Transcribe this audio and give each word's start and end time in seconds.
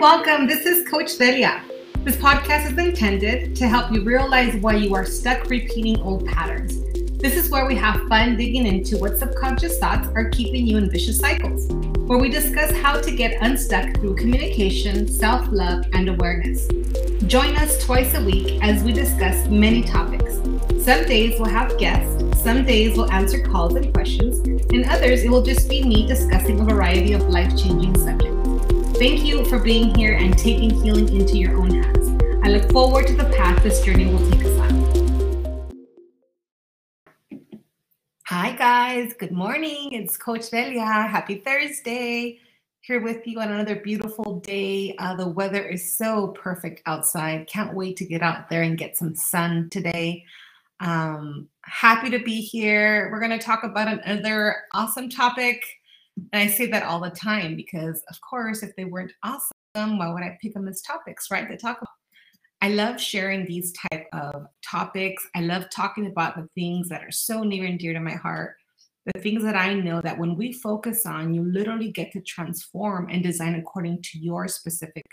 welcome. 0.00 0.46
This 0.46 0.64
is 0.64 0.88
Coach 0.88 1.18
Velia. 1.18 1.62
This 2.04 2.16
podcast 2.16 2.72
is 2.72 2.78
intended 2.78 3.54
to 3.56 3.68
help 3.68 3.92
you 3.92 4.02
realize 4.02 4.56
why 4.56 4.76
you 4.76 4.94
are 4.94 5.04
stuck 5.04 5.50
repeating 5.50 6.00
old 6.00 6.26
patterns. 6.26 6.80
This 7.18 7.36
is 7.36 7.50
where 7.50 7.66
we 7.66 7.74
have 7.74 8.08
fun 8.08 8.38
digging 8.38 8.66
into 8.66 8.96
what 8.96 9.18
subconscious 9.18 9.78
thoughts 9.78 10.08
are 10.14 10.30
keeping 10.30 10.66
you 10.66 10.78
in 10.78 10.88
vicious 10.88 11.18
cycles, 11.18 11.70
where 12.06 12.18
we 12.18 12.30
discuss 12.30 12.74
how 12.78 12.98
to 12.98 13.10
get 13.14 13.42
unstuck 13.42 13.94
through 13.96 14.14
communication, 14.14 15.06
self 15.06 15.46
love, 15.52 15.84
and 15.92 16.08
awareness. 16.08 16.66
Join 17.26 17.54
us 17.56 17.84
twice 17.84 18.14
a 18.14 18.24
week 18.24 18.58
as 18.62 18.82
we 18.82 18.92
discuss 18.92 19.48
many 19.48 19.82
topics. 19.82 20.36
Some 20.82 21.04
days 21.04 21.38
we'll 21.38 21.50
have 21.50 21.76
guests, 21.76 22.42
some 22.42 22.64
days 22.64 22.96
we'll 22.96 23.12
answer 23.12 23.44
calls 23.44 23.74
and 23.74 23.92
questions, 23.92 24.38
and 24.72 24.86
others 24.86 25.24
it 25.24 25.30
will 25.30 25.42
just 25.42 25.68
be 25.68 25.84
me 25.84 26.06
discussing 26.06 26.58
a 26.58 26.64
variety 26.64 27.12
of 27.12 27.28
life 27.28 27.50
changing 27.50 27.94
subjects. 27.98 28.29
Thank 29.00 29.24
you 29.24 29.46
for 29.46 29.58
being 29.58 29.94
here 29.94 30.12
and 30.12 30.36
taking 30.36 30.68
healing 30.68 31.08
into 31.08 31.38
your 31.38 31.56
own 31.58 31.70
hands. 31.70 32.22
I 32.44 32.50
look 32.50 32.70
forward 32.70 33.06
to 33.06 33.14
the 33.14 33.24
path 33.34 33.62
this 33.62 33.82
journey 33.82 34.04
will 34.04 34.30
take 34.30 34.44
us 34.44 34.58
on. 34.58 35.72
Hi, 38.26 38.54
guys. 38.56 39.14
Good 39.14 39.32
morning. 39.32 39.92
It's 39.92 40.18
Coach 40.18 40.50
Velia. 40.50 40.84
Happy 40.84 41.36
Thursday. 41.36 42.40
Here 42.82 43.00
with 43.00 43.26
you 43.26 43.40
on 43.40 43.50
another 43.50 43.76
beautiful 43.76 44.40
day. 44.40 44.94
Uh, 44.98 45.16
the 45.16 45.28
weather 45.28 45.66
is 45.66 45.96
so 45.96 46.28
perfect 46.38 46.82
outside. 46.84 47.46
Can't 47.46 47.72
wait 47.72 47.96
to 47.96 48.04
get 48.04 48.20
out 48.20 48.50
there 48.50 48.64
and 48.64 48.76
get 48.76 48.98
some 48.98 49.14
sun 49.14 49.70
today. 49.70 50.26
Um, 50.80 51.48
happy 51.62 52.10
to 52.10 52.18
be 52.18 52.42
here. 52.42 53.08
We're 53.10 53.20
going 53.20 53.30
to 53.30 53.38
talk 53.38 53.64
about 53.64 54.04
another 54.04 54.56
awesome 54.74 55.08
topic 55.08 55.64
and 56.32 56.42
I 56.42 56.46
say 56.46 56.66
that 56.66 56.82
all 56.82 57.00
the 57.00 57.10
time 57.10 57.56
because, 57.56 58.02
of 58.10 58.20
course, 58.20 58.62
if 58.62 58.74
they 58.76 58.84
weren't 58.84 59.12
awesome, 59.22 59.98
why 59.98 60.12
would 60.12 60.22
I 60.22 60.38
pick 60.40 60.54
them 60.54 60.68
as 60.68 60.82
topics, 60.82 61.30
right? 61.30 61.48
To 61.48 61.56
talk 61.56 61.78
about. 61.78 61.88
I 62.62 62.68
love 62.68 63.00
sharing 63.00 63.46
these 63.46 63.72
type 63.72 64.06
of 64.12 64.46
topics. 64.68 65.26
I 65.34 65.40
love 65.40 65.70
talking 65.70 66.06
about 66.06 66.36
the 66.36 66.46
things 66.54 66.88
that 66.90 67.02
are 67.02 67.10
so 67.10 67.42
near 67.42 67.64
and 67.64 67.78
dear 67.78 67.94
to 67.94 68.00
my 68.00 68.12
heart. 68.14 68.56
The 69.14 69.20
things 69.20 69.42
that 69.44 69.56
I 69.56 69.72
know 69.72 70.02
that 70.02 70.18
when 70.18 70.36
we 70.36 70.52
focus 70.52 71.06
on, 71.06 71.32
you 71.32 71.42
literally 71.42 71.90
get 71.90 72.12
to 72.12 72.20
transform 72.20 73.08
and 73.10 73.22
design 73.22 73.54
according 73.54 74.02
to 74.02 74.18
your 74.18 74.46
specific 74.46 75.06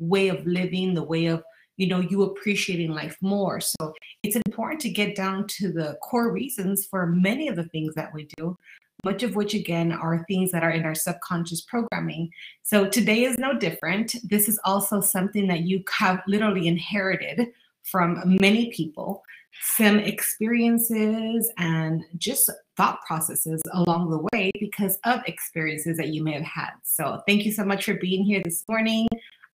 way 0.00 0.28
of 0.28 0.44
living, 0.44 0.92
the 0.94 1.04
way 1.04 1.26
of 1.26 1.44
you 1.78 1.86
know 1.86 2.00
you 2.00 2.22
appreciating 2.24 2.90
life 2.90 3.16
more 3.22 3.60
so 3.60 3.94
it's 4.22 4.36
important 4.46 4.80
to 4.80 4.90
get 4.90 5.14
down 5.14 5.46
to 5.46 5.72
the 5.72 5.96
core 6.02 6.32
reasons 6.32 6.86
for 6.90 7.06
many 7.06 7.48
of 7.48 7.56
the 7.56 7.68
things 7.68 7.94
that 7.94 8.12
we 8.12 8.28
do 8.36 8.56
much 9.04 9.22
of 9.22 9.36
which 9.36 9.54
again 9.54 9.92
are 9.92 10.24
things 10.26 10.50
that 10.52 10.62
are 10.62 10.70
in 10.70 10.84
our 10.84 10.94
subconscious 10.94 11.60
programming. 11.62 12.30
So 12.62 12.88
today 12.88 13.24
is 13.24 13.38
no 13.38 13.56
different. 13.56 14.16
This 14.24 14.48
is 14.48 14.58
also 14.64 15.00
something 15.00 15.46
that 15.48 15.60
you 15.60 15.82
have 15.90 16.22
literally 16.26 16.66
inherited 16.66 17.48
from 17.84 18.22
many 18.40 18.70
people, 18.70 19.22
some 19.62 19.98
experiences 19.98 21.50
and 21.58 22.04
just 22.18 22.50
thought 22.76 23.00
processes 23.06 23.60
along 23.72 24.10
the 24.10 24.26
way 24.32 24.50
because 24.60 24.98
of 25.04 25.20
experiences 25.26 25.96
that 25.96 26.08
you 26.08 26.22
may 26.22 26.32
have 26.32 26.42
had. 26.42 26.70
So 26.82 27.20
thank 27.26 27.44
you 27.44 27.52
so 27.52 27.64
much 27.64 27.84
for 27.84 27.94
being 27.94 28.24
here 28.24 28.42
this 28.44 28.64
morning. 28.68 29.06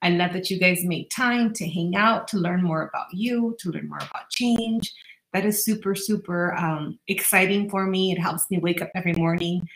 I 0.03 0.11
love 0.11 0.35
that 0.35 0.51
you 0.51 0.59
guys 0.59 0.85
make 0.85 1.09
time 1.11 1.55
to 1.55 1.67
hang 1.67 1.97
out, 1.97 2.29
to 2.29 2.37
learn 2.37 2.63
more 2.63 2.83
about 2.83 3.07
you, 3.13 3.57
to 3.61 3.71
learn 3.71 3.89
more 3.89 3.99
about 3.99 4.29
change, 4.31 4.93
that 5.35 5.45
is 5.45 5.63
super 5.65 5.95
super 5.95 6.55
um, 6.55 6.99
exciting 7.09 7.69
for 7.69 7.85
me. 7.87 8.13
It 8.13 8.19
helps 8.19 8.51
me 8.51 8.59
wake 8.59 8.81
up 8.81 8.91
every 8.95 9.13
morning 9.13 9.69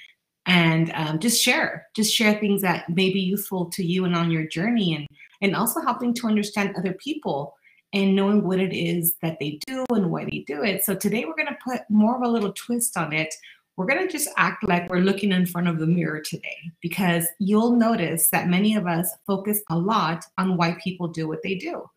and 0.46 0.90
um, 0.94 1.18
just 1.18 1.42
share 1.42 1.86
just 1.94 2.14
share 2.14 2.40
things 2.40 2.62
that 2.62 2.88
may 2.88 3.12
be 3.12 3.20
useful 3.20 3.66
to 3.66 3.84
you 3.84 4.06
and 4.06 4.16
on 4.16 4.30
your 4.30 4.46
journey 4.46 4.94
and 4.94 5.06
and 5.42 5.54
also 5.54 5.80
helping 5.80 6.14
to 6.14 6.26
understand 6.26 6.74
other 6.76 6.94
people 6.94 7.54
and 7.92 8.14
knowing 8.14 8.42
what 8.42 8.60
it 8.60 8.72
is 8.72 9.16
that 9.22 9.38
they 9.40 9.58
do 9.66 9.84
and 9.90 10.10
why 10.10 10.24
they 10.24 10.44
do 10.46 10.62
it. 10.62 10.84
So 10.84 10.94
today 10.94 11.24
we're 11.24 11.36
going 11.36 11.46
to 11.46 11.58
put 11.64 11.82
more 11.88 12.16
of 12.16 12.22
a 12.22 12.28
little 12.28 12.52
twist 12.52 12.96
on 12.96 13.12
it. 13.12 13.34
We're 13.76 13.86
going 13.86 14.04
to 14.04 14.12
just 14.12 14.28
act 14.36 14.66
like 14.66 14.90
we're 14.90 14.98
looking 14.98 15.32
in 15.32 15.46
front 15.46 15.68
of 15.68 15.78
the 15.78 15.86
mirror 15.86 16.20
today 16.20 16.72
because 16.82 17.26
you'll 17.38 17.76
notice 17.76 18.28
that 18.30 18.48
many 18.48 18.74
of 18.74 18.86
us 18.86 19.08
focus 19.26 19.60
a 19.70 19.78
lot 19.78 20.24
on 20.36 20.56
why 20.56 20.76
people 20.82 21.08
do 21.08 21.28
what 21.28 21.42
they 21.42 21.54
do 21.54 21.88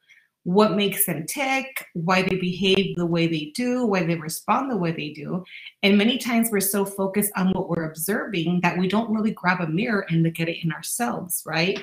what 0.44 0.76
makes 0.76 1.06
them 1.06 1.26
tick, 1.28 1.86
why 1.94 2.24
they 2.24 2.36
behave 2.36 2.96
the 2.96 3.06
way 3.06 3.28
they 3.28 3.52
do, 3.56 3.86
why 3.86 4.04
they 4.04 4.16
respond 4.16 4.72
the 4.72 4.78
way 4.78 4.92
they 4.92 5.10
do. 5.10 5.44
And 5.84 5.98
many 5.98 6.18
times 6.18 6.50
we're 6.52 6.62
so 6.62 6.84
focused 6.84 7.32
on 7.36 7.52
what 7.52 7.70
we're 7.70 7.90
observing 7.90 8.62
that 8.64 8.78
we 8.78 8.88
don't 8.88 9.14
really 9.14 9.32
grab 9.32 9.62
a 9.62 9.68
mirror 9.68 10.06
and 10.10 10.24
look 10.24 10.40
at 10.40 10.50
it 10.50 10.64
in 10.64 10.72
ourselves, 10.72 11.44
right? 11.46 11.80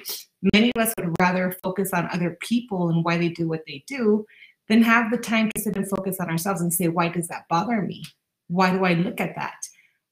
Many 0.53 0.73
of 0.75 0.83
us 0.83 0.93
would 0.99 1.15
rather 1.21 1.57
focus 1.63 1.93
on 1.93 2.09
other 2.13 2.37
people 2.41 2.89
and 2.89 3.05
why 3.05 3.17
they 3.17 3.29
do 3.29 3.49
what 3.49 3.63
they 3.67 3.85
do 3.87 4.27
than 4.69 4.83
have 4.83 5.11
the 5.11 5.19
time 5.19 5.51
to 5.55 5.63
sit 5.63 5.77
and 5.77 5.89
focus 5.89 6.17
on 6.21 6.29
ourselves 6.29 6.61
and 6.61 6.73
say, 6.73 6.89
why 6.89 7.09
does 7.09 7.29
that 7.29 7.47
bother 7.49 7.83
me? 7.83 8.05
Why 8.49 8.73
do 8.73 8.85
I 8.85 8.95
look 8.95 9.21
at 9.21 9.37
that? 9.37 9.57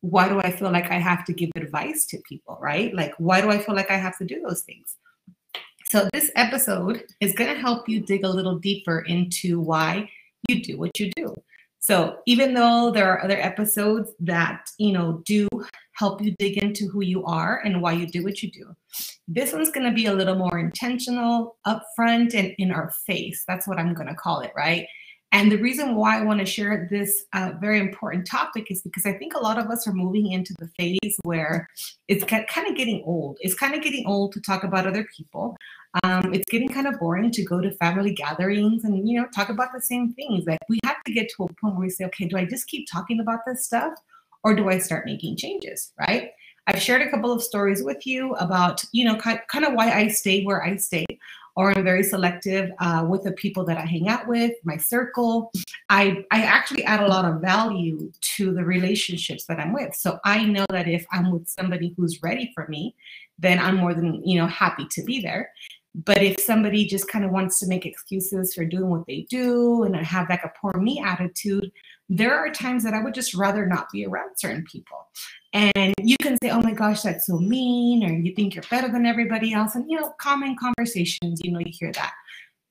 Why 0.03 0.29
do 0.29 0.39
I 0.39 0.53
feel 0.53 0.71
like 0.71 0.91
I 0.91 0.99
have 0.99 1.25
to 1.25 1.33
give 1.33 1.51
advice 1.57 2.07
to 2.07 2.19
people, 2.29 2.59
right? 2.61 2.95
Like, 2.95 3.13
why 3.19 3.41
do 3.41 3.51
I 3.51 3.59
feel 3.59 3.75
like 3.75 3.91
I 3.91 3.97
have 3.97 4.17
to 4.19 4.25
do 4.25 4.41
those 4.47 4.63
things? 4.63 4.97
So, 5.89 6.09
this 6.13 6.33
episode 6.35 7.05
is 7.21 7.33
going 7.35 7.55
to 7.55 7.61
help 7.61 7.89
you 7.89 8.01
dig 8.01 8.25
a 8.25 8.29
little 8.29 8.59
deeper 8.59 9.01
into 9.07 9.61
why 9.61 10.11
you 10.49 10.61
do 10.61 10.79
what 10.79 10.99
you 10.99 11.13
do. 11.15 11.33
So, 11.79 12.19
even 12.27 12.55
though 12.55 12.91
there 12.91 13.09
are 13.09 13.23
other 13.23 13.41
episodes 13.41 14.11
that, 14.19 14.69
you 14.79 14.93
know, 14.93 15.23
do 15.25 15.49
help 15.93 16.21
you 16.21 16.35
dig 16.41 16.59
into 16.59 16.89
who 16.89 17.03
you 17.03 17.25
are 17.25 17.61
and 17.65 17.81
why 17.81 17.93
you 17.93 18.09
do 18.09 18.25
what 18.25 18.43
you 18.43 18.51
do, 18.51 18.75
this 19.29 19.53
one's 19.53 19.71
going 19.71 19.89
to 19.89 19.95
be 19.95 20.07
a 20.07 20.13
little 20.13 20.35
more 20.35 20.59
intentional, 20.59 21.57
upfront, 21.65 22.35
and 22.35 22.53
in 22.59 22.73
our 22.73 22.91
face. 23.07 23.45
That's 23.47 23.69
what 23.69 23.79
I'm 23.79 23.95
going 23.95 24.09
to 24.09 24.15
call 24.15 24.41
it, 24.41 24.51
right? 24.57 24.89
And 25.33 25.51
the 25.53 25.59
reason 25.59 25.97
why 25.97 26.19
I 26.19 26.25
want 26.25 26.41
to 26.41 26.47
share 26.47 26.89
this 26.91 27.25
uh, 27.33 27.53
very 27.61 27.79
important 27.79 28.27
topic 28.27 28.71
is 28.71 28.81
because 28.83 29.05
I 29.05 29.13
think 29.13 29.35
a 29.35 29.41
lot 29.41 29.59
of 29.59 29.69
us 29.71 29.87
are 29.87 29.93
moving 29.93 30.33
into 30.33 30.55
the 30.59 30.69
phase 30.79 31.19
where 31.25 31.69
it's 32.09 32.25
kind 32.25 32.47
of 32.69 32.77
getting 32.77 33.03
old. 33.05 33.39
It's 33.41 33.55
kind 33.55 33.75
of 33.75 33.83
getting 33.83 34.07
old 34.07 34.33
to 34.33 34.41
talk 34.41 34.65
about 34.65 34.87
other 34.87 35.07
people. 35.17 35.57
Um, 36.05 36.33
it's 36.33 36.49
getting 36.51 36.69
kind 36.69 36.87
of 36.87 36.99
boring 36.99 37.31
to 37.33 37.45
go 37.45 37.61
to 37.61 37.71
family 37.73 38.13
gatherings 38.13 38.85
and 38.85 39.09
you 39.09 39.21
know 39.21 39.27
talk 39.35 39.49
about 39.49 39.73
the 39.75 39.81
same 39.81 40.13
things. 40.13 40.45
Like 40.47 40.59
we 40.69 40.79
have 40.85 41.03
to 41.05 41.13
get 41.13 41.29
to 41.37 41.45
a 41.45 41.49
point 41.61 41.75
where 41.75 41.87
we 41.87 41.91
say, 41.91 42.05
okay, 42.07 42.27
do 42.27 42.37
I 42.37 42.45
just 42.45 42.67
keep 42.69 42.87
talking 42.91 43.21
about 43.21 43.41
this 43.47 43.65
stuff, 43.65 43.95
or 44.45 44.55
do 44.55 44.69
I 44.69 44.79
start 44.79 45.07
making 45.07 45.37
changes? 45.37 45.93
Right? 45.99 46.31
I've 46.67 46.83
shared 46.83 47.03
a 47.03 47.11
couple 47.11 47.33
of 47.33 47.43
stories 47.43 47.83
with 47.83 48.07
you 48.07 48.35
about 48.35 48.85
you 48.93 49.05
know 49.05 49.17
kind, 49.17 49.41
kind 49.49 49.65
of 49.65 49.75
why 49.75 49.91
I 49.91 50.09
stay 50.09 50.45
where 50.45 50.63
I 50.63 50.77
stay 50.77 51.07
or 51.57 51.77
I'm 51.77 51.85
very 51.85 52.03
selective 52.03 52.71
uh, 52.81 53.07
with 53.09 53.25
the 53.25 53.33
people 53.33 53.65
that 53.65 53.79
I 53.79 53.87
hang 53.87 54.09
out 54.09 54.29
with, 54.29 54.53
my 54.65 54.77
circle. 54.77 55.51
I, 55.89 56.25
I 56.31 56.43
actually 56.43 56.85
add 56.85 57.03
a 57.03 57.09
lot 57.09 57.25
of 57.25 57.41
value 57.41 58.13
to 58.37 58.53
the 58.53 58.65
relationships 58.65 59.47
that 59.47 59.59
I'm 59.59 59.73
with. 59.73 59.95
So 59.95 60.19
I 60.25 60.45
know 60.45 60.67
that 60.71 60.87
if 60.87 61.07
I'm 61.13 61.31
with 61.31 61.49
somebody 61.49 61.95
who's 61.97 62.23
ready 62.23 62.53
for 62.55 62.67
me, 62.69 62.95
then 63.39 63.59
I'm 63.59 63.77
more 63.77 63.95
than 63.95 64.23
you 64.25 64.39
know 64.39 64.47
happy 64.47 64.87
to 64.91 65.03
be 65.03 65.21
there. 65.21 65.51
But 66.05 66.23
if 66.23 66.39
somebody 66.41 66.85
just 66.87 67.09
kind 67.09 67.25
of 67.25 67.31
wants 67.31 67.59
to 67.61 67.67
make 67.67 67.87
excuses 67.87 68.53
for 68.53 68.67
doing 68.67 68.91
what 68.91 69.07
they 69.07 69.27
do 69.31 69.85
and 69.85 69.97
have 69.97 70.29
like 70.29 70.45
a 70.45 70.53
poor 70.61 70.79
me 70.79 71.03
attitude, 71.03 71.73
there 72.11 72.35
are 72.35 72.51
times 72.51 72.85
that 72.85 72.93
I 72.93 73.03
would 73.03 73.15
just 73.15 73.35
rather 73.35 73.65
not 73.65 73.91
be 73.91 74.05
around 74.05 74.37
certain 74.37 74.65
people. 74.71 75.09
And 75.57 75.95
you 76.03 76.19
can 76.21 76.37
say, 76.43 76.51
oh 76.51 76.61
my 76.61 76.73
gosh, 76.73 77.01
that's 77.01 77.27
so 77.27 77.39
mean, 77.39 78.05
or 78.05 78.13
you 78.13 78.35
think 78.35 78.55
you're 78.55 78.65
better 78.69 78.89
than 78.89 79.07
everybody 79.07 79.55
else. 79.55 79.75
And, 79.75 79.91
you 79.91 79.99
know, 79.99 80.13
common 80.21 80.55
conversations, 80.55 81.41
you 81.43 81.51
know, 81.51 81.61
you 81.61 81.73
hear 81.73 81.91
that. 81.93 82.13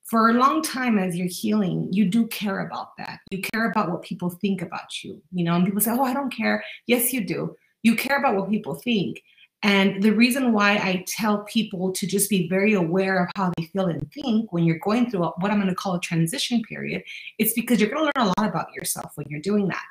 For 0.04 0.28
a 0.28 0.34
long 0.34 0.62
time, 0.62 0.96
as 0.96 1.16
you're 1.16 1.26
healing, 1.26 1.88
you 1.90 2.04
do 2.04 2.28
care 2.28 2.60
about 2.60 2.96
that. 2.98 3.18
You 3.32 3.42
care 3.42 3.68
about 3.68 3.90
what 3.90 4.02
people 4.02 4.30
think 4.30 4.62
about 4.62 5.02
you, 5.02 5.20
you 5.32 5.42
know, 5.42 5.56
and 5.56 5.64
people 5.64 5.80
say, 5.80 5.90
oh, 5.90 6.04
I 6.04 6.14
don't 6.14 6.32
care. 6.32 6.62
Yes, 6.86 7.12
you 7.12 7.26
do. 7.26 7.56
You 7.82 7.96
care 7.96 8.18
about 8.18 8.36
what 8.36 8.48
people 8.48 8.76
think. 8.76 9.20
And 9.64 10.00
the 10.00 10.12
reason 10.12 10.52
why 10.52 10.74
I 10.74 11.04
tell 11.08 11.38
people 11.38 11.90
to 11.90 12.06
just 12.06 12.30
be 12.30 12.48
very 12.48 12.74
aware 12.74 13.20
of 13.24 13.30
how 13.34 13.52
they 13.56 13.64
feel 13.64 13.86
and 13.86 14.08
think 14.12 14.52
when 14.52 14.62
you're 14.62 14.78
going 14.78 15.10
through 15.10 15.24
what 15.24 15.50
I'm 15.50 15.58
going 15.58 15.66
to 15.66 15.74
call 15.74 15.96
a 15.96 16.00
transition 16.00 16.62
period, 16.62 17.02
it's 17.38 17.54
because 17.54 17.80
you're 17.80 17.90
going 17.90 18.08
to 18.12 18.12
learn 18.16 18.28
a 18.28 18.40
lot 18.40 18.48
about 18.48 18.72
yourself 18.74 19.10
when 19.16 19.26
you're 19.28 19.40
doing 19.40 19.66
that. 19.66 19.90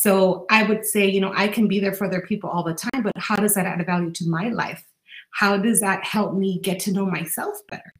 So 0.00 0.46
I 0.48 0.62
would 0.62 0.86
say, 0.86 1.06
you 1.06 1.20
know, 1.20 1.34
I 1.36 1.46
can 1.46 1.68
be 1.68 1.78
there 1.78 1.92
for 1.92 2.06
other 2.06 2.22
people 2.22 2.48
all 2.48 2.62
the 2.62 2.72
time, 2.72 3.02
but 3.02 3.12
how 3.18 3.36
does 3.36 3.52
that 3.52 3.66
add 3.66 3.84
value 3.84 4.10
to 4.12 4.28
my 4.30 4.48
life? 4.48 4.82
How 5.32 5.58
does 5.58 5.78
that 5.82 6.02
help 6.04 6.32
me 6.32 6.58
get 6.60 6.80
to 6.80 6.92
know 6.92 7.04
myself 7.04 7.58
better? 7.68 7.92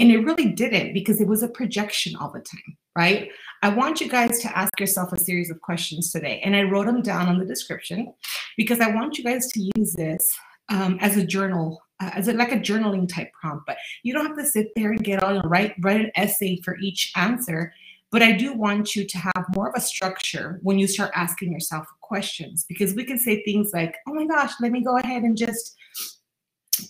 And 0.00 0.10
it 0.10 0.24
really 0.24 0.46
didn't 0.46 0.94
because 0.94 1.20
it 1.20 1.28
was 1.28 1.44
a 1.44 1.48
projection 1.48 2.16
all 2.16 2.32
the 2.32 2.40
time, 2.40 2.76
right? 2.98 3.30
I 3.62 3.68
want 3.68 4.00
you 4.00 4.08
guys 4.08 4.40
to 4.40 4.58
ask 4.58 4.80
yourself 4.80 5.12
a 5.12 5.20
series 5.20 5.48
of 5.48 5.60
questions 5.60 6.10
today. 6.10 6.40
And 6.44 6.56
I 6.56 6.64
wrote 6.64 6.86
them 6.86 7.02
down 7.02 7.28
on 7.28 7.38
the 7.38 7.44
description 7.44 8.12
because 8.56 8.80
I 8.80 8.90
want 8.90 9.16
you 9.16 9.22
guys 9.22 9.46
to 9.52 9.70
use 9.76 9.92
this 9.92 10.36
um, 10.70 10.98
as 11.00 11.16
a 11.16 11.24
journal, 11.24 11.80
uh, 12.00 12.10
as 12.14 12.26
a, 12.26 12.32
like 12.32 12.50
a 12.50 12.58
journaling 12.58 13.08
type 13.08 13.30
prompt. 13.40 13.64
But 13.64 13.76
you 14.02 14.12
don't 14.12 14.26
have 14.26 14.36
to 14.38 14.44
sit 14.44 14.72
there 14.74 14.90
and 14.90 15.04
get 15.04 15.22
all 15.22 15.36
and 15.36 15.48
write 15.48 15.74
write 15.78 16.00
an 16.00 16.10
essay 16.16 16.60
for 16.64 16.76
each 16.78 17.12
answer. 17.14 17.72
But 18.14 18.22
I 18.22 18.30
do 18.30 18.52
want 18.52 18.94
you 18.94 19.04
to 19.04 19.18
have 19.18 19.44
more 19.56 19.68
of 19.68 19.74
a 19.74 19.80
structure 19.80 20.60
when 20.62 20.78
you 20.78 20.86
start 20.86 21.10
asking 21.16 21.50
yourself 21.50 21.84
questions 22.00 22.64
because 22.68 22.94
we 22.94 23.02
can 23.02 23.18
say 23.18 23.42
things 23.42 23.72
like, 23.74 23.96
"Oh 24.06 24.14
my 24.14 24.24
gosh, 24.24 24.52
let 24.60 24.70
me 24.70 24.82
go 24.82 24.98
ahead 24.98 25.24
and 25.24 25.36
just." 25.36 25.74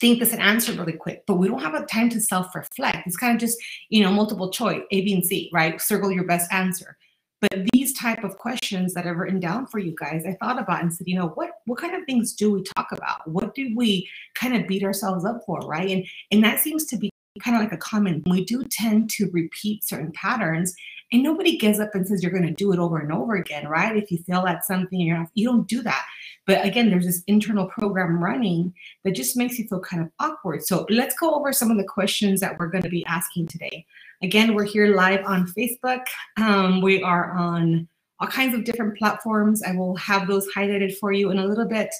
think 0.00 0.18
this 0.18 0.32
and 0.32 0.40
answer 0.40 0.72
really 0.72 0.94
quick, 0.94 1.24
but 1.26 1.34
we 1.34 1.46
don't 1.46 1.60
have 1.60 1.74
a 1.74 1.84
time 1.84 2.08
to 2.08 2.18
self-reflect. 2.18 3.06
It's 3.06 3.18
kind 3.18 3.34
of 3.34 3.38
just, 3.38 3.58
you 3.90 4.02
know, 4.02 4.10
multiple 4.10 4.50
choice, 4.50 4.80
A, 4.90 5.02
B, 5.02 5.12
and 5.12 5.24
C, 5.24 5.50
right? 5.52 5.78
Circle 5.78 6.10
your 6.10 6.24
best 6.24 6.50
answer. 6.50 6.96
But 7.42 7.66
these 7.72 7.92
type 7.92 8.24
of 8.24 8.38
questions 8.38 8.94
that 8.94 9.06
I've 9.06 9.18
written 9.18 9.40
down 9.40 9.66
for 9.66 9.78
you 9.78 9.94
guys, 9.98 10.24
I 10.26 10.36
thought 10.40 10.58
about 10.58 10.82
and 10.82 10.92
said, 10.92 11.06
you 11.06 11.16
know, 11.16 11.28
what 11.28 11.50
what 11.66 11.78
kind 11.78 11.94
of 11.94 12.04
things 12.06 12.32
do 12.32 12.50
we 12.50 12.62
talk 12.62 12.92
about? 12.92 13.30
What 13.30 13.54
do 13.54 13.72
we 13.76 14.08
kind 14.34 14.56
of 14.56 14.66
beat 14.66 14.82
ourselves 14.82 15.24
up 15.26 15.42
for, 15.46 15.60
right? 15.60 15.90
And 15.90 16.06
and 16.30 16.42
that 16.44 16.60
seems 16.60 16.86
to 16.86 16.96
be 16.96 17.10
kind 17.42 17.56
of 17.56 17.62
like 17.62 17.72
a 17.72 17.76
common. 17.76 18.22
We 18.26 18.44
do 18.44 18.64
tend 18.64 19.10
to 19.10 19.30
repeat 19.32 19.84
certain 19.84 20.12
patterns, 20.12 20.74
and 21.12 21.22
nobody 21.22 21.56
gives 21.56 21.80
up 21.80 21.94
and 21.94 22.06
says 22.06 22.22
you're 22.22 22.32
going 22.32 22.46
to 22.46 22.52
do 22.52 22.72
it 22.72 22.78
over 22.78 22.98
and 22.98 23.12
over 23.12 23.34
again, 23.34 23.66
right? 23.68 23.96
If 23.96 24.10
you 24.10 24.18
fail 24.18 24.46
at 24.46 24.64
something, 24.64 25.00
you're 25.00 25.18
not, 25.18 25.28
you 25.34 25.46
don't 25.46 25.68
do 25.68 25.82
that. 25.82 26.04
But 26.46 26.64
again, 26.64 26.90
there's 26.90 27.06
this 27.06 27.22
internal 27.26 27.66
program 27.66 28.22
running 28.22 28.74
that 29.04 29.14
just 29.14 29.36
makes 29.36 29.58
you 29.58 29.66
feel 29.66 29.80
kind 29.80 30.02
of 30.02 30.10
awkward. 30.20 30.62
So 30.64 30.86
let's 30.90 31.16
go 31.16 31.34
over 31.34 31.52
some 31.52 31.70
of 31.70 31.76
the 31.76 31.84
questions 31.84 32.40
that 32.40 32.58
we're 32.58 32.68
going 32.68 32.82
to 32.84 32.90
be 32.90 33.04
asking 33.06 33.48
today. 33.48 33.86
Again, 34.22 34.54
we're 34.54 34.64
here 34.64 34.94
live 34.94 35.24
on 35.24 35.46
Facebook. 35.46 36.04
Um, 36.36 36.80
we 36.80 37.02
are 37.02 37.32
on 37.32 37.88
all 38.20 38.28
kinds 38.28 38.54
of 38.54 38.64
different 38.64 38.96
platforms. 38.96 39.62
I 39.62 39.72
will 39.72 39.96
have 39.96 40.28
those 40.28 40.46
highlighted 40.54 40.96
for 40.96 41.12
you 41.12 41.30
in 41.30 41.38
a 41.38 41.46
little 41.46 41.66
bit. 41.66 41.94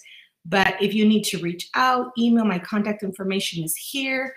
But 0.47 0.81
if 0.81 0.93
you 0.95 1.07
need 1.07 1.25
to 1.25 1.39
reach 1.39 1.71
out, 1.75 2.13
email, 2.19 2.45
my 2.45 2.59
contact 2.59 3.03
information 3.03 3.65
is 3.65 3.77
here. 3.77 4.35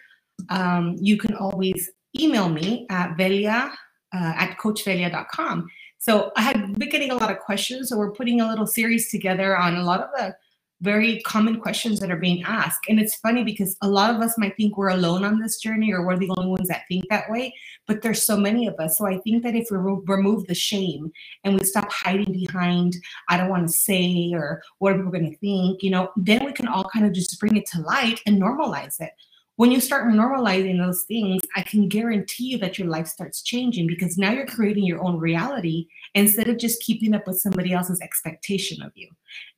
Um, 0.49 0.95
you 0.99 1.17
can 1.17 1.35
always 1.35 1.89
email 2.19 2.49
me 2.49 2.85
at 2.89 3.17
velia 3.17 3.71
uh, 4.13 4.33
at 4.35 4.57
coachvelia.com. 4.57 5.67
So 5.99 6.31
I 6.37 6.41
had 6.41 6.77
been 6.77 6.89
getting 6.89 7.11
a 7.11 7.15
lot 7.15 7.31
of 7.31 7.39
questions. 7.39 7.89
So 7.89 7.97
we're 7.97 8.11
putting 8.11 8.39
a 8.39 8.47
little 8.47 8.67
series 8.67 9.09
together 9.09 9.57
on 9.57 9.75
a 9.75 9.83
lot 9.83 10.01
of 10.01 10.09
the 10.15 10.35
very 10.81 11.19
common 11.21 11.59
questions 11.59 11.99
that 11.99 12.11
are 12.11 12.17
being 12.17 12.43
asked. 12.43 12.81
And 12.87 12.99
it's 12.99 13.15
funny 13.15 13.43
because 13.43 13.75
a 13.81 13.89
lot 13.89 14.13
of 14.13 14.21
us 14.21 14.37
might 14.37 14.55
think 14.55 14.77
we're 14.77 14.89
alone 14.89 15.25
on 15.25 15.39
this 15.39 15.57
journey 15.57 15.91
or 15.91 16.05
we're 16.05 16.17
the 16.17 16.31
only 16.37 16.51
ones 16.51 16.67
that 16.67 16.83
think 16.87 17.05
that 17.09 17.31
way, 17.31 17.53
but 17.87 18.03
there's 18.03 18.23
so 18.23 18.37
many 18.37 18.67
of 18.67 18.75
us. 18.75 18.97
So 18.97 19.07
I 19.07 19.17
think 19.17 19.41
that 19.41 19.55
if 19.55 19.69
we 19.71 19.77
re- 19.77 20.01
remove 20.05 20.45
the 20.45 20.53
shame 20.53 21.11
and 21.43 21.55
we 21.55 21.63
stop 21.63 21.91
hiding 21.91 22.31
behind, 22.31 22.95
I 23.27 23.37
don't 23.37 23.49
want 23.49 23.67
to 23.67 23.73
say, 23.73 24.31
or 24.33 24.61
what 24.77 24.93
are 24.93 24.97
people 24.97 25.11
going 25.11 25.31
to 25.31 25.37
think, 25.37 25.81
you 25.81 25.89
know, 25.89 26.11
then 26.15 26.45
we 26.45 26.53
can 26.53 26.67
all 26.67 26.87
kind 26.93 27.07
of 27.07 27.13
just 27.13 27.39
bring 27.39 27.57
it 27.57 27.65
to 27.71 27.81
light 27.81 28.21
and 28.27 28.39
normalize 28.39 29.01
it 29.01 29.13
when 29.57 29.71
you 29.71 29.81
start 29.81 30.05
normalizing 30.05 30.77
those 30.77 31.03
things, 31.03 31.41
I 31.55 31.63
can 31.63 31.89
guarantee 31.89 32.45
you 32.45 32.57
that 32.59 32.77
your 32.77 32.87
life 32.87 33.07
starts 33.07 33.41
changing 33.41 33.87
because 33.87 34.17
now 34.17 34.31
you're 34.31 34.45
creating 34.45 34.85
your 34.85 35.03
own 35.03 35.17
reality 35.17 35.87
instead 36.13 36.47
of 36.47 36.59
just 36.59 36.81
keeping 36.81 37.15
up 37.15 37.25
with 37.25 37.39
somebody 37.39 37.73
else's 37.73 37.99
expectation 37.99 38.83
of 38.83 38.91
you. 38.93 39.09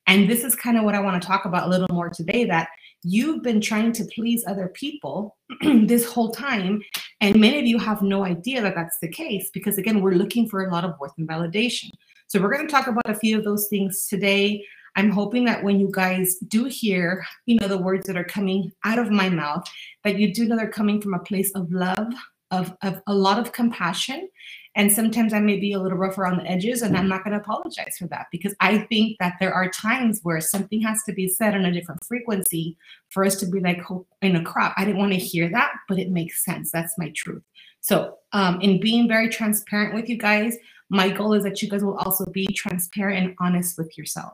And 0.08 0.30
this 0.30 0.46
is 0.46 0.56
kind 0.56 0.78
of 0.78 0.86
what 0.86 0.96
I 0.96 1.02
want 1.02 1.22
to 1.22 1.28
talk 1.28 1.44
about 1.44 1.68
a 1.68 1.70
little 1.70 1.88
more 1.92 2.10
today 2.10 2.46
that 2.46 2.70
you've 3.04 3.44
been 3.44 3.60
trying 3.60 3.92
to 3.92 4.06
please 4.06 4.44
other 4.48 4.70
people 4.70 5.38
this 5.62 6.06
whole 6.06 6.32
time. 6.32 6.82
And 7.20 7.36
many 7.36 7.60
of 7.60 7.66
you 7.66 7.78
have 7.78 8.02
no 8.02 8.24
idea 8.24 8.62
that 8.62 8.76
that's 8.76 9.00
the 9.02 9.10
case 9.10 9.50
because, 9.54 9.78
again, 9.78 10.02
we're 10.02 10.14
looking 10.14 10.48
for 10.48 10.66
a 10.66 10.72
lot 10.72 10.86
of 10.86 10.98
worth 11.00 11.14
and 11.18 11.28
validation. 11.28 11.92
So, 12.28 12.42
we're 12.42 12.54
going 12.54 12.68
to 12.68 12.72
talk 12.72 12.88
about 12.88 13.10
a 13.10 13.16
few 13.16 13.38
of 13.38 13.44
those 13.44 13.68
things 13.68 14.08
today. 14.08 14.66
I'm 15.00 15.12
hoping 15.12 15.46
that 15.46 15.64
when 15.64 15.80
you 15.80 15.90
guys 15.92 16.36
do 16.36 16.66
hear, 16.66 17.26
you 17.46 17.58
know, 17.58 17.70
the 17.70 17.78
words 17.78 18.06
that 18.08 18.18
are 18.18 18.24
coming 18.26 18.74
out 18.84 19.00
of 19.00 19.10
my 19.10 19.30
mouth, 19.30 19.64
that 20.04 20.20
you 20.20 20.34
do 20.34 20.46
know 20.46 20.58
they're 20.58 20.70
coming 20.70 21.02
from 21.02 21.14
a 21.14 21.20
place 21.20 21.52
of 21.56 21.72
love, 21.72 22.14
of, 22.52 22.76
of 22.82 23.02
a 23.08 23.14
lot 23.14 23.40
of 23.40 23.54
compassion. 23.54 24.28
And 24.76 24.92
sometimes 24.92 25.34
I 25.34 25.40
may 25.40 25.58
be 25.58 25.72
a 25.72 25.80
little 25.80 25.98
rough 25.98 26.18
around 26.18 26.38
the 26.40 26.52
edges, 26.52 26.82
and 26.82 26.98
I'm 26.98 27.08
not 27.08 27.24
going 27.24 27.34
to 27.34 27.40
apologize 27.40 27.96
for 27.98 28.08
that 28.08 28.28
because 28.30 28.54
I 28.60 28.80
think 28.80 29.18
that 29.20 29.36
there 29.40 29.54
are 29.54 29.70
times 29.70 30.20
where 30.24 30.42
something 30.42 30.82
has 30.82 31.02
to 31.06 31.14
be 31.14 31.30
said 31.30 31.56
on 31.56 31.64
a 31.64 31.72
different 31.72 32.04
frequency 32.04 32.76
for 33.10 33.24
us 33.24 33.38
to 33.38 33.46
be 33.46 33.62
like, 33.62 33.80
oh, 33.90 34.06
in 34.22 34.36
a 34.36 34.44
crop. 34.44 34.74
I 34.76 34.84
didn't 34.84 35.00
want 35.00 35.14
to 35.14 35.18
hear 35.20 35.50
that, 35.50 35.72
but 35.88 35.98
it 35.98 36.12
makes 36.12 36.44
sense. 36.44 36.72
That's 36.72 36.98
my 36.98 37.12
truth. 37.16 37.44
So, 37.80 38.18
um, 38.34 38.60
in 38.60 38.82
being 38.82 39.08
very 39.08 39.30
transparent 39.30 39.96
with 39.96 40.10
you 40.10 40.18
guys, 40.18 40.58
my 40.90 41.10
goal 41.10 41.34
is 41.34 41.44
that 41.44 41.62
you 41.62 41.70
guys 41.70 41.86
will 41.86 41.98
also 41.98 42.26
be 42.26 42.48
transparent 42.48 43.26
and 43.26 43.36
honest 43.40 43.78
with 43.78 43.98
yourself 43.98 44.34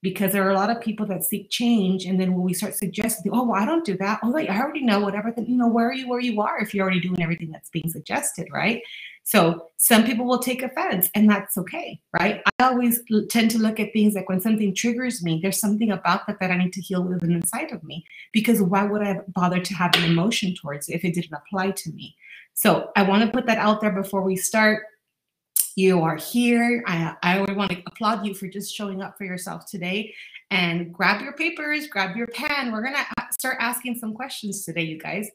because 0.00 0.32
there 0.32 0.46
are 0.46 0.50
a 0.50 0.54
lot 0.54 0.70
of 0.70 0.80
people 0.80 1.06
that 1.06 1.24
seek 1.24 1.50
change 1.50 2.04
and 2.04 2.20
then 2.20 2.32
when 2.32 2.42
we 2.42 2.54
start 2.54 2.74
suggesting 2.74 3.32
oh 3.34 3.44
well 3.44 3.60
i 3.60 3.64
don't 3.64 3.84
do 3.84 3.96
that 3.96 4.20
oh 4.22 4.30
wait 4.30 4.48
i 4.48 4.60
already 4.60 4.84
know 4.84 5.00
whatever 5.00 5.32
then 5.34 5.46
you 5.46 5.56
know 5.56 5.66
where 5.66 5.88
are 5.88 5.92
you 5.92 6.08
where 6.08 6.20
you 6.20 6.40
are 6.40 6.58
if 6.60 6.72
you're 6.72 6.84
already 6.84 7.00
doing 7.00 7.20
everything 7.22 7.50
that's 7.50 7.70
being 7.70 7.88
suggested 7.88 8.48
right? 8.52 8.82
So 9.24 9.66
some 9.76 10.04
people 10.04 10.24
will 10.24 10.38
take 10.38 10.62
offense 10.62 11.10
and 11.14 11.28
that's 11.28 11.58
okay 11.58 12.00
right? 12.18 12.40
I 12.58 12.64
always 12.64 13.00
tend 13.28 13.50
to 13.52 13.58
look 13.58 13.78
at 13.78 13.92
things 13.92 14.14
like 14.14 14.28
when 14.28 14.40
something 14.40 14.74
triggers 14.74 15.22
me 15.22 15.40
there's 15.42 15.60
something 15.60 15.90
about 15.90 16.26
that 16.26 16.38
that 16.40 16.50
i 16.50 16.56
need 16.56 16.72
to 16.74 16.80
heal 16.80 17.02
within 17.02 17.32
inside 17.32 17.72
of 17.72 17.82
me 17.82 18.04
because 18.32 18.62
why 18.62 18.84
would 18.84 19.02
i 19.02 19.20
bother 19.28 19.60
to 19.60 19.74
have 19.74 19.94
an 19.96 20.04
emotion 20.04 20.54
towards 20.54 20.88
it 20.88 20.94
if 20.94 21.04
it 21.04 21.14
didn't 21.14 21.34
apply 21.34 21.72
to 21.72 21.90
me? 21.92 22.14
So 22.54 22.90
i 22.96 23.02
want 23.02 23.24
to 23.24 23.30
put 23.30 23.46
that 23.46 23.58
out 23.58 23.80
there 23.80 23.92
before 23.92 24.22
we 24.22 24.36
start 24.36 24.84
you 25.78 26.02
are 26.02 26.16
here. 26.16 26.82
I, 26.88 27.14
I 27.22 27.40
would 27.40 27.54
want 27.54 27.70
to 27.70 27.80
applaud 27.86 28.26
you 28.26 28.34
for 28.34 28.48
just 28.48 28.74
showing 28.74 29.00
up 29.00 29.16
for 29.16 29.24
yourself 29.24 29.64
today. 29.64 30.12
And 30.50 30.92
grab 30.92 31.22
your 31.22 31.34
papers, 31.34 31.86
grab 31.86 32.16
your 32.16 32.26
pen. 32.26 32.72
We're 32.72 32.82
going 32.82 32.96
to 32.96 33.06
start 33.30 33.58
asking 33.60 33.94
some 33.94 34.12
questions 34.12 34.64
today, 34.64 34.82
you 34.82 34.98
guys. 34.98 35.30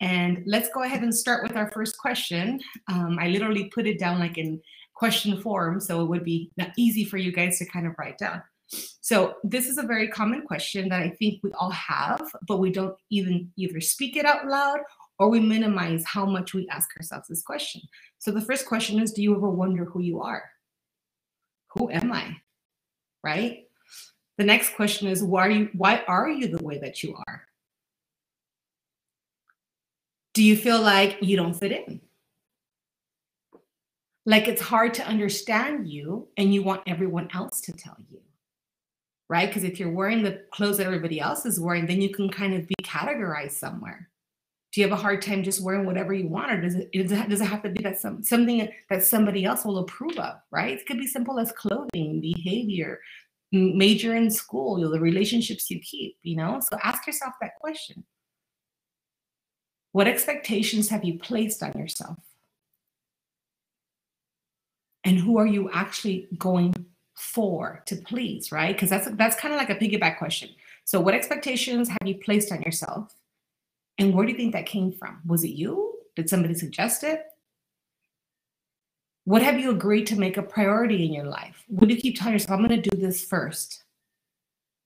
And 0.00 0.44
let's 0.46 0.68
go 0.72 0.84
ahead 0.84 1.02
and 1.02 1.12
start 1.12 1.42
with 1.42 1.56
our 1.56 1.68
first 1.72 1.98
question. 1.98 2.60
Um, 2.86 3.18
I 3.20 3.26
literally 3.26 3.64
put 3.74 3.88
it 3.88 3.98
down 3.98 4.20
like 4.20 4.38
in 4.38 4.60
question 4.94 5.42
form, 5.42 5.80
so 5.80 6.00
it 6.00 6.06
would 6.06 6.24
be 6.24 6.52
easy 6.76 7.04
for 7.04 7.16
you 7.16 7.32
guys 7.32 7.58
to 7.58 7.64
kind 7.64 7.88
of 7.88 7.94
write 7.98 8.18
down. 8.18 8.40
So 9.00 9.34
this 9.42 9.66
is 9.66 9.78
a 9.78 9.82
very 9.82 10.06
common 10.06 10.42
question 10.42 10.90
that 10.90 11.02
I 11.02 11.08
think 11.08 11.40
we 11.42 11.50
all 11.54 11.70
have, 11.70 12.22
but 12.46 12.58
we 12.58 12.70
don't 12.70 12.94
even 13.10 13.50
either 13.56 13.80
speak 13.80 14.16
it 14.16 14.26
out 14.26 14.46
loud 14.46 14.78
or 15.18 15.28
we 15.28 15.40
minimize 15.40 16.04
how 16.04 16.24
much 16.24 16.54
we 16.54 16.68
ask 16.68 16.88
ourselves 16.96 17.26
this 17.28 17.42
question. 17.42 17.80
So 18.18 18.32
the 18.32 18.40
first 18.40 18.66
question 18.66 19.00
is 19.00 19.12
Do 19.12 19.22
you 19.22 19.34
ever 19.34 19.48
wonder 19.48 19.84
who 19.84 20.00
you 20.00 20.20
are? 20.20 20.50
Who 21.74 21.90
am 21.90 22.12
I? 22.12 22.36
Right? 23.22 23.64
The 24.36 24.44
next 24.44 24.74
question 24.74 25.08
is 25.08 25.22
why 25.22 25.46
are 25.46 25.50
you 25.50 25.70
why 25.72 26.02
are 26.06 26.28
you 26.28 26.48
the 26.48 26.62
way 26.62 26.78
that 26.78 27.02
you 27.02 27.16
are? 27.26 27.42
Do 30.34 30.42
you 30.42 30.56
feel 30.56 30.80
like 30.80 31.18
you 31.20 31.36
don't 31.36 31.54
fit 31.54 31.72
in? 31.72 32.00
Like 34.26 34.46
it's 34.46 34.62
hard 34.62 34.94
to 34.94 35.06
understand 35.06 35.88
you 35.88 36.28
and 36.36 36.52
you 36.52 36.62
want 36.62 36.82
everyone 36.86 37.28
else 37.34 37.60
to 37.62 37.72
tell 37.72 37.96
you. 38.08 38.20
Right? 39.28 39.48
Because 39.48 39.64
if 39.64 39.78
you're 39.78 39.90
wearing 39.90 40.22
the 40.22 40.42
clothes 40.52 40.78
that 40.78 40.86
everybody 40.86 41.20
else 41.20 41.44
is 41.44 41.60
wearing, 41.60 41.86
then 41.86 42.00
you 42.00 42.10
can 42.10 42.30
kind 42.30 42.54
of 42.54 42.66
be 42.66 42.74
categorized 42.82 43.52
somewhere 43.52 44.08
do 44.78 44.82
you 44.82 44.88
have 44.88 44.96
a 44.96 45.02
hard 45.02 45.20
time 45.20 45.42
just 45.42 45.60
wearing 45.60 45.84
whatever 45.84 46.14
you 46.14 46.28
want 46.28 46.52
or 46.52 46.60
does 46.60 46.76
it 46.76 46.88
does 46.92 47.10
it, 47.10 47.28
does 47.28 47.40
it 47.40 47.46
have 47.46 47.64
to 47.64 47.68
be 47.68 47.82
that 47.82 47.98
some, 47.98 48.22
something 48.22 48.68
that 48.88 49.02
somebody 49.02 49.44
else 49.44 49.64
will 49.64 49.78
approve 49.78 50.16
of 50.20 50.36
right? 50.52 50.78
It 50.78 50.86
could 50.86 50.98
be 50.98 51.06
simple 51.08 51.40
as 51.40 51.50
clothing 51.50 52.20
behavior 52.20 53.00
major 53.50 54.14
in 54.14 54.30
school 54.30 54.78
you 54.78 54.84
know, 54.84 54.92
the 54.92 55.00
relationships 55.00 55.68
you 55.68 55.80
keep 55.80 56.16
you 56.22 56.36
know? 56.36 56.60
So 56.60 56.78
ask 56.84 57.04
yourself 57.08 57.34
that 57.40 57.56
question. 57.60 58.04
What 59.90 60.06
expectations 60.06 60.88
have 60.90 61.02
you 61.02 61.18
placed 61.18 61.60
on 61.60 61.72
yourself? 61.72 62.18
And 65.02 65.18
who 65.18 65.38
are 65.38 65.46
you 65.46 65.72
actually 65.72 66.28
going 66.38 66.72
for 67.16 67.82
to 67.86 67.96
please 67.96 68.52
right? 68.52 68.76
Because 68.76 68.90
that's 68.90 69.10
that's 69.16 69.34
kind 69.34 69.52
of 69.52 69.58
like 69.58 69.70
a 69.70 69.74
piggyback 69.74 70.18
question. 70.18 70.50
So 70.84 71.00
what 71.00 71.14
expectations 71.14 71.88
have 71.88 72.06
you 72.06 72.14
placed 72.18 72.52
on 72.52 72.62
yourself 72.62 73.12
and 73.98 74.14
where 74.14 74.24
do 74.24 74.32
you 74.32 74.38
think 74.38 74.52
that 74.52 74.66
came 74.66 74.92
from? 74.92 75.20
Was 75.26 75.44
it 75.44 75.50
you? 75.50 75.98
Did 76.14 76.30
somebody 76.30 76.54
suggest 76.54 77.02
it? 77.04 77.24
What 79.24 79.42
have 79.42 79.60
you 79.60 79.70
agreed 79.70 80.06
to 80.06 80.18
make 80.18 80.36
a 80.36 80.42
priority 80.42 81.04
in 81.04 81.12
your 81.12 81.26
life? 81.26 81.64
What 81.68 81.88
do 81.88 81.94
you 81.94 82.00
keep 82.00 82.18
telling 82.18 82.32
yourself, 82.32 82.58
I'm 82.58 82.66
going 82.66 82.80
to 82.80 82.90
do 82.90 82.96
this 82.96 83.22
first? 83.24 83.84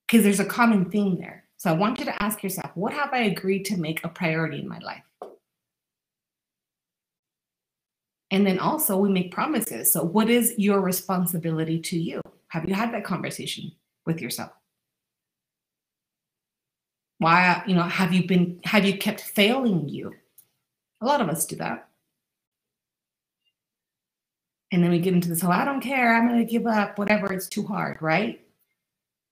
Because 0.07 0.25
there's 0.25 0.41
a 0.41 0.45
common 0.45 0.91
theme 0.91 1.19
there. 1.19 1.45
So 1.59 1.71
I 1.71 1.75
want 1.75 2.01
you 2.01 2.05
to 2.07 2.23
ask 2.23 2.43
yourself, 2.43 2.73
what 2.75 2.93
have 2.93 3.13
I 3.13 3.19
agreed 3.19 3.65
to 3.67 3.77
make 3.77 4.05
a 4.05 4.09
priority 4.09 4.59
in 4.59 4.69
my 4.69 4.79
life? 4.79 5.05
And 8.33 8.47
then 8.47 8.59
also, 8.59 8.97
we 8.97 9.11
make 9.11 9.31
promises. 9.31 9.93
So, 9.93 10.03
what 10.03 10.31
is 10.31 10.55
your 10.57 10.81
responsibility 10.81 11.79
to 11.81 11.99
you? 11.99 12.23
Have 12.49 12.67
you 12.67 12.75
had 12.75 12.93
that 12.95 13.05
conversation 13.05 13.71
with 14.07 14.23
yourself? 14.23 14.53
Why, 17.23 17.63
you 17.69 17.77
know, 17.77 17.83
have 17.83 18.13
you 18.13 18.27
been, 18.27 18.59
have 18.65 18.85
you 18.85 18.99
kept 18.99 19.21
failing 19.21 19.89
you? 19.89 20.13
A 21.01 21.07
lot 21.07 21.21
of 21.21 21.29
us 21.29 21.47
do 21.47 21.55
that. 21.57 21.89
And 24.73 24.83
then 24.83 24.91
we 24.91 24.99
get 24.99 25.15
into 25.15 25.29
this, 25.29 25.45
oh, 25.45 25.51
I 25.51 25.65
don't 25.65 25.81
care, 25.81 26.17
I'm 26.17 26.27
going 26.27 26.45
to 26.45 26.51
give 26.51 26.67
up, 26.67 26.99
whatever, 26.99 27.33
it's 27.33 27.49
too 27.49 27.65
hard, 27.65 28.01
right? 28.01 28.41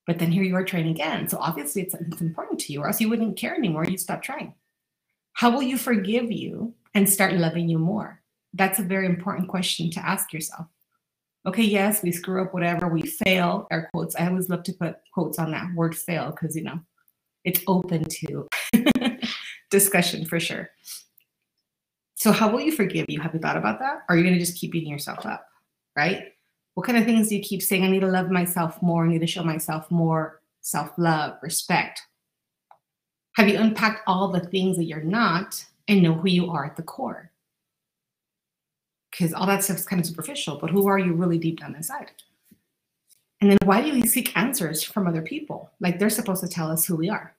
But 0.07 0.21
then 0.21 0.31
here 0.31 0.45
you 0.45 0.55
are 0.55 0.65
trying 0.65 0.89
again. 0.89 1.27
So 1.29 1.39
obviously 1.39 1.83
it's, 1.83 1.95
it's 1.95 2.21
important 2.21 2.61
to 2.61 2.73
you, 2.73 2.83
or 2.83 2.87
else 2.87 3.01
you 3.01 3.09
wouldn't 3.09 3.37
care 3.37 3.57
anymore. 3.57 3.85
You'd 3.85 3.99
stop 3.99 4.23
trying. 4.23 4.55
How 5.33 5.51
will 5.51 5.63
you 5.63 5.77
forgive 5.77 6.31
you 6.31 6.75
and 6.95 7.09
start 7.09 7.35
loving 7.35 7.69
you 7.69 7.79
more? 7.79 8.21
That's 8.55 8.79
a 8.79 8.85
very 8.85 9.07
important 9.07 9.49
question 9.49 9.91
to 9.93 10.07
ask 10.07 10.33
yourself. 10.33 10.67
Okay, 11.47 11.65
yes, 11.65 12.03
we 12.05 12.13
screw 12.13 12.43
up, 12.43 12.55
whatever, 12.55 12.87
we 12.87 13.03
fail, 13.03 13.67
air 13.73 13.89
quotes. 13.93 14.15
I 14.15 14.29
always 14.29 14.49
love 14.49 14.63
to 14.65 14.75
put 14.75 14.97
quotes 15.13 15.41
on 15.41 15.51
that 15.53 15.75
word 15.75 15.97
fail 15.97 16.31
because, 16.31 16.55
you 16.55 16.63
know, 16.63 16.79
it's 17.45 17.63
open 17.67 18.05
to 18.05 18.49
discussion 19.71 20.25
for 20.25 20.41
sure. 20.41 20.71
So, 22.15 22.33
how 22.33 22.51
will 22.51 22.61
you 22.61 22.73
forgive 22.73 23.07
you? 23.09 23.21
Have 23.21 23.33
you 23.33 23.41
thought 23.41 23.57
about 23.57 23.79
that? 23.79 24.03
Are 24.09 24.17
you 24.17 24.23
going 24.23 24.35
to 24.35 24.41
just 24.41 24.59
keep 24.59 24.73
beating 24.73 24.91
yourself 24.91 25.25
up? 25.25 25.47
Right? 25.97 26.25
What 26.75 26.87
kind 26.87 26.99
of 26.99 27.05
things 27.05 27.29
do 27.29 27.37
you 27.37 27.43
keep 27.43 27.63
saying? 27.63 27.85
I 27.85 27.89
need 27.89 28.01
to 28.01 28.07
love 28.07 28.31
myself 28.31 28.81
more. 28.83 29.05
I 29.05 29.09
need 29.09 29.21
to 29.21 29.27
show 29.27 29.43
myself 29.43 29.91
more 29.91 30.41
self 30.61 30.91
love, 30.99 31.37
respect. 31.43 32.01
Have 33.37 33.49
you 33.49 33.59
unpacked 33.59 34.03
all 34.07 34.29
the 34.29 34.41
things 34.41 34.77
that 34.77 34.85
you're 34.85 35.03
not 35.03 35.65
and 35.89 36.03
know 36.03 36.15
who 36.15 36.29
you 36.29 36.51
are 36.51 36.65
at 36.65 36.77
the 36.77 36.83
core? 36.83 37.31
Because 39.11 39.33
all 39.33 39.47
that 39.47 39.65
stuff 39.65 39.79
is 39.79 39.87
kind 39.87 40.01
of 40.01 40.07
superficial, 40.07 40.59
but 40.59 40.71
who 40.71 40.87
are 40.89 40.99
you 40.99 41.15
really 41.15 41.39
deep 41.39 41.61
down 41.61 41.75
inside? 41.75 42.11
And 43.41 43.51
then 43.51 43.59
why 43.65 43.83
do 43.83 43.93
we 43.93 44.07
seek 44.07 44.37
answers 44.37 44.83
from 44.83 45.07
other 45.07 45.23
people? 45.23 45.71
Like 45.81 45.99
they're 45.99 46.11
supposed 46.11 46.43
to 46.43 46.49
tell 46.49 46.71
us 46.71 46.85
who 46.85 46.97
we 46.97 47.09
are. 47.09 47.35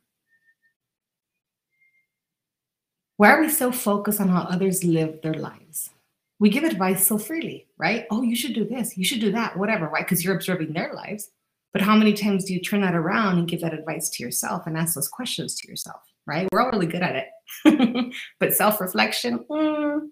Why 3.18 3.32
are 3.34 3.42
we 3.42 3.50
so 3.50 3.72
focused 3.72 4.20
on 4.20 4.30
how 4.30 4.42
others 4.42 4.84
live 4.84 5.22
their 5.22 5.36
lives? 5.36 5.92
We 6.40 6.50
give 6.50 6.64
advice 6.64 7.06
so 7.06 7.20
freely, 7.20 7.68
right? 7.78 8.08
Oh, 8.10 8.24
you 8.24 8.36
should 8.36 8.56
do 8.56 8.66
this, 8.66 8.98
you 8.98 9.06
should 9.06 9.22
do 9.22 9.32
that, 9.34 9.56
whatever, 9.58 9.88
right? 9.88 10.04
Because 10.04 10.26
you're 10.26 10.36
observing 10.36 10.74
their 10.74 10.92
lives. 10.96 11.30
But 11.72 11.84
how 11.84 11.96
many 11.96 12.14
times 12.14 12.46
do 12.46 12.54
you 12.54 12.60
turn 12.60 12.82
that 12.82 12.96
around 12.96 13.38
and 13.38 13.48
give 13.48 13.62
that 13.62 13.76
advice 13.76 14.10
to 14.10 14.24
yourself 14.24 14.66
and 14.66 14.76
ask 14.76 14.96
those 14.96 15.08
questions 15.08 15.56
to 15.56 15.68
yourself, 15.68 16.02
right? 16.26 16.48
We're 16.52 16.62
all 16.62 16.72
really 16.72 16.88
good 16.88 17.04
at 17.04 17.16
it. 17.16 18.14
but 18.40 18.54
self 18.54 18.82
reflection, 18.82 19.46
mm, 19.50 20.10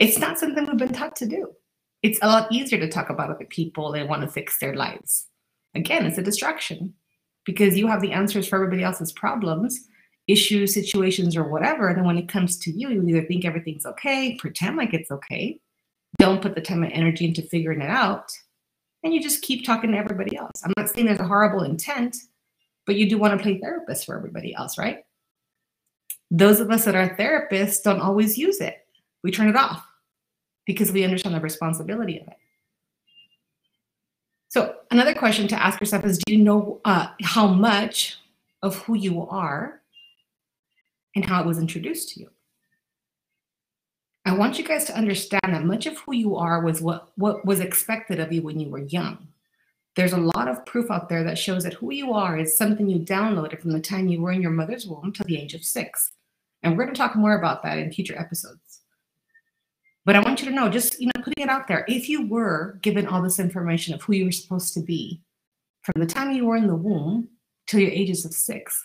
it's 0.00 0.18
not 0.18 0.38
something 0.38 0.66
we've 0.66 0.76
been 0.76 0.92
taught 0.92 1.14
to 1.16 1.26
do. 1.26 1.54
It's 2.02 2.18
a 2.22 2.28
lot 2.28 2.52
easier 2.52 2.78
to 2.78 2.88
talk 2.88 3.10
about 3.10 3.30
other 3.30 3.44
people 3.44 3.92
and 3.92 4.08
want 4.08 4.22
to 4.22 4.28
fix 4.28 4.58
their 4.58 4.74
lives. 4.74 5.26
Again, 5.74 6.06
it's 6.06 6.18
a 6.18 6.22
distraction 6.22 6.94
because 7.44 7.76
you 7.76 7.86
have 7.88 8.00
the 8.00 8.12
answers 8.12 8.46
for 8.46 8.56
everybody 8.56 8.82
else's 8.82 9.12
problems 9.12 9.88
issues, 10.28 10.74
situations, 10.74 11.36
or 11.36 11.44
whatever. 11.44 11.88
And 11.88 11.96
then 11.96 12.04
when 12.04 12.18
it 12.18 12.28
comes 12.28 12.58
to 12.58 12.70
you, 12.70 12.90
you 12.90 13.08
either 13.08 13.26
think 13.26 13.44
everything's 13.44 13.86
okay, 13.86 14.36
pretend 14.36 14.76
like 14.76 14.92
it's 14.92 15.10
okay, 15.10 15.58
don't 16.18 16.42
put 16.42 16.54
the 16.54 16.60
time 16.60 16.84
and 16.84 16.92
energy 16.92 17.24
into 17.24 17.42
figuring 17.42 17.80
it 17.80 17.90
out, 17.90 18.30
and 19.02 19.12
you 19.12 19.22
just 19.22 19.42
keep 19.42 19.64
talking 19.64 19.90
to 19.92 19.98
everybody 19.98 20.36
else. 20.36 20.62
I'm 20.62 20.72
not 20.76 20.90
saying 20.90 21.06
there's 21.06 21.18
a 21.18 21.26
horrible 21.26 21.64
intent, 21.64 22.16
but 22.86 22.96
you 22.96 23.08
do 23.08 23.18
want 23.18 23.36
to 23.36 23.42
play 23.42 23.58
therapist 23.58 24.04
for 24.04 24.16
everybody 24.16 24.54
else, 24.54 24.76
right? 24.76 24.98
Those 26.30 26.60
of 26.60 26.70
us 26.70 26.84
that 26.84 26.94
are 26.94 27.16
therapists 27.16 27.82
don't 27.82 28.00
always 28.00 28.36
use 28.36 28.60
it. 28.60 28.76
We 29.24 29.30
turn 29.30 29.48
it 29.48 29.56
off 29.56 29.87
because 30.68 30.92
we 30.92 31.02
understand 31.02 31.34
the 31.34 31.40
responsibility 31.40 32.20
of 32.20 32.28
it. 32.28 32.36
So, 34.48 34.76
another 34.90 35.14
question 35.14 35.48
to 35.48 35.60
ask 35.60 35.80
yourself 35.80 36.04
is 36.04 36.18
Do 36.18 36.34
you 36.34 36.44
know 36.44 36.80
uh, 36.84 37.08
how 37.22 37.48
much 37.48 38.18
of 38.62 38.76
who 38.82 38.94
you 38.94 39.26
are 39.26 39.80
and 41.14 41.24
how 41.24 41.40
it 41.40 41.46
was 41.46 41.58
introduced 41.58 42.10
to 42.10 42.20
you. 42.20 42.30
I 44.24 44.34
want 44.34 44.58
you 44.58 44.64
guys 44.64 44.84
to 44.86 44.96
understand 44.96 45.40
that 45.44 45.64
much 45.64 45.86
of 45.86 45.96
who 45.98 46.12
you 46.12 46.36
are 46.36 46.60
was 46.62 46.82
what, 46.82 47.12
what 47.16 47.46
was 47.46 47.60
expected 47.60 48.20
of 48.20 48.30
you 48.32 48.42
when 48.42 48.60
you 48.60 48.68
were 48.68 48.80
young. 48.80 49.28
There's 49.96 50.12
a 50.12 50.18
lot 50.18 50.48
of 50.48 50.66
proof 50.66 50.90
out 50.90 51.08
there 51.08 51.24
that 51.24 51.38
shows 51.38 51.64
that 51.64 51.74
who 51.74 51.92
you 51.92 52.12
are 52.12 52.36
is 52.38 52.56
something 52.56 52.88
you 52.88 52.98
downloaded 52.98 53.60
from 53.60 53.72
the 53.72 53.80
time 53.80 54.06
you 54.06 54.20
were 54.20 54.32
in 54.32 54.42
your 54.42 54.50
mother's 54.50 54.86
womb 54.86 55.12
to 55.14 55.24
the 55.24 55.38
age 55.38 55.54
of 55.54 55.64
six. 55.64 56.12
And 56.62 56.76
we're 56.76 56.84
going 56.84 56.94
to 56.94 57.00
talk 57.00 57.16
more 57.16 57.38
about 57.38 57.62
that 57.62 57.78
in 57.78 57.90
future 57.90 58.18
episodes. 58.18 58.67
But 60.08 60.16
I 60.16 60.20
want 60.20 60.40
you 60.40 60.48
to 60.48 60.54
know, 60.54 60.70
just 60.70 60.98
you 60.98 61.08
know, 61.08 61.22
putting 61.22 61.44
it 61.44 61.50
out 61.50 61.68
there, 61.68 61.84
if 61.86 62.08
you 62.08 62.26
were 62.26 62.78
given 62.80 63.06
all 63.06 63.20
this 63.20 63.38
information 63.38 63.92
of 63.92 64.00
who 64.00 64.14
you 64.14 64.24
were 64.24 64.32
supposed 64.32 64.72
to 64.72 64.80
be 64.80 65.20
from 65.82 66.00
the 66.00 66.06
time 66.06 66.32
you 66.32 66.46
were 66.46 66.56
in 66.56 66.66
the 66.66 66.74
womb 66.74 67.28
till 67.66 67.80
your 67.80 67.90
ages 67.90 68.24
of 68.24 68.32
six, 68.32 68.82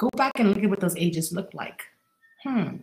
Go 0.00 0.08
back 0.16 0.32
and 0.36 0.48
look 0.48 0.62
at 0.64 0.70
what 0.70 0.80
those 0.80 0.96
ages 0.96 1.30
look 1.30 1.52
like. 1.52 1.82
Hmm. 2.42 2.76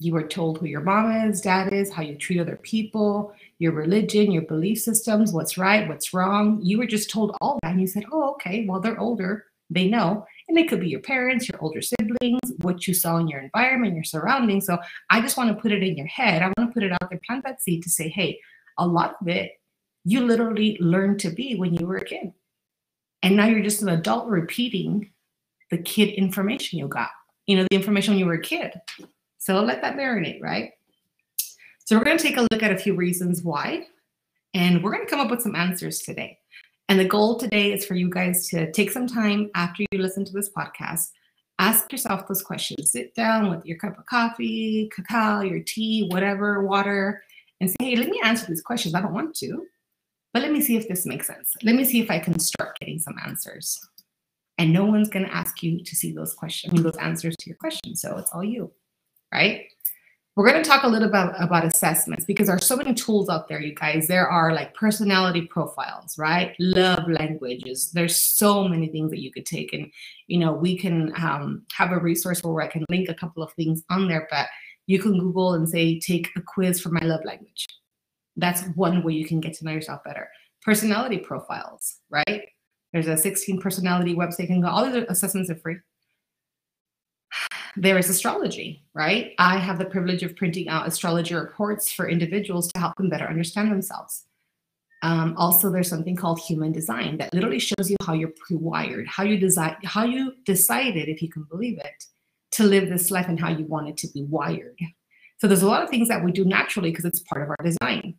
You 0.00 0.12
were 0.12 0.28
told 0.28 0.58
who 0.58 0.66
your 0.66 0.82
mom 0.82 1.30
is, 1.30 1.40
dad 1.40 1.72
is, 1.72 1.90
how 1.90 2.02
you 2.02 2.16
treat 2.16 2.40
other 2.40 2.56
people, 2.56 3.32
your 3.58 3.72
religion, 3.72 4.30
your 4.30 4.42
belief 4.42 4.80
systems, 4.80 5.32
what's 5.32 5.56
right, 5.56 5.88
what's 5.88 6.12
wrong. 6.12 6.60
You 6.60 6.76
were 6.76 6.86
just 6.86 7.08
told 7.08 7.34
all 7.40 7.58
that. 7.62 7.70
And 7.70 7.80
you 7.80 7.86
said, 7.86 8.04
oh, 8.12 8.32
okay, 8.32 8.66
well, 8.66 8.80
they're 8.80 9.00
older. 9.00 9.46
They 9.70 9.88
know. 9.88 10.26
And 10.48 10.56
it 10.58 10.68
could 10.68 10.80
be 10.80 10.88
your 10.88 11.00
parents, 11.00 11.48
your 11.48 11.60
older 11.60 11.82
siblings, 11.82 12.52
what 12.58 12.86
you 12.86 12.94
saw 12.94 13.16
in 13.18 13.26
your 13.28 13.40
environment, 13.40 13.94
your 13.94 14.04
surroundings. 14.04 14.66
So 14.66 14.78
I 15.10 15.20
just 15.20 15.36
want 15.36 15.50
to 15.54 15.60
put 15.60 15.72
it 15.72 15.82
in 15.82 15.96
your 15.96 16.06
head. 16.06 16.42
I 16.42 16.52
want 16.56 16.70
to 16.70 16.74
put 16.74 16.84
it 16.84 16.92
out 16.92 17.10
there, 17.10 17.20
plant 17.26 17.44
that 17.44 17.60
seed 17.60 17.82
to 17.82 17.90
say, 17.90 18.08
hey, 18.08 18.38
a 18.78 18.86
lot 18.86 19.16
of 19.20 19.28
it 19.28 19.52
you 20.06 20.24
literally 20.24 20.78
learned 20.80 21.18
to 21.18 21.30
be 21.30 21.56
when 21.56 21.74
you 21.74 21.84
were 21.84 21.96
a 21.96 22.04
kid. 22.04 22.32
And 23.24 23.34
now 23.34 23.46
you're 23.46 23.60
just 23.60 23.82
an 23.82 23.88
adult 23.88 24.28
repeating 24.28 25.10
the 25.72 25.78
kid 25.78 26.10
information 26.10 26.78
you 26.78 26.86
got, 26.86 27.10
you 27.46 27.56
know, 27.56 27.66
the 27.68 27.74
information 27.74 28.12
when 28.12 28.20
you 28.20 28.26
were 28.26 28.34
a 28.34 28.40
kid. 28.40 28.72
So 29.38 29.60
let 29.60 29.82
that 29.82 29.96
marinate, 29.96 30.40
right? 30.40 30.70
So 31.84 31.98
we're 31.98 32.04
going 32.04 32.18
to 32.18 32.22
take 32.22 32.36
a 32.36 32.46
look 32.52 32.62
at 32.62 32.70
a 32.70 32.78
few 32.78 32.94
reasons 32.94 33.42
why, 33.42 33.88
and 34.54 34.82
we're 34.82 34.92
going 34.92 35.04
to 35.04 35.10
come 35.10 35.18
up 35.18 35.30
with 35.30 35.42
some 35.42 35.56
answers 35.56 35.98
today. 35.98 36.38
And 36.88 37.00
the 37.00 37.04
goal 37.04 37.36
today 37.36 37.72
is 37.72 37.84
for 37.84 37.94
you 37.94 38.08
guys 38.08 38.48
to 38.48 38.70
take 38.72 38.90
some 38.90 39.06
time 39.06 39.50
after 39.54 39.84
you 39.90 39.98
listen 39.98 40.24
to 40.24 40.32
this 40.32 40.50
podcast, 40.50 41.10
ask 41.58 41.90
yourself 41.90 42.28
those 42.28 42.42
questions. 42.42 42.92
Sit 42.92 43.14
down 43.14 43.50
with 43.50 43.66
your 43.66 43.76
cup 43.78 43.98
of 43.98 44.06
coffee, 44.06 44.88
cacao, 44.94 45.40
your 45.40 45.60
tea, 45.60 46.06
whatever, 46.10 46.64
water, 46.64 47.24
and 47.60 47.70
say, 47.70 47.76
hey, 47.80 47.96
let 47.96 48.08
me 48.08 48.20
answer 48.22 48.46
these 48.46 48.62
questions. 48.62 48.94
I 48.94 49.00
don't 49.00 49.14
want 49.14 49.34
to, 49.36 49.66
but 50.32 50.42
let 50.42 50.52
me 50.52 50.60
see 50.60 50.76
if 50.76 50.86
this 50.88 51.06
makes 51.06 51.26
sense. 51.26 51.54
Let 51.62 51.74
me 51.74 51.84
see 51.84 52.00
if 52.00 52.10
I 52.10 52.18
can 52.18 52.38
start 52.38 52.78
getting 52.78 52.98
some 52.98 53.16
answers 53.24 53.80
and 54.58 54.72
no 54.72 54.84
one's 54.84 55.08
going 55.08 55.26
to 55.26 55.34
ask 55.34 55.62
you 55.62 55.82
to 55.82 55.96
see 55.96 56.12
those 56.12 56.34
questions, 56.34 56.82
those 56.82 56.96
answers 56.96 57.36
to 57.36 57.50
your 57.50 57.56
questions. 57.56 58.00
So 58.00 58.16
it's 58.16 58.30
all 58.32 58.44
you, 58.44 58.70
right? 59.32 59.64
We're 60.36 60.50
going 60.50 60.62
to 60.62 60.68
talk 60.68 60.82
a 60.82 60.88
little 60.88 61.08
bit 61.08 61.18
about, 61.18 61.42
about 61.42 61.64
assessments 61.64 62.26
because 62.26 62.48
there 62.48 62.56
are 62.56 62.60
so 62.60 62.76
many 62.76 62.92
tools 62.92 63.30
out 63.30 63.48
there, 63.48 63.58
you 63.58 63.74
guys. 63.74 64.06
There 64.06 64.28
are 64.28 64.52
like 64.52 64.74
personality 64.74 65.46
profiles, 65.46 66.18
right? 66.18 66.54
Love 66.58 67.08
languages. 67.08 67.90
There's 67.92 68.14
so 68.16 68.68
many 68.68 68.88
things 68.88 69.10
that 69.12 69.22
you 69.22 69.32
could 69.32 69.46
take, 69.46 69.72
and 69.72 69.90
you 70.26 70.38
know 70.38 70.52
we 70.52 70.76
can 70.76 71.10
um, 71.16 71.62
have 71.72 71.90
a 71.90 71.98
resource 71.98 72.44
where 72.44 72.62
I 72.62 72.66
can 72.66 72.84
link 72.90 73.08
a 73.08 73.14
couple 73.14 73.42
of 73.42 73.50
things 73.54 73.82
on 73.88 74.08
there. 74.08 74.28
But 74.30 74.48
you 74.86 74.98
can 74.98 75.18
Google 75.18 75.54
and 75.54 75.66
say, 75.66 75.98
take 75.98 76.28
a 76.36 76.42
quiz 76.42 76.82
for 76.82 76.90
my 76.90 77.00
love 77.00 77.24
language. 77.24 77.66
That's 78.36 78.62
one 78.74 79.02
way 79.02 79.14
you 79.14 79.26
can 79.26 79.40
get 79.40 79.54
to 79.54 79.64
know 79.64 79.72
yourself 79.72 80.04
better. 80.04 80.28
Personality 80.62 81.16
profiles, 81.16 81.96
right? 82.10 82.42
There's 82.92 83.08
a 83.08 83.16
16 83.16 83.58
personality 83.58 84.14
website 84.14 84.40
you 84.40 84.46
can 84.48 84.60
go. 84.60 84.68
All 84.68 84.84
these 84.84 85.02
assessments 85.08 85.48
are 85.48 85.56
free. 85.56 85.76
There 87.76 87.98
is 87.98 88.08
astrology, 88.08 88.82
right? 88.94 89.32
I 89.38 89.58
have 89.58 89.78
the 89.78 89.84
privilege 89.84 90.22
of 90.22 90.34
printing 90.34 90.68
out 90.68 90.88
astrology 90.88 91.34
reports 91.34 91.92
for 91.92 92.08
individuals 92.08 92.72
to 92.72 92.80
help 92.80 92.96
them 92.96 93.10
better 93.10 93.26
understand 93.26 93.70
themselves. 93.70 94.24
Um, 95.02 95.34
also, 95.36 95.70
there's 95.70 95.88
something 95.88 96.16
called 96.16 96.40
human 96.40 96.72
design 96.72 97.18
that 97.18 97.34
literally 97.34 97.58
shows 97.58 97.90
you 97.90 97.96
how 98.02 98.14
you're 98.14 98.32
pre-wired, 98.46 99.06
how 99.06 99.24
you 99.24 99.38
decide, 99.38 99.76
how 99.84 100.04
you 100.04 100.32
decided, 100.44 101.08
if 101.08 101.20
you 101.22 101.28
can 101.28 101.44
believe 101.44 101.78
it, 101.78 102.06
to 102.52 102.64
live 102.64 102.88
this 102.88 103.10
life 103.10 103.28
and 103.28 103.38
how 103.38 103.50
you 103.50 103.66
want 103.66 103.88
it 103.88 103.96
to 103.98 104.08
be 104.08 104.24
wired. 104.24 104.78
So 105.38 105.46
there's 105.46 105.62
a 105.62 105.68
lot 105.68 105.82
of 105.82 105.90
things 105.90 106.08
that 106.08 106.24
we 106.24 106.32
do 106.32 106.46
naturally 106.46 106.90
because 106.90 107.04
it's 107.04 107.20
part 107.20 107.42
of 107.42 107.50
our 107.50 107.56
design. 107.62 108.14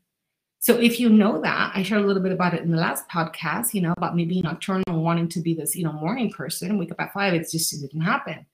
So 0.59 0.77
if 0.77 0.99
you 0.99 1.09
know 1.09 1.41
that, 1.41 1.71
I 1.73 1.81
shared 1.81 2.03
a 2.03 2.05
little 2.05 2.21
bit 2.21 2.31
about 2.31 2.53
it 2.53 2.61
in 2.61 2.69
the 2.69 2.77
last 2.77 3.07
podcast, 3.09 3.73
you 3.73 3.81
know, 3.81 3.93
about 3.97 4.15
me 4.15 4.25
being 4.25 4.43
nocturnal 4.43 4.83
and 4.87 5.03
wanting 5.03 5.29
to 5.29 5.39
be 5.39 5.55
this, 5.55 5.75
you 5.75 5.83
know, 5.83 5.93
morning 5.93 6.31
person, 6.31 6.77
wake 6.77 6.91
up 6.91 7.01
at 7.01 7.13
five, 7.13 7.33
it's 7.33 7.51
just 7.51 7.73
it 7.73 7.81
didn't 7.81 8.01
happen. 8.01 8.45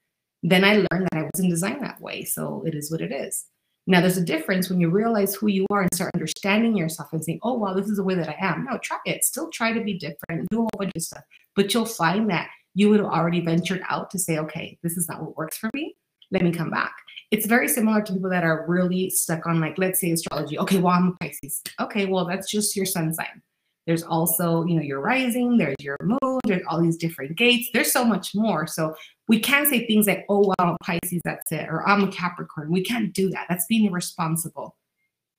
Then 0.43 0.63
I 0.63 0.75
learned 0.75 1.07
that 1.11 1.17
I 1.17 1.29
wasn't 1.33 1.49
designed 1.49 1.81
that 1.81 2.01
way. 2.01 2.25
So 2.25 2.63
it 2.65 2.75
is 2.75 2.91
what 2.91 3.01
it 3.01 3.11
is. 3.11 3.45
Now 3.87 3.99
there's 3.99 4.17
a 4.17 4.23
difference 4.23 4.69
when 4.69 4.79
you 4.79 4.89
realize 4.89 5.35
who 5.35 5.47
you 5.47 5.65
are 5.71 5.81
and 5.81 5.93
start 5.93 6.11
understanding 6.13 6.77
yourself 6.77 7.11
and 7.11 7.23
saying, 7.23 7.39
oh 7.43 7.53
wow, 7.53 7.73
this 7.73 7.89
is 7.89 7.97
the 7.97 8.03
way 8.03 8.15
that 8.15 8.29
I 8.29 8.35
am. 8.39 8.65
No, 8.69 8.77
try 8.77 8.97
it. 9.05 9.23
Still 9.23 9.49
try 9.49 9.73
to 9.73 9.83
be 9.83 9.97
different, 9.97 10.49
do 10.49 10.59
a 10.59 10.61
whole 10.61 10.69
bunch 10.77 10.91
of 10.95 11.01
stuff. 11.01 11.23
But 11.55 11.73
you'll 11.73 11.85
find 11.85 12.29
that 12.29 12.49
you 12.75 12.89
would 12.89 12.99
have 12.99 13.09
already 13.09 13.41
ventured 13.41 13.81
out 13.89 14.11
to 14.11 14.19
say, 14.19 14.37
okay, 14.37 14.77
this 14.83 14.97
is 14.97 15.09
not 15.09 15.21
what 15.21 15.37
works 15.37 15.57
for 15.57 15.69
me. 15.73 15.95
Let 16.31 16.43
me 16.43 16.51
come 16.51 16.69
back 16.69 16.93
it's 17.33 17.47
very 17.47 17.67
similar 17.67 17.99
to 17.99 18.13
people 18.13 18.29
that 18.29 18.43
are 18.43 18.63
really 18.67 19.09
stuck 19.09 19.47
on 19.47 19.59
like 19.59 19.75
let's 19.79 19.99
say 19.99 20.11
astrology 20.11 20.59
okay 20.59 20.77
well 20.77 20.93
i'm 20.93 21.07
a 21.07 21.11
pisces 21.13 21.63
okay 21.79 22.05
well 22.05 22.25
that's 22.25 22.49
just 22.49 22.75
your 22.75 22.85
sun 22.85 23.11
sign 23.11 23.41
there's 23.85 24.03
also 24.03 24.63
you 24.65 24.75
know 24.75 24.81
your 24.81 24.99
rising 24.99 25.57
there's 25.57 25.75
your 25.79 25.97
moon 26.01 26.39
there's 26.45 26.63
all 26.69 26.81
these 26.81 26.97
different 26.97 27.35
gates 27.35 27.69
there's 27.73 27.91
so 27.91 28.03
much 28.03 28.33
more 28.33 28.65
so 28.65 28.95
we 29.27 29.39
can't 29.39 29.67
say 29.67 29.85
things 29.85 30.07
like 30.07 30.25
oh 30.29 30.53
well 30.57 30.77
pisces 30.83 31.21
that's 31.23 31.51
it 31.51 31.67
or 31.69 31.87
i'm 31.87 32.03
a 32.03 32.11
capricorn 32.11 32.71
we 32.71 32.83
can't 32.83 33.13
do 33.13 33.29
that 33.29 33.45
that's 33.49 33.65
being 33.67 33.85
irresponsible 33.85 34.75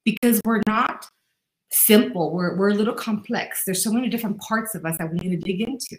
because 0.04 0.40
we're 0.44 0.62
not 0.66 1.06
simple 1.70 2.32
we're, 2.32 2.56
we're 2.56 2.70
a 2.70 2.74
little 2.74 2.94
complex 2.94 3.62
there's 3.64 3.82
so 3.82 3.92
many 3.92 4.08
different 4.08 4.38
parts 4.40 4.74
of 4.74 4.84
us 4.84 4.96
that 4.98 5.10
we 5.10 5.18
need 5.18 5.30
to 5.30 5.52
dig 5.52 5.60
into 5.60 5.96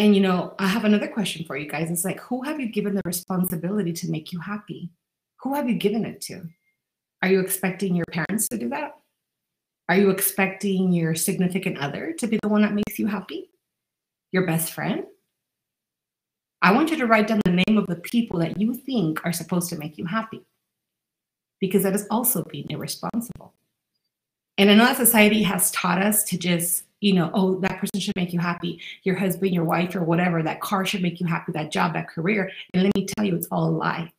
and 0.00 0.14
you 0.14 0.22
know, 0.22 0.54
I 0.58 0.66
have 0.66 0.86
another 0.86 1.08
question 1.08 1.44
for 1.44 1.58
you 1.58 1.68
guys. 1.68 1.90
It's 1.90 2.06
like, 2.06 2.20
who 2.20 2.42
have 2.42 2.58
you 2.58 2.68
given 2.72 2.94
the 2.94 3.02
responsibility 3.04 3.92
to 3.92 4.10
make 4.10 4.32
you 4.32 4.40
happy? 4.40 4.90
Who 5.42 5.54
have 5.54 5.68
you 5.68 5.74
given 5.74 6.06
it 6.06 6.22
to? 6.22 6.42
Are 7.20 7.28
you 7.28 7.40
expecting 7.40 7.94
your 7.94 8.06
parents 8.06 8.48
to 8.48 8.56
do 8.56 8.70
that? 8.70 8.92
Are 9.90 9.96
you 9.96 10.10
expecting 10.10 10.92
your 10.92 11.16
significant 11.16 11.78
other 11.78 12.12
to 12.18 12.28
be 12.28 12.38
the 12.40 12.48
one 12.48 12.62
that 12.62 12.74
makes 12.74 13.00
you 13.00 13.08
happy? 13.08 13.50
Your 14.30 14.46
best 14.46 14.72
friend? 14.72 15.02
I 16.62 16.70
want 16.70 16.92
you 16.92 16.96
to 16.98 17.08
write 17.08 17.26
down 17.26 17.40
the 17.44 17.64
name 17.66 17.76
of 17.76 17.88
the 17.88 17.96
people 17.96 18.38
that 18.38 18.60
you 18.60 18.72
think 18.72 19.20
are 19.26 19.32
supposed 19.32 19.68
to 19.70 19.76
make 19.76 19.98
you 19.98 20.04
happy, 20.04 20.42
because 21.58 21.82
that 21.82 21.96
is 21.96 22.06
also 22.08 22.44
being 22.44 22.66
irresponsible. 22.70 23.52
And 24.58 24.70
I 24.70 24.76
know 24.76 24.84
that 24.84 24.96
society 24.96 25.42
has 25.42 25.72
taught 25.72 26.00
us 26.00 26.22
to 26.26 26.38
just, 26.38 26.84
you 27.00 27.12
know, 27.12 27.32
oh, 27.34 27.58
that 27.58 27.80
person 27.80 27.98
should 27.98 28.14
make 28.14 28.32
you 28.32 28.38
happy. 28.38 28.80
Your 29.02 29.16
husband, 29.16 29.52
your 29.52 29.64
wife, 29.64 29.96
or 29.96 30.04
whatever, 30.04 30.40
that 30.40 30.60
car 30.60 30.86
should 30.86 31.02
make 31.02 31.18
you 31.18 31.26
happy, 31.26 31.50
that 31.50 31.72
job, 31.72 31.94
that 31.94 32.08
career. 32.08 32.52
And 32.74 32.84
let 32.84 32.94
me 32.94 33.06
tell 33.06 33.24
you, 33.24 33.34
it's 33.34 33.48
all 33.50 33.68
a 33.68 33.72
lie. 33.72 34.12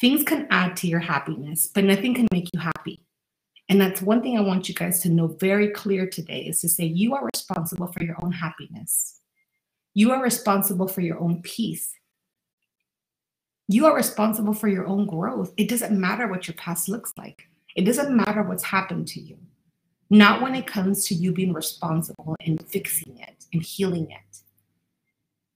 Things 0.00 0.22
can 0.22 0.46
add 0.52 0.76
to 0.76 0.86
your 0.86 1.00
happiness, 1.00 1.66
but 1.66 1.82
nothing 1.82 2.14
can 2.14 2.28
make 2.30 2.48
you 2.54 2.60
happy. 2.60 3.00
And 3.68 3.80
that's 3.80 4.00
one 4.00 4.22
thing 4.22 4.38
I 4.38 4.42
want 4.42 4.68
you 4.68 4.74
guys 4.74 5.00
to 5.02 5.08
know 5.08 5.26
very 5.26 5.70
clear 5.70 6.08
today 6.08 6.42
is 6.42 6.60
to 6.60 6.68
say 6.68 6.84
you 6.84 7.14
are 7.14 7.28
responsible 7.34 7.88
for 7.88 8.04
your 8.04 8.16
own 8.22 8.32
happiness. 8.32 9.20
You 9.94 10.12
are 10.12 10.22
responsible 10.22 10.86
for 10.86 11.00
your 11.00 11.18
own 11.18 11.42
peace. 11.42 11.90
You 13.68 13.86
are 13.86 13.96
responsible 13.96 14.54
for 14.54 14.68
your 14.68 14.86
own 14.86 15.06
growth. 15.06 15.52
It 15.56 15.68
doesn't 15.68 15.98
matter 15.98 16.28
what 16.28 16.46
your 16.46 16.54
past 16.54 16.88
looks 16.88 17.12
like. 17.16 17.48
It 17.74 17.84
doesn't 17.84 18.14
matter 18.14 18.42
what's 18.42 18.62
happened 18.62 19.08
to 19.08 19.20
you. 19.20 19.36
Not 20.08 20.40
when 20.40 20.54
it 20.54 20.68
comes 20.68 21.04
to 21.06 21.14
you 21.14 21.32
being 21.32 21.52
responsible 21.52 22.36
and 22.40 22.64
fixing 22.68 23.18
it 23.18 23.44
and 23.52 23.60
healing 23.60 24.08
it. 24.10 24.38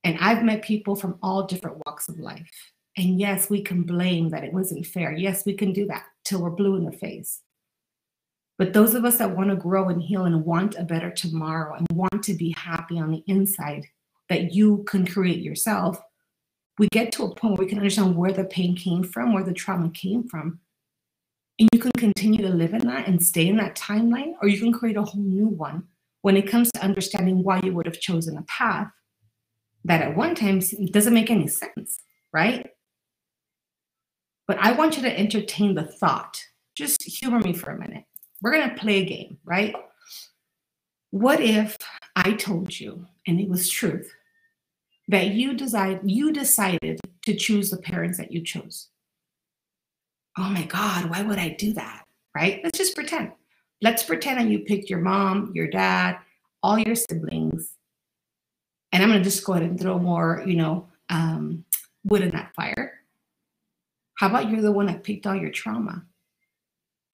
And 0.03 0.17
I've 0.19 0.43
met 0.43 0.63
people 0.63 0.95
from 0.95 1.17
all 1.23 1.47
different 1.47 1.81
walks 1.85 2.09
of 2.09 2.19
life. 2.19 2.73
And 2.97 3.19
yes, 3.19 3.49
we 3.49 3.61
can 3.61 3.83
blame 3.83 4.29
that 4.29 4.43
it 4.43 4.51
wasn't 4.51 4.85
fair. 4.85 5.13
Yes, 5.13 5.45
we 5.45 5.53
can 5.53 5.71
do 5.71 5.85
that 5.87 6.03
till 6.25 6.41
we're 6.41 6.49
blue 6.49 6.75
in 6.75 6.83
the 6.83 6.91
face. 6.91 7.41
But 8.61 8.73
those 8.73 8.93
of 8.93 9.05
us 9.05 9.17
that 9.17 9.35
want 9.35 9.49
to 9.49 9.55
grow 9.55 9.89
and 9.89 9.99
heal 9.99 10.25
and 10.25 10.45
want 10.45 10.75
a 10.75 10.83
better 10.83 11.09
tomorrow 11.09 11.73
and 11.73 11.87
want 11.97 12.21
to 12.21 12.35
be 12.35 12.53
happy 12.55 12.99
on 12.99 13.09
the 13.09 13.23
inside 13.25 13.87
that 14.29 14.53
you 14.53 14.83
can 14.83 15.03
create 15.03 15.39
yourself, 15.39 15.99
we 16.77 16.87
get 16.91 17.11
to 17.13 17.23
a 17.23 17.33
point 17.33 17.57
where 17.57 17.65
we 17.65 17.67
can 17.67 17.79
understand 17.79 18.15
where 18.15 18.31
the 18.31 18.43
pain 18.43 18.75
came 18.75 19.03
from, 19.03 19.33
where 19.33 19.43
the 19.43 19.51
trauma 19.51 19.89
came 19.89 20.27
from. 20.27 20.59
And 21.57 21.69
you 21.73 21.79
can 21.79 21.91
continue 21.93 22.43
to 22.43 22.53
live 22.53 22.75
in 22.75 22.85
that 22.85 23.07
and 23.07 23.19
stay 23.19 23.47
in 23.47 23.57
that 23.57 23.75
timeline, 23.75 24.33
or 24.43 24.47
you 24.47 24.59
can 24.59 24.71
create 24.71 24.95
a 24.95 25.01
whole 25.01 25.23
new 25.23 25.47
one 25.47 25.87
when 26.21 26.37
it 26.37 26.47
comes 26.47 26.71
to 26.73 26.83
understanding 26.83 27.43
why 27.43 27.61
you 27.63 27.73
would 27.73 27.87
have 27.87 27.99
chosen 27.99 28.37
a 28.37 28.43
path 28.43 28.91
that 29.85 30.03
at 30.03 30.15
one 30.15 30.35
time 30.35 30.61
doesn't 30.91 31.15
make 31.15 31.31
any 31.31 31.47
sense, 31.47 31.97
right? 32.31 32.69
But 34.45 34.59
I 34.59 34.73
want 34.73 34.97
you 34.97 35.01
to 35.01 35.19
entertain 35.19 35.73
the 35.73 35.85
thought. 35.85 36.39
Just 36.75 37.01
humor 37.01 37.39
me 37.39 37.53
for 37.53 37.71
a 37.71 37.79
minute. 37.79 38.03
We're 38.41 38.51
going 38.53 38.69
to 38.69 38.75
play 38.75 38.97
a 38.97 39.05
game, 39.05 39.37
right? 39.45 39.75
What 41.11 41.41
if 41.41 41.77
I 42.15 42.33
told 42.33 42.79
you, 42.79 43.05
and 43.27 43.39
it 43.39 43.49
was 43.49 43.69
truth, 43.69 44.11
that 45.07 45.27
you 45.27 45.53
decide 45.53 45.99
you 46.05 46.31
decided 46.31 46.99
to 47.23 47.35
choose 47.35 47.69
the 47.69 47.77
parents 47.77 48.17
that 48.17 48.31
you 48.31 48.41
chose? 48.41 48.87
Oh 50.37 50.49
my 50.49 50.63
God, 50.63 51.09
why 51.09 51.21
would 51.21 51.37
I 51.37 51.49
do 51.49 51.73
that? 51.73 52.05
Right? 52.33 52.61
Let's 52.63 52.77
just 52.77 52.95
pretend. 52.95 53.33
Let's 53.81 54.03
pretend 54.03 54.39
that 54.39 54.49
you 54.49 54.59
picked 54.59 54.89
your 54.89 54.99
mom, 54.99 55.51
your 55.53 55.67
dad, 55.67 56.17
all 56.63 56.79
your 56.79 56.95
siblings. 56.95 57.73
And 58.91 59.03
I'm 59.03 59.09
going 59.09 59.19
to 59.19 59.23
just 59.23 59.43
go 59.43 59.53
ahead 59.53 59.65
and 59.65 59.79
throw 59.79 59.99
more, 59.99 60.43
you 60.45 60.55
know, 60.55 60.87
um, 61.09 61.65
wood 62.05 62.21
in 62.21 62.31
that 62.31 62.53
fire. 62.55 62.99
How 64.15 64.27
about 64.27 64.49
you're 64.49 64.61
the 64.61 64.71
one 64.71 64.85
that 64.85 65.03
picked 65.03 65.27
all 65.27 65.35
your 65.35 65.49
trauma? 65.49 66.05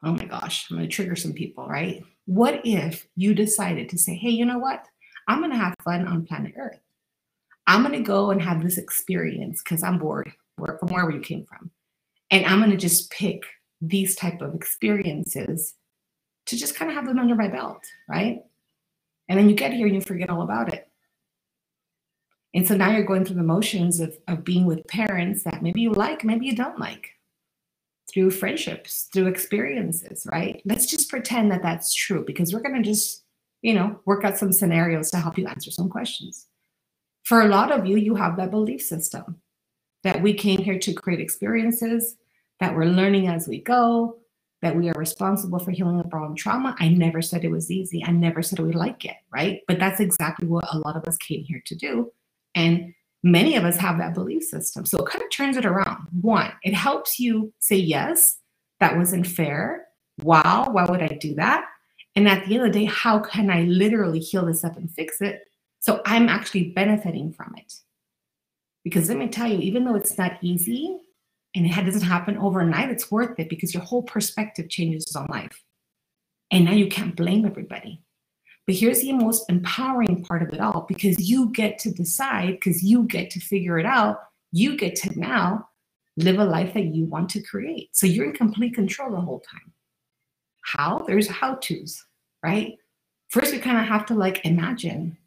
Oh 0.04 0.12
my 0.12 0.26
gosh, 0.26 0.68
I'm 0.70 0.78
going 0.78 0.88
to 0.88 0.94
trigger 0.94 1.16
some 1.16 1.34
people, 1.34 1.68
right? 1.68 2.04
What 2.26 2.62
if 2.64 3.08
you 3.16 3.34
decided 3.34 3.90
to 3.90 3.98
say, 3.98 4.16
hey, 4.16 4.30
you 4.30 4.46
know 4.46 4.60
what? 4.60 4.86
I'm 5.28 5.40
going 5.40 5.52
to 5.52 5.58
have 5.58 5.76
fun 5.84 6.08
on 6.08 6.26
planet 6.26 6.54
Earth. 6.58 6.80
I'm 7.66 7.82
going 7.82 7.98
to 7.98 8.06
go 8.06 8.32
and 8.32 8.42
have 8.42 8.64
this 8.64 8.78
experience 8.78 9.62
because 9.62 9.84
I'm 9.84 9.98
bored 9.98 10.32
from 10.58 10.90
wherever 10.90 11.12
you 11.12 11.20
came 11.20 11.46
from. 11.46 11.72
And 12.32 12.46
I'm 12.46 12.60
going 12.60 12.72
to 12.72 12.78
just 12.78 13.12
pick 13.12 13.44
these 13.82 14.16
type 14.16 14.42
of 14.42 14.56
experiences 14.56 15.74
to 16.46 16.56
just 16.56 16.76
kind 16.76 16.90
of 16.90 16.96
have 16.96 17.06
them 17.06 17.20
under 17.20 17.36
my 17.36 17.48
belt, 17.48 17.84
right? 18.08 18.42
And 19.28 19.38
then 19.38 19.50
you 19.50 19.56
get 19.56 19.74
here 19.74 19.88
and 19.88 19.96
you 19.96 20.02
forget 20.02 20.30
all 20.30 20.42
about 20.42 20.74
it. 20.74 20.90
And 22.54 22.66
so 22.66 22.76
now 22.76 22.92
you're 22.92 23.04
going 23.04 23.26
through 23.26 23.36
the 23.36 23.44
motions 23.44 24.00
of, 24.00 24.18
of 24.28 24.44
being 24.44 24.66
with 24.66 24.88
parents 24.88 25.44
that 25.44 25.62
maybe 25.62 25.82
you 25.82 25.92
like, 25.92 26.24
maybe 26.24 26.46
you 26.46 26.56
don't 26.56 26.80
like, 26.80 27.12
through 28.18 28.32
friendships, 28.32 29.10
through 29.14 29.28
experiences, 29.28 30.26
right? 30.32 30.60
Let's 30.66 30.88
just 30.88 31.08
pretend 31.08 31.52
that 31.52 31.62
that's 31.62 31.94
true 31.94 32.24
because 32.26 32.52
we're 32.52 32.64
going 32.64 32.82
to 32.82 32.90
just, 32.90 33.24
you 33.62 33.76
know, 33.76 34.00
work 34.06 34.24
out 34.24 34.40
some 34.40 34.52
scenarios 34.52 35.12
to 35.12 35.18
help 35.18 35.38
you 35.38 35.46
answer 35.46 35.70
some 35.70 35.88
questions. 35.88 36.48
For 37.26 37.42
a 37.42 37.48
lot 37.48 37.72
of 37.72 37.86
you, 37.86 37.96
you 37.96 38.16
have 38.16 38.36
that 38.38 38.50
belief 38.50 38.82
system 38.82 39.40
that 40.04 40.24
we 40.24 40.34
came 40.34 40.58
here 40.58 40.80
to 40.80 40.94
create 40.94 41.20
experiences, 41.20 42.16
that 42.60 42.76
we're 42.76 42.86
learning 42.86 43.28
as 43.28 43.48
we 43.48 43.62
go, 43.62 44.18
that 44.64 44.76
we 44.76 44.90
are 44.90 44.98
responsible 44.98 45.60
for 45.60 45.70
healing 45.70 46.02
our 46.12 46.20
own 46.20 46.34
trauma. 46.34 46.76
I 46.80 46.90
never 46.90 47.22
said 47.22 47.46
it 47.46 47.52
was 47.52 47.70
easy. 47.70 48.04
I 48.04 48.10
never 48.10 48.42
said 48.42 48.58
we 48.58 48.72
like 48.72 49.06
it, 49.06 49.18
right? 49.32 49.62
But 49.68 49.78
that's 49.78 50.00
exactly 50.00 50.48
what 50.48 50.66
a 50.74 50.80
lot 50.80 50.96
of 50.96 51.04
us 51.04 51.18
came 51.18 51.44
here 51.44 51.62
to 51.68 51.76
do 51.76 52.12
and 52.56 52.96
many 53.24 53.56
of 53.56 53.64
us 53.64 53.78
have 53.78 53.98
that 53.98 54.14
belief 54.14 54.44
system. 54.44 54.86
So 54.86 54.98
it 55.00 55.10
kind 55.10 55.24
of 55.24 55.32
turns 55.32 55.58
it 55.58 55.66
around. 55.66 56.08
One, 56.22 56.52
it 56.64 56.74
helps 56.74 57.20
you 57.20 57.54
say, 57.60 57.76
yes, 57.76 58.38
that 58.80 58.98
wasn't 58.98 59.28
fair. 59.28 59.86
Wow, 60.22 60.70
why 60.72 60.86
would 60.86 61.02
I 61.02 61.18
do 61.20 61.36
that? 61.36 61.66
And 62.16 62.28
at 62.28 62.46
the 62.46 62.56
end 62.56 62.66
of 62.66 62.74
the 62.74 62.80
day, 62.80 62.86
how 62.86 63.20
can 63.20 63.52
I 63.52 63.62
literally 63.64 64.20
heal 64.20 64.46
this 64.46 64.64
up 64.64 64.78
and 64.78 64.90
fix 64.90 65.22
it? 65.22 65.42
So 65.80 66.02
I'm 66.06 66.30
actually 66.30 66.72
benefiting 66.72 67.32
from 67.32 67.54
it. 67.58 67.74
Because 68.84 69.10
let 69.10 69.18
me 69.18 69.28
tell 69.28 69.48
you, 69.48 69.60
even 69.60 69.86
though 69.86 69.96
it's 69.96 70.18
not 70.18 70.38
easy 70.42 70.98
and 71.56 71.66
it 71.66 71.86
doesn't 71.86 72.02
happen 72.02 72.38
overnight, 72.38 72.90
it's 72.90 73.12
worth 73.12 73.40
it 73.40 73.50
because 73.50 73.74
your 73.74 73.84
whole 73.84 74.04
perspective 74.04 74.70
changes 74.70 75.16
on 75.16 75.28
life. 75.30 75.64
And 76.52 76.66
now 76.66 76.72
you 76.72 76.88
can't 76.88 77.16
blame 77.16 77.46
everybody. 77.46 78.02
But 78.68 78.76
here's 78.76 79.00
the 79.00 79.14
most 79.14 79.50
empowering 79.50 80.26
part 80.26 80.44
of 80.44 80.50
it 80.54 80.60
all 80.60 80.86
because 80.90 81.30
you 81.30 81.50
get 81.54 81.80
to 81.80 81.92
decide, 81.92 82.52
because 82.52 82.84
you 82.84 83.04
get 83.04 83.30
to 83.32 83.40
figure 83.40 83.80
it 83.80 83.86
out. 83.86 84.20
You 84.52 84.78
get 84.78 84.96
to 84.98 85.20
now 85.20 85.70
live 86.18 86.38
a 86.38 86.46
life 86.46 86.74
that 86.74 86.94
you 86.94 87.06
want 87.06 87.30
to 87.30 87.42
create. 87.42 87.90
So 87.96 88.06
you're 88.06 88.26
in 88.26 88.34
complete 88.34 88.76
control 88.76 89.12
the 89.12 89.22
whole 89.22 89.40
time. 89.40 89.72
How? 90.66 91.06
There's 91.08 91.30
how 91.30 91.56
to's, 91.56 92.04
right? 92.44 92.78
First, 93.30 93.54
we 93.54 93.60
kind 93.60 93.78
of 93.78 93.86
have 93.86 94.06
to 94.08 94.14
like 94.14 94.46
imagine, 94.46 95.18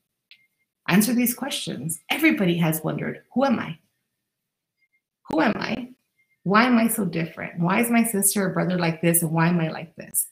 answer 0.88 1.14
these 1.14 1.34
questions. 1.34 2.00
Everybody 2.10 2.58
has 2.58 2.84
wondered 2.84 3.22
who 3.32 3.44
am 3.46 3.58
I? 3.58 3.78
Who 5.30 5.40
am 5.40 5.52
I? 5.56 5.90
Why 6.42 6.64
am 6.64 6.76
I 6.76 6.88
so 6.88 7.06
different? 7.06 7.60
Why 7.60 7.80
is 7.80 7.90
my 7.90 8.04
sister 8.04 8.46
or 8.46 8.50
brother 8.50 8.76
like 8.76 9.00
this? 9.00 9.22
And 9.22 9.30
why 9.30 9.48
am 9.48 9.60
I 9.60 9.70
like 9.70 9.94
this? 9.96 10.26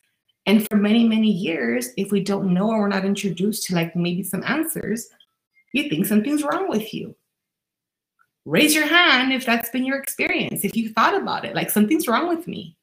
And 0.48 0.66
for 0.66 0.78
many, 0.78 1.06
many 1.06 1.30
years, 1.30 1.90
if 1.98 2.10
we 2.10 2.22
don't 2.24 2.54
know 2.54 2.70
or 2.70 2.80
we're 2.80 2.88
not 2.88 3.04
introduced 3.04 3.64
to 3.64 3.74
like 3.74 3.94
maybe 3.94 4.22
some 4.22 4.42
answers, 4.46 5.10
you 5.74 5.90
think 5.90 6.06
something's 6.06 6.42
wrong 6.42 6.70
with 6.70 6.94
you. 6.94 7.14
Raise 8.46 8.74
your 8.74 8.86
hand 8.86 9.30
if 9.30 9.44
that's 9.44 9.68
been 9.68 9.84
your 9.84 9.98
experience, 9.98 10.64
if 10.64 10.74
you 10.74 10.88
thought 10.88 11.14
about 11.14 11.44
it, 11.44 11.54
like 11.54 11.68
something's 11.68 12.08
wrong 12.08 12.28
with 12.28 12.48
me. 12.48 12.78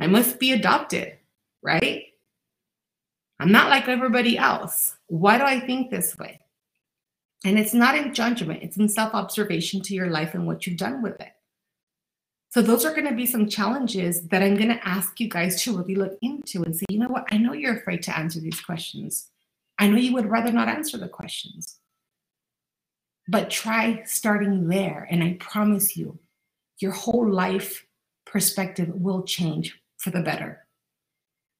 I 0.00 0.08
must 0.08 0.40
be 0.40 0.50
adopted, 0.50 1.12
right? 1.62 2.06
I'm 3.38 3.52
not 3.52 3.70
like 3.70 3.86
everybody 3.86 4.36
else. 4.36 4.96
Why 5.06 5.38
do 5.38 5.44
I 5.44 5.60
think 5.60 5.92
this 5.92 6.18
way? 6.18 6.40
And 7.44 7.60
it's 7.60 7.74
not 7.74 7.96
in 7.96 8.12
judgment, 8.12 8.64
it's 8.64 8.76
in 8.76 8.88
self 8.88 9.14
observation 9.14 9.82
to 9.82 9.94
your 9.94 10.10
life 10.10 10.34
and 10.34 10.48
what 10.48 10.66
you've 10.66 10.76
done 10.76 11.00
with 11.00 11.20
it. 11.20 11.30
So 12.50 12.62
those 12.62 12.84
are 12.84 12.94
going 12.94 13.08
to 13.08 13.14
be 13.14 13.26
some 13.26 13.48
challenges 13.48 14.26
that 14.28 14.42
I'm 14.42 14.56
going 14.56 14.68
to 14.68 14.88
ask 14.88 15.20
you 15.20 15.28
guys 15.28 15.62
to 15.62 15.76
really 15.76 15.94
look 15.94 16.16
into 16.22 16.62
and 16.62 16.74
say, 16.74 16.86
you 16.88 16.98
know 16.98 17.08
what? 17.08 17.26
I 17.30 17.36
know 17.36 17.52
you're 17.52 17.76
afraid 17.76 18.02
to 18.04 18.18
answer 18.18 18.40
these 18.40 18.60
questions. 18.60 19.28
I 19.78 19.88
know 19.88 19.98
you 19.98 20.14
would 20.14 20.30
rather 20.30 20.50
not 20.50 20.68
answer 20.68 20.96
the 20.96 21.08
questions. 21.08 21.78
But 23.28 23.50
try 23.50 24.02
starting 24.06 24.68
there. 24.68 25.06
And 25.10 25.22
I 25.22 25.36
promise 25.38 25.96
you, 25.96 26.18
your 26.80 26.92
whole 26.92 27.30
life 27.30 27.84
perspective 28.24 28.88
will 28.94 29.22
change 29.24 29.78
for 29.98 30.10
the 30.10 30.22
better. 30.22 30.66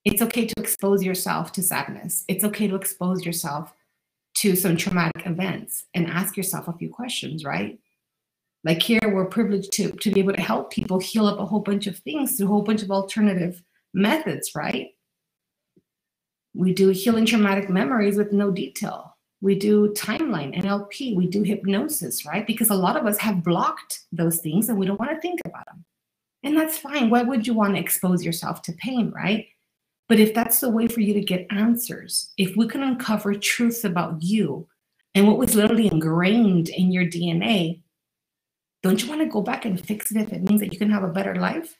It's 0.04 0.22
okay 0.22 0.46
to 0.46 0.54
expose 0.58 1.02
yourself 1.02 1.52
to 1.52 1.62
sadness. 1.62 2.24
It's 2.28 2.44
okay 2.44 2.66
to 2.66 2.76
expose 2.76 3.26
yourself 3.26 3.74
to 4.36 4.56
some 4.56 4.76
traumatic 4.76 5.26
events 5.26 5.84
and 5.92 6.06
ask 6.06 6.36
yourself 6.36 6.68
a 6.68 6.72
few 6.72 6.88
questions, 6.88 7.44
right? 7.44 7.78
Like 8.64 8.82
here, 8.82 9.00
we're 9.04 9.26
privileged 9.26 9.72
to, 9.72 9.92
to 9.92 10.10
be 10.10 10.20
able 10.20 10.34
to 10.34 10.42
help 10.42 10.72
people 10.72 10.98
heal 10.98 11.26
up 11.26 11.38
a 11.38 11.46
whole 11.46 11.60
bunch 11.60 11.86
of 11.86 11.96
things 11.98 12.36
through 12.36 12.46
a 12.46 12.50
whole 12.50 12.62
bunch 12.62 12.82
of 12.82 12.90
alternative 12.90 13.62
methods, 13.94 14.54
right? 14.54 14.88
We 16.54 16.74
do 16.74 16.88
healing 16.88 17.26
traumatic 17.26 17.70
memories 17.70 18.16
with 18.16 18.32
no 18.32 18.50
detail. 18.50 19.16
We 19.40 19.54
do 19.54 19.90
timeline, 19.90 20.56
NLP, 20.60 21.14
we 21.14 21.28
do 21.28 21.42
hypnosis, 21.42 22.26
right? 22.26 22.44
Because 22.44 22.70
a 22.70 22.74
lot 22.74 22.96
of 22.96 23.06
us 23.06 23.18
have 23.18 23.44
blocked 23.44 24.00
those 24.10 24.38
things 24.38 24.68
and 24.68 24.76
we 24.76 24.86
don't 24.86 24.98
want 24.98 25.12
to 25.12 25.20
think 25.20 25.40
about 25.44 25.66
them. 25.66 25.84
And 26.42 26.56
that's 26.56 26.78
fine. 26.78 27.10
Why 27.10 27.22
would 27.22 27.46
you 27.46 27.54
want 27.54 27.74
to 27.74 27.80
expose 27.80 28.24
yourself 28.24 28.62
to 28.62 28.72
pain, 28.72 29.12
right? 29.14 29.46
But 30.08 30.18
if 30.18 30.34
that's 30.34 30.60
the 30.60 30.70
way 30.70 30.88
for 30.88 31.00
you 31.00 31.14
to 31.14 31.20
get 31.20 31.46
answers, 31.50 32.32
if 32.38 32.56
we 32.56 32.66
can 32.66 32.82
uncover 32.82 33.34
truths 33.34 33.84
about 33.84 34.22
you 34.22 34.66
and 35.14 35.26
what 35.26 35.38
was 35.38 35.54
literally 35.54 35.86
ingrained 35.86 36.70
in 36.70 36.90
your 36.90 37.04
DNA, 37.04 37.82
don't 38.82 39.02
you 39.02 39.08
want 39.08 39.20
to 39.20 39.26
go 39.26 39.42
back 39.42 39.64
and 39.64 39.84
fix 39.84 40.10
it 40.10 40.18
if 40.18 40.32
it 40.32 40.42
means 40.42 40.60
that 40.60 40.72
you 40.72 40.78
can 40.78 40.90
have 40.90 41.02
a 41.02 41.08
better 41.08 41.34
life? 41.34 41.78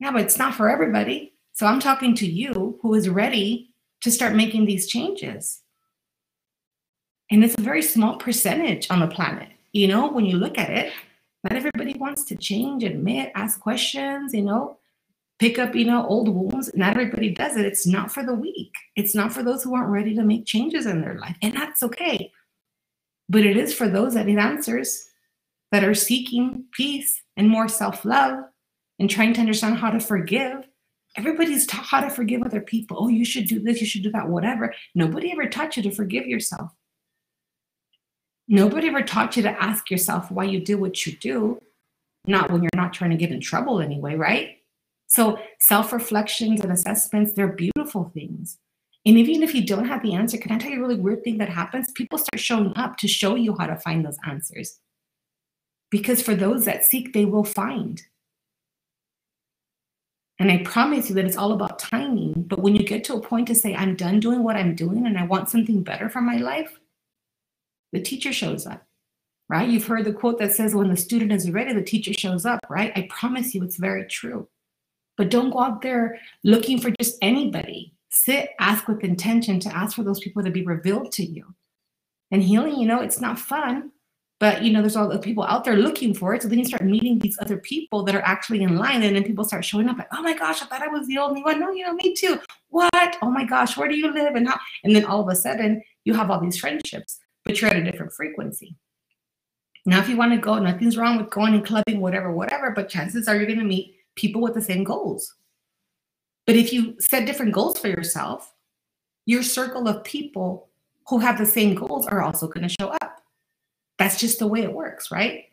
Yeah, 0.00 0.12
but 0.12 0.22
it's 0.22 0.38
not 0.38 0.54
for 0.54 0.68
everybody. 0.68 1.34
So 1.52 1.66
I'm 1.66 1.80
talking 1.80 2.14
to 2.16 2.26
you 2.26 2.78
who 2.82 2.94
is 2.94 3.08
ready 3.08 3.70
to 4.02 4.10
start 4.10 4.34
making 4.34 4.66
these 4.66 4.86
changes. 4.86 5.60
And 7.30 7.44
it's 7.44 7.58
a 7.58 7.62
very 7.62 7.82
small 7.82 8.16
percentage 8.16 8.90
on 8.90 9.00
the 9.00 9.06
planet. 9.08 9.48
You 9.72 9.88
know, 9.88 10.08
when 10.08 10.24
you 10.24 10.36
look 10.36 10.56
at 10.56 10.70
it, 10.70 10.92
not 11.44 11.52
everybody 11.52 11.94
wants 11.94 12.24
to 12.26 12.36
change, 12.36 12.84
admit, 12.84 13.32
ask 13.34 13.60
questions, 13.60 14.32
you 14.32 14.42
know, 14.42 14.78
pick 15.38 15.58
up, 15.58 15.74
you 15.74 15.84
know, 15.84 16.06
old 16.06 16.28
wounds. 16.28 16.70
Not 16.74 16.92
everybody 16.92 17.30
does 17.30 17.56
it. 17.56 17.66
It's 17.66 17.86
not 17.86 18.10
for 18.10 18.24
the 18.24 18.34
weak. 18.34 18.72
It's 18.96 19.14
not 19.14 19.32
for 19.32 19.42
those 19.42 19.62
who 19.62 19.74
aren't 19.74 19.90
ready 19.90 20.14
to 20.14 20.22
make 20.22 20.46
changes 20.46 20.86
in 20.86 21.00
their 21.00 21.18
life. 21.18 21.36
And 21.42 21.54
that's 21.54 21.82
okay. 21.82 22.32
But 23.28 23.44
it 23.44 23.56
is 23.56 23.74
for 23.74 23.88
those 23.88 24.14
that 24.14 24.26
need 24.26 24.38
answers, 24.38 25.06
that 25.72 25.84
are 25.84 25.94
seeking 25.94 26.64
peace 26.72 27.22
and 27.36 27.48
more 27.48 27.68
self 27.68 28.04
love 28.04 28.44
and 28.98 29.08
trying 29.08 29.34
to 29.34 29.40
understand 29.40 29.78
how 29.78 29.90
to 29.90 30.00
forgive. 30.00 30.68
Everybody's 31.16 31.66
taught 31.66 31.84
how 31.84 32.00
to 32.00 32.10
forgive 32.10 32.42
other 32.42 32.60
people. 32.60 32.96
Oh, 33.00 33.08
you 33.08 33.24
should 33.24 33.46
do 33.46 33.60
this, 33.60 33.80
you 33.80 33.86
should 33.86 34.02
do 34.02 34.10
that, 34.12 34.28
whatever. 34.28 34.74
Nobody 34.94 35.32
ever 35.32 35.46
taught 35.46 35.76
you 35.76 35.82
to 35.84 35.90
forgive 35.90 36.26
yourself. 36.26 36.70
Nobody 38.46 38.88
ever 38.88 39.02
taught 39.02 39.36
you 39.36 39.42
to 39.42 39.62
ask 39.62 39.90
yourself 39.90 40.30
why 40.30 40.44
you 40.44 40.60
do 40.60 40.78
what 40.78 41.06
you 41.06 41.12
do, 41.16 41.60
not 42.26 42.50
when 42.50 42.62
you're 42.62 42.70
not 42.74 42.92
trying 42.92 43.10
to 43.10 43.16
get 43.16 43.30
in 43.30 43.40
trouble 43.40 43.80
anyway, 43.80 44.14
right? 44.14 44.58
So 45.06 45.38
self 45.58 45.92
reflections 45.92 46.60
and 46.60 46.72
assessments, 46.72 47.32
they're 47.32 47.48
beautiful 47.48 48.10
things. 48.14 48.58
And 49.06 49.16
even 49.16 49.42
if 49.42 49.54
you 49.54 49.64
don't 49.64 49.86
have 49.86 50.02
the 50.02 50.14
answer, 50.14 50.36
can 50.36 50.52
I 50.52 50.58
tell 50.58 50.70
you 50.70 50.78
a 50.78 50.80
really 50.80 51.00
weird 51.00 51.24
thing 51.24 51.38
that 51.38 51.48
happens? 51.48 51.92
People 51.92 52.18
start 52.18 52.40
showing 52.40 52.72
up 52.76 52.96
to 52.98 53.08
show 53.08 53.34
you 53.34 53.56
how 53.58 53.66
to 53.66 53.76
find 53.76 54.04
those 54.04 54.18
answers. 54.26 54.78
Because 55.90 56.22
for 56.22 56.34
those 56.34 56.64
that 56.64 56.84
seek, 56.84 57.12
they 57.12 57.24
will 57.24 57.44
find. 57.44 58.02
And 60.38 60.52
I 60.52 60.62
promise 60.62 61.08
you 61.08 61.14
that 61.16 61.24
it's 61.24 61.36
all 61.36 61.52
about 61.52 61.78
timing. 61.78 62.44
But 62.46 62.60
when 62.60 62.76
you 62.76 62.84
get 62.84 63.02
to 63.04 63.14
a 63.14 63.20
point 63.20 63.48
to 63.48 63.54
say, 63.54 63.74
I'm 63.74 63.96
done 63.96 64.20
doing 64.20 64.44
what 64.44 64.56
I'm 64.56 64.74
doing 64.74 65.06
and 65.06 65.18
I 65.18 65.24
want 65.24 65.48
something 65.48 65.82
better 65.82 66.08
for 66.08 66.20
my 66.20 66.36
life, 66.36 66.78
the 67.92 68.00
teacher 68.00 68.32
shows 68.32 68.66
up, 68.66 68.86
right? 69.48 69.68
You've 69.68 69.86
heard 69.86 70.04
the 70.04 70.12
quote 70.12 70.38
that 70.38 70.52
says, 70.52 70.74
when 70.74 70.90
the 70.90 70.96
student 70.96 71.32
is 71.32 71.50
ready, 71.50 71.72
the 71.72 71.82
teacher 71.82 72.12
shows 72.12 72.46
up, 72.46 72.60
right? 72.70 72.92
I 72.94 73.08
promise 73.10 73.54
you 73.54 73.64
it's 73.64 73.78
very 73.78 74.06
true. 74.06 74.48
But 75.16 75.30
don't 75.30 75.50
go 75.50 75.60
out 75.60 75.82
there 75.82 76.20
looking 76.44 76.80
for 76.80 76.92
just 77.00 77.18
anybody. 77.20 77.94
Sit, 78.10 78.50
ask 78.60 78.86
with 78.86 79.02
intention 79.02 79.58
to 79.60 79.76
ask 79.76 79.96
for 79.96 80.04
those 80.04 80.20
people 80.20 80.44
to 80.44 80.50
be 80.50 80.64
revealed 80.64 81.10
to 81.12 81.24
you. 81.24 81.54
And 82.30 82.42
healing, 82.42 82.78
you 82.78 82.86
know, 82.86 83.00
it's 83.00 83.20
not 83.20 83.38
fun, 83.38 83.90
but 84.40 84.62
you 84.62 84.72
know, 84.72 84.80
there's 84.80 84.96
all 84.96 85.08
the 85.08 85.18
people 85.18 85.44
out 85.44 85.64
there 85.64 85.76
looking 85.76 86.14
for 86.14 86.34
it. 86.34 86.42
So 86.42 86.48
then 86.48 86.58
you 86.58 86.64
start 86.64 86.84
meeting 86.84 87.18
these 87.18 87.38
other 87.40 87.56
people 87.56 88.02
that 88.04 88.14
are 88.14 88.22
actually 88.22 88.62
in 88.62 88.76
line, 88.76 89.02
and 89.02 89.16
then 89.16 89.24
people 89.24 89.44
start 89.44 89.64
showing 89.64 89.88
up 89.88 89.98
like, 89.98 90.08
oh 90.12 90.22
my 90.22 90.36
gosh, 90.36 90.62
I 90.62 90.66
thought 90.66 90.82
I 90.82 90.88
was 90.88 91.06
the 91.06 91.18
only 91.18 91.42
one. 91.42 91.60
No, 91.60 91.70
you 91.70 91.84
know, 91.84 91.94
me 91.94 92.14
too. 92.14 92.38
What? 92.68 93.16
Oh 93.22 93.30
my 93.30 93.44
gosh, 93.44 93.76
where 93.76 93.88
do 93.88 93.96
you 93.96 94.12
live? 94.12 94.34
And 94.34 94.48
how? 94.48 94.58
And 94.84 94.94
then 94.94 95.04
all 95.04 95.20
of 95.20 95.28
a 95.28 95.36
sudden, 95.36 95.82
you 96.04 96.14
have 96.14 96.30
all 96.30 96.40
these 96.40 96.58
friendships, 96.58 97.18
but 97.44 97.60
you're 97.60 97.70
at 97.70 97.76
a 97.76 97.82
different 97.82 98.12
frequency. 98.12 98.76
Now, 99.86 100.00
if 100.00 100.08
you 100.08 100.16
want 100.16 100.32
to 100.32 100.38
go, 100.38 100.58
nothing's 100.58 100.98
wrong 100.98 101.16
with 101.16 101.30
going 101.30 101.54
and 101.54 101.64
clubbing, 101.64 102.00
whatever, 102.00 102.30
whatever, 102.30 102.72
but 102.72 102.88
chances 102.88 103.26
are 103.26 103.36
you're 103.36 103.46
going 103.46 103.58
to 103.58 103.64
meet 103.64 103.96
people 104.16 104.42
with 104.42 104.54
the 104.54 104.60
same 104.60 104.84
goals. 104.84 105.34
But 106.46 106.56
if 106.56 106.72
you 106.72 106.96
set 106.98 107.26
different 107.26 107.52
goals 107.52 107.78
for 107.78 107.88
yourself, 107.88 108.54
your 109.26 109.42
circle 109.42 109.88
of 109.88 110.04
people 110.04 110.68
who 111.08 111.18
have 111.18 111.38
the 111.38 111.46
same 111.46 111.74
goals 111.74 112.06
are 112.06 112.22
also 112.22 112.46
going 112.48 112.68
to 112.68 112.74
show 112.80 112.88
up. 112.88 113.17
That's 113.98 114.18
just 114.18 114.38
the 114.38 114.46
way 114.46 114.62
it 114.62 114.72
works, 114.72 115.10
right? 115.10 115.46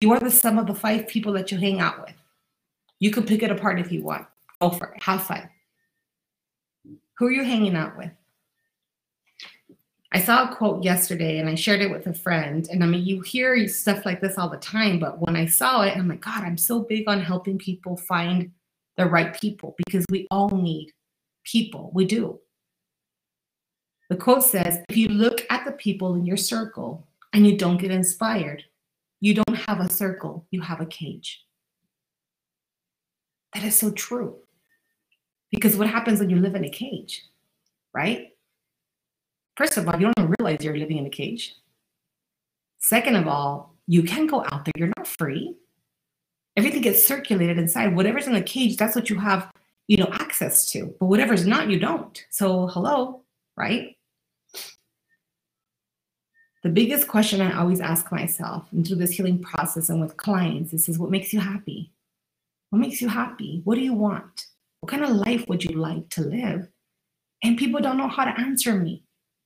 You 0.00 0.12
are 0.12 0.20
the 0.20 0.30
sum 0.30 0.58
of 0.58 0.66
the 0.66 0.74
five 0.74 1.06
people 1.06 1.32
that 1.34 1.52
you 1.52 1.58
hang 1.58 1.80
out 1.80 2.00
with. 2.00 2.14
You 2.98 3.10
can 3.10 3.24
pick 3.24 3.42
it 3.42 3.50
apart 3.50 3.78
if 3.78 3.92
you 3.92 4.02
want. 4.02 4.26
Go 4.60 4.70
for 4.70 4.88
it. 4.88 5.02
Have 5.02 5.22
fun. 5.22 5.48
Who 7.18 7.26
are 7.26 7.30
you 7.30 7.44
hanging 7.44 7.76
out 7.76 7.98
with? 7.98 8.10
I 10.12 10.20
saw 10.20 10.50
a 10.50 10.56
quote 10.56 10.82
yesterday 10.82 11.38
and 11.38 11.48
I 11.48 11.54
shared 11.54 11.82
it 11.82 11.90
with 11.90 12.06
a 12.06 12.14
friend. 12.14 12.66
And 12.70 12.82
I 12.82 12.86
mean, 12.86 13.04
you 13.04 13.20
hear 13.20 13.68
stuff 13.68 14.04
like 14.04 14.20
this 14.20 14.38
all 14.38 14.48
the 14.48 14.56
time, 14.56 14.98
but 14.98 15.20
when 15.20 15.36
I 15.36 15.46
saw 15.46 15.82
it, 15.82 15.96
I'm 15.96 16.08
like, 16.08 16.22
God, 16.22 16.42
I'm 16.42 16.56
so 16.56 16.80
big 16.80 17.08
on 17.08 17.20
helping 17.20 17.58
people 17.58 17.96
find 17.96 18.50
the 18.96 19.06
right 19.06 19.38
people 19.38 19.74
because 19.76 20.04
we 20.10 20.26
all 20.30 20.48
need 20.48 20.90
people. 21.44 21.90
We 21.94 22.06
do. 22.06 22.40
The 24.10 24.16
quote 24.16 24.42
says 24.42 24.82
if 24.88 24.96
you 24.96 25.08
look 25.08 25.46
at 25.50 25.64
the 25.64 25.70
people 25.70 26.16
in 26.16 26.26
your 26.26 26.36
circle 26.36 27.06
and 27.32 27.46
you 27.46 27.56
don't 27.56 27.80
get 27.80 27.92
inspired, 27.92 28.64
you 29.20 29.34
don't 29.34 29.56
have 29.68 29.78
a 29.78 29.88
circle, 29.88 30.46
you 30.50 30.60
have 30.62 30.80
a 30.80 30.86
cage. 30.86 31.44
That 33.54 33.62
is 33.62 33.76
so 33.76 33.92
true. 33.92 34.36
Because 35.52 35.76
what 35.76 35.86
happens 35.86 36.18
when 36.18 36.28
you 36.28 36.36
live 36.40 36.56
in 36.56 36.64
a 36.64 36.70
cage, 36.70 37.24
right? 37.94 38.30
First 39.56 39.76
of 39.76 39.88
all, 39.88 40.00
you 40.00 40.10
don't 40.16 40.34
realize 40.40 40.64
you're 40.64 40.76
living 40.76 40.98
in 40.98 41.06
a 41.06 41.10
cage. 41.10 41.54
Second 42.78 43.14
of 43.14 43.28
all, 43.28 43.76
you 43.86 44.02
can 44.02 44.26
go 44.26 44.44
out 44.50 44.64
there, 44.64 44.72
you're 44.76 44.92
not 44.96 45.06
free. 45.06 45.54
Everything 46.56 46.82
gets 46.82 47.06
circulated 47.06 47.58
inside. 47.58 47.94
Whatever's 47.94 48.26
in 48.26 48.34
the 48.34 48.42
cage, 48.42 48.76
that's 48.76 48.96
what 48.96 49.08
you 49.08 49.20
have, 49.20 49.52
you 49.86 49.98
know, 49.98 50.08
access 50.12 50.68
to. 50.72 50.94
But 50.98 51.06
whatever's 51.06 51.46
not, 51.46 51.70
you 51.70 51.78
don't. 51.78 52.24
So 52.30 52.66
hello, 52.66 53.22
right? 53.56 53.96
The 56.62 56.68
biggest 56.68 57.08
question 57.08 57.40
I 57.40 57.58
always 57.58 57.80
ask 57.80 58.12
myself 58.12 58.66
and 58.70 58.86
through 58.86 58.96
this 58.96 59.12
healing 59.12 59.38
process 59.38 59.88
and 59.88 60.00
with 60.00 60.18
clients 60.18 60.74
is, 60.74 60.88
is 60.88 60.98
what 60.98 61.10
makes 61.10 61.32
you 61.32 61.40
happy? 61.40 61.92
What 62.68 62.80
makes 62.80 63.00
you 63.00 63.08
happy? 63.08 63.62
What 63.64 63.76
do 63.76 63.80
you 63.80 63.94
want? 63.94 64.46
What 64.80 64.90
kind 64.90 65.02
of 65.02 65.10
life 65.10 65.48
would 65.48 65.64
you 65.64 65.76
like 65.76 66.08
to 66.10 66.22
live? 66.22 66.68
And 67.42 67.56
people 67.56 67.80
don't 67.80 67.96
know 67.96 68.08
how 68.08 68.24
to 68.24 68.38
answer 68.38 68.74
me. 68.74 69.04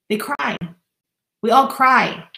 They 0.09 0.16
cry. 0.16 0.57
We 1.42 1.50
all 1.50 1.68
cry. 1.68 2.29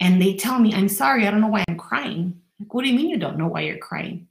And 0.00 0.20
they 0.20 0.34
tell 0.34 0.58
me, 0.58 0.74
I'm 0.74 0.88
sorry, 0.88 1.26
I 1.26 1.30
don't 1.30 1.40
know 1.40 1.46
why 1.46 1.64
I'm 1.68 1.76
crying. 1.76 2.40
Like, 2.58 2.74
what 2.74 2.82
do 2.82 2.88
you 2.88 2.96
mean 2.96 3.10
you 3.10 3.18
don't 3.18 3.38
know 3.38 3.48
why 3.48 3.60
you're 3.60 3.78
crying? 3.78 4.26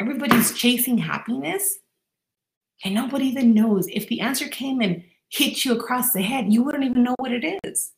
Everybody's 0.00 0.52
chasing 0.52 0.98
happiness. 0.98 1.78
And 2.84 2.94
nobody 2.94 3.26
even 3.26 3.54
knows. 3.54 3.86
If 3.88 4.08
the 4.08 4.20
answer 4.20 4.48
came 4.48 4.80
and 4.82 5.02
hit 5.30 5.64
you 5.64 5.72
across 5.72 6.12
the 6.12 6.22
head, 6.22 6.52
you 6.52 6.62
wouldn't 6.62 6.84
even 6.84 7.02
know 7.02 7.14
what 7.18 7.32
it 7.32 7.58
is. 7.64 7.92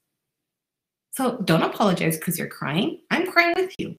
So 1.16 1.38
don't 1.38 1.62
apologize 1.62 2.18
because 2.18 2.38
you're 2.38 2.48
crying. 2.48 3.00
I'm 3.11 3.31
crying 3.31 3.55
with 3.57 3.74
you 3.79 3.96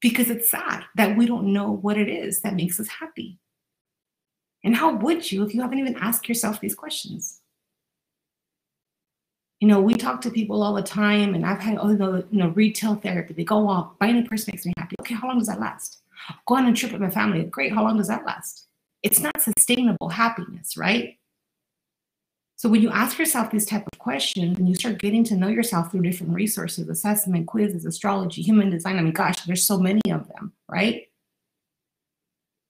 because 0.00 0.28
it's 0.28 0.50
sad 0.50 0.84
that 0.96 1.16
we 1.16 1.26
don't 1.26 1.52
know 1.52 1.70
what 1.70 1.96
it 1.96 2.08
is 2.08 2.40
that 2.42 2.54
makes 2.54 2.80
us 2.80 2.88
happy. 2.88 3.38
And 4.64 4.76
how 4.76 4.94
would 4.94 5.30
you 5.30 5.44
if 5.44 5.54
you 5.54 5.60
haven't 5.60 5.78
even 5.78 5.96
asked 5.96 6.28
yourself 6.28 6.60
these 6.60 6.74
questions? 6.74 7.42
you 9.62 9.68
know, 9.68 9.80
we 9.80 9.94
talk 9.94 10.20
to 10.20 10.28
people 10.28 10.60
all 10.60 10.74
the 10.74 10.82
time, 10.82 11.36
and 11.36 11.46
I've 11.46 11.60
had, 11.60 11.78
oh, 11.80 11.90
you 11.90 12.26
know, 12.32 12.48
retail 12.48 12.96
therapy. 12.96 13.32
They 13.32 13.44
go, 13.44 13.62
well, 13.62 13.94
buying 14.00 14.18
a 14.18 14.28
purse 14.28 14.48
makes 14.48 14.66
me 14.66 14.72
happy. 14.76 14.96
Okay, 15.00 15.14
how 15.14 15.28
long 15.28 15.38
does 15.38 15.46
that 15.46 15.60
last? 15.60 16.02
Go 16.48 16.56
on 16.56 16.66
a 16.66 16.72
trip 16.72 16.90
with 16.90 17.00
my 17.00 17.10
family. 17.10 17.44
Great, 17.44 17.72
how 17.72 17.84
long 17.84 17.96
does 17.96 18.08
that 18.08 18.26
last? 18.26 18.66
It's 19.04 19.20
not 19.20 19.40
sustainable 19.40 20.08
happiness, 20.08 20.76
right? 20.76 21.16
So 22.62 22.68
when 22.68 22.80
you 22.80 22.90
ask 22.90 23.18
yourself 23.18 23.50
these 23.50 23.66
type 23.66 23.88
of 23.92 23.98
questions 23.98 24.56
and 24.56 24.68
you 24.68 24.76
start 24.76 25.00
getting 25.00 25.24
to 25.24 25.34
know 25.34 25.48
yourself 25.48 25.90
through 25.90 26.02
different 26.02 26.32
resources, 26.32 26.88
assessment, 26.88 27.48
quizzes, 27.48 27.84
astrology, 27.84 28.40
human 28.40 28.70
design, 28.70 28.98
I 28.98 29.02
mean, 29.02 29.12
gosh, 29.12 29.34
there's 29.46 29.66
so 29.66 29.80
many 29.80 30.00
of 30.12 30.28
them, 30.28 30.52
right? 30.68 31.08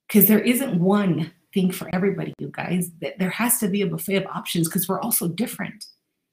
Because 0.08 0.28
there 0.28 0.38
isn't 0.38 0.80
one 0.80 1.30
thing 1.52 1.70
for 1.70 1.94
everybody, 1.94 2.32
you 2.38 2.48
guys. 2.48 2.90
There 3.18 3.28
has 3.28 3.58
to 3.58 3.68
be 3.68 3.82
a 3.82 3.86
buffet 3.86 4.14
of 4.14 4.26
options 4.28 4.66
because 4.66 4.88
we're 4.88 4.98
all 4.98 5.12
so 5.12 5.28
different. 5.28 5.84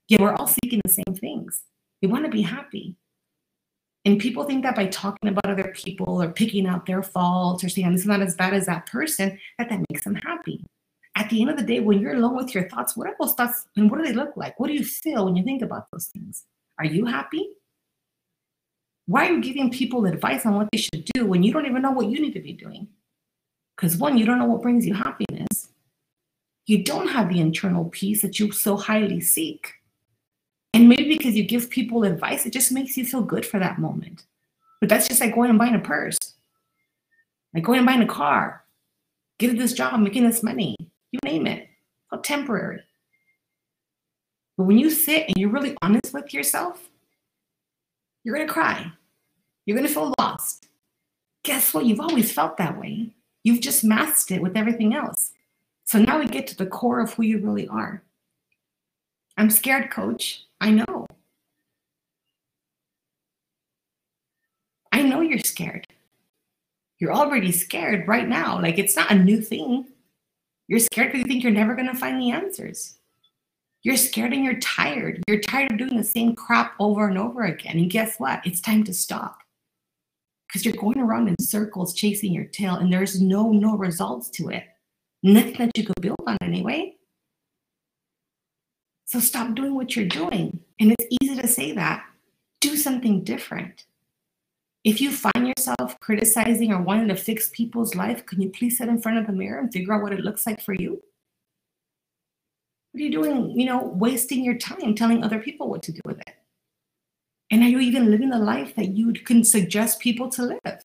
Yet 0.08 0.22
we're 0.22 0.32
all 0.32 0.46
seeking 0.46 0.80
the 0.82 0.90
same 0.90 1.14
things. 1.14 1.62
We 2.00 2.08
want 2.08 2.24
to 2.24 2.30
be 2.30 2.40
happy. 2.40 2.96
And 4.06 4.18
people 4.18 4.44
think 4.44 4.62
that 4.62 4.74
by 4.74 4.86
talking 4.86 5.28
about 5.28 5.44
other 5.44 5.74
people 5.76 6.22
or 6.22 6.30
picking 6.30 6.66
out 6.66 6.86
their 6.86 7.02
faults 7.02 7.62
or 7.62 7.68
saying 7.68 7.92
is 7.92 8.06
not 8.06 8.22
as 8.22 8.36
bad 8.36 8.54
as 8.54 8.64
that 8.64 8.86
person, 8.86 9.38
that 9.58 9.68
that 9.68 9.84
makes 9.90 10.04
them 10.04 10.14
happy. 10.14 10.64
At 11.20 11.28
the 11.28 11.42
end 11.42 11.50
of 11.50 11.58
the 11.58 11.62
day, 11.62 11.80
when 11.80 12.00
you're 12.00 12.14
alone 12.14 12.34
with 12.34 12.54
your 12.54 12.66
thoughts, 12.66 12.96
what 12.96 13.06
are 13.06 13.14
those 13.20 13.34
thoughts 13.34 13.66
and 13.76 13.90
what 13.90 13.98
do 13.98 14.06
they 14.06 14.14
look 14.14 14.38
like? 14.38 14.58
What 14.58 14.68
do 14.68 14.72
you 14.72 14.82
feel 14.82 15.26
when 15.26 15.36
you 15.36 15.44
think 15.44 15.60
about 15.60 15.90
those 15.92 16.06
things? 16.06 16.46
Are 16.78 16.86
you 16.86 17.04
happy? 17.04 17.50
Why 19.04 19.26
are 19.26 19.32
you 19.34 19.42
giving 19.42 19.70
people 19.70 20.06
advice 20.06 20.46
on 20.46 20.54
what 20.54 20.70
they 20.72 20.78
should 20.78 21.04
do 21.12 21.26
when 21.26 21.42
you 21.42 21.52
don't 21.52 21.66
even 21.66 21.82
know 21.82 21.90
what 21.90 22.06
you 22.06 22.22
need 22.22 22.32
to 22.32 22.40
be 22.40 22.54
doing? 22.54 22.88
Because 23.76 23.98
one, 23.98 24.16
you 24.16 24.24
don't 24.24 24.38
know 24.38 24.46
what 24.46 24.62
brings 24.62 24.86
you 24.86 24.94
happiness. 24.94 25.68
You 26.64 26.84
don't 26.84 27.08
have 27.08 27.28
the 27.28 27.40
internal 27.40 27.84
peace 27.90 28.22
that 28.22 28.40
you 28.40 28.50
so 28.50 28.78
highly 28.78 29.20
seek. 29.20 29.74
And 30.72 30.88
maybe 30.88 31.18
because 31.18 31.36
you 31.36 31.44
give 31.44 31.68
people 31.68 32.04
advice, 32.04 32.46
it 32.46 32.54
just 32.54 32.72
makes 32.72 32.96
you 32.96 33.04
feel 33.04 33.20
good 33.20 33.44
for 33.44 33.58
that 33.58 33.78
moment. 33.78 34.24
But 34.80 34.88
that's 34.88 35.06
just 35.06 35.20
like 35.20 35.34
going 35.34 35.50
and 35.50 35.58
buying 35.58 35.74
a 35.74 35.80
purse, 35.80 36.16
like 37.52 37.64
going 37.64 37.80
and 37.80 37.86
buying 37.86 38.00
a 38.00 38.06
car, 38.06 38.64
getting 39.38 39.58
this 39.58 39.74
job, 39.74 40.00
making 40.00 40.24
this 40.24 40.42
money, 40.42 40.76
you 41.12 41.18
name 41.24 41.46
it. 41.46 41.68
How 42.10 42.18
temporary. 42.18 42.82
But 44.56 44.64
when 44.64 44.78
you 44.78 44.90
sit 44.90 45.26
and 45.26 45.36
you're 45.36 45.50
really 45.50 45.76
honest 45.82 46.12
with 46.12 46.34
yourself, 46.34 46.88
you're 48.24 48.34
going 48.34 48.46
to 48.46 48.52
cry. 48.52 48.92
You're 49.64 49.76
going 49.76 49.88
to 49.88 49.94
feel 49.94 50.14
lost. 50.18 50.68
Guess 51.42 51.72
what? 51.72 51.86
You've 51.86 52.00
always 52.00 52.32
felt 52.32 52.56
that 52.58 52.78
way. 52.78 53.14
You've 53.42 53.60
just 53.60 53.84
masked 53.84 54.30
it 54.30 54.42
with 54.42 54.56
everything 54.56 54.94
else. 54.94 55.32
So 55.84 55.98
now 55.98 56.18
we 56.18 56.26
get 56.26 56.46
to 56.48 56.56
the 56.56 56.66
core 56.66 57.00
of 57.00 57.14
who 57.14 57.22
you 57.22 57.38
really 57.38 57.66
are. 57.68 58.02
I'm 59.36 59.50
scared, 59.50 59.90
coach. 59.90 60.44
I 60.60 60.70
know. 60.70 61.06
I 64.92 65.02
know 65.02 65.22
you're 65.22 65.38
scared. 65.38 65.86
You're 66.98 67.14
already 67.14 67.52
scared 67.52 68.06
right 68.06 68.28
now. 68.28 68.60
Like 68.60 68.78
it's 68.78 68.96
not 68.96 69.10
a 69.10 69.14
new 69.14 69.40
thing. 69.40 69.86
You're 70.70 70.78
scared 70.78 71.08
because 71.08 71.22
you 71.22 71.26
think 71.26 71.42
you're 71.42 71.50
never 71.50 71.74
going 71.74 71.88
to 71.88 71.96
find 71.96 72.20
the 72.20 72.30
answers. 72.30 72.96
You're 73.82 73.96
scared 73.96 74.32
and 74.32 74.44
you're 74.44 74.60
tired. 74.60 75.20
You're 75.26 75.40
tired 75.40 75.72
of 75.72 75.78
doing 75.78 75.96
the 75.96 76.04
same 76.04 76.36
crap 76.36 76.74
over 76.78 77.08
and 77.08 77.18
over 77.18 77.42
again. 77.42 77.76
And 77.76 77.90
guess 77.90 78.18
what? 78.18 78.46
It's 78.46 78.60
time 78.60 78.84
to 78.84 78.94
stop. 78.94 79.38
Because 80.46 80.64
you're 80.64 80.76
going 80.76 81.00
around 81.00 81.26
in 81.26 81.34
circles 81.40 81.92
chasing 81.92 82.32
your 82.32 82.44
tail 82.44 82.76
and 82.76 82.92
there's 82.92 83.20
no 83.20 83.50
no 83.50 83.76
results 83.76 84.30
to 84.30 84.50
it. 84.50 84.62
Nothing 85.24 85.54
that 85.58 85.76
you 85.76 85.86
could 85.86 86.00
build 86.00 86.18
on 86.24 86.38
anyway. 86.40 86.94
So 89.06 89.18
stop 89.18 89.56
doing 89.56 89.74
what 89.74 89.96
you're 89.96 90.06
doing. 90.06 90.60
And 90.78 90.92
it's 90.92 91.16
easy 91.20 91.34
to 91.34 91.48
say 91.48 91.72
that. 91.72 92.04
Do 92.60 92.76
something 92.76 93.24
different. 93.24 93.86
If 94.82 95.00
you 95.00 95.12
find 95.12 95.46
yourself 95.46 95.98
criticizing 96.00 96.72
or 96.72 96.80
wanting 96.80 97.08
to 97.08 97.16
fix 97.16 97.50
people's 97.50 97.94
life, 97.94 98.24
can 98.24 98.40
you 98.40 98.48
please 98.48 98.78
sit 98.78 98.88
in 98.88 99.00
front 99.00 99.18
of 99.18 99.26
the 99.26 99.32
mirror 99.32 99.58
and 99.58 99.72
figure 99.72 99.92
out 99.92 100.02
what 100.02 100.12
it 100.12 100.20
looks 100.20 100.46
like 100.46 100.62
for 100.62 100.72
you? 100.72 101.02
What 102.92 103.00
are 103.00 103.04
you 103.04 103.12
doing, 103.12 103.58
you 103.58 103.66
know, 103.66 103.84
wasting 103.84 104.42
your 104.42 104.56
time 104.56 104.94
telling 104.94 105.22
other 105.22 105.38
people 105.38 105.68
what 105.68 105.82
to 105.84 105.92
do 105.92 106.00
with 106.04 106.18
it? 106.20 106.34
And 107.50 107.62
are 107.62 107.68
you 107.68 107.80
even 107.80 108.10
living 108.10 108.30
the 108.30 108.38
life 108.38 108.74
that 108.76 108.88
you 108.96 109.12
can 109.12 109.44
suggest 109.44 110.00
people 110.00 110.30
to 110.30 110.42
live? 110.42 110.82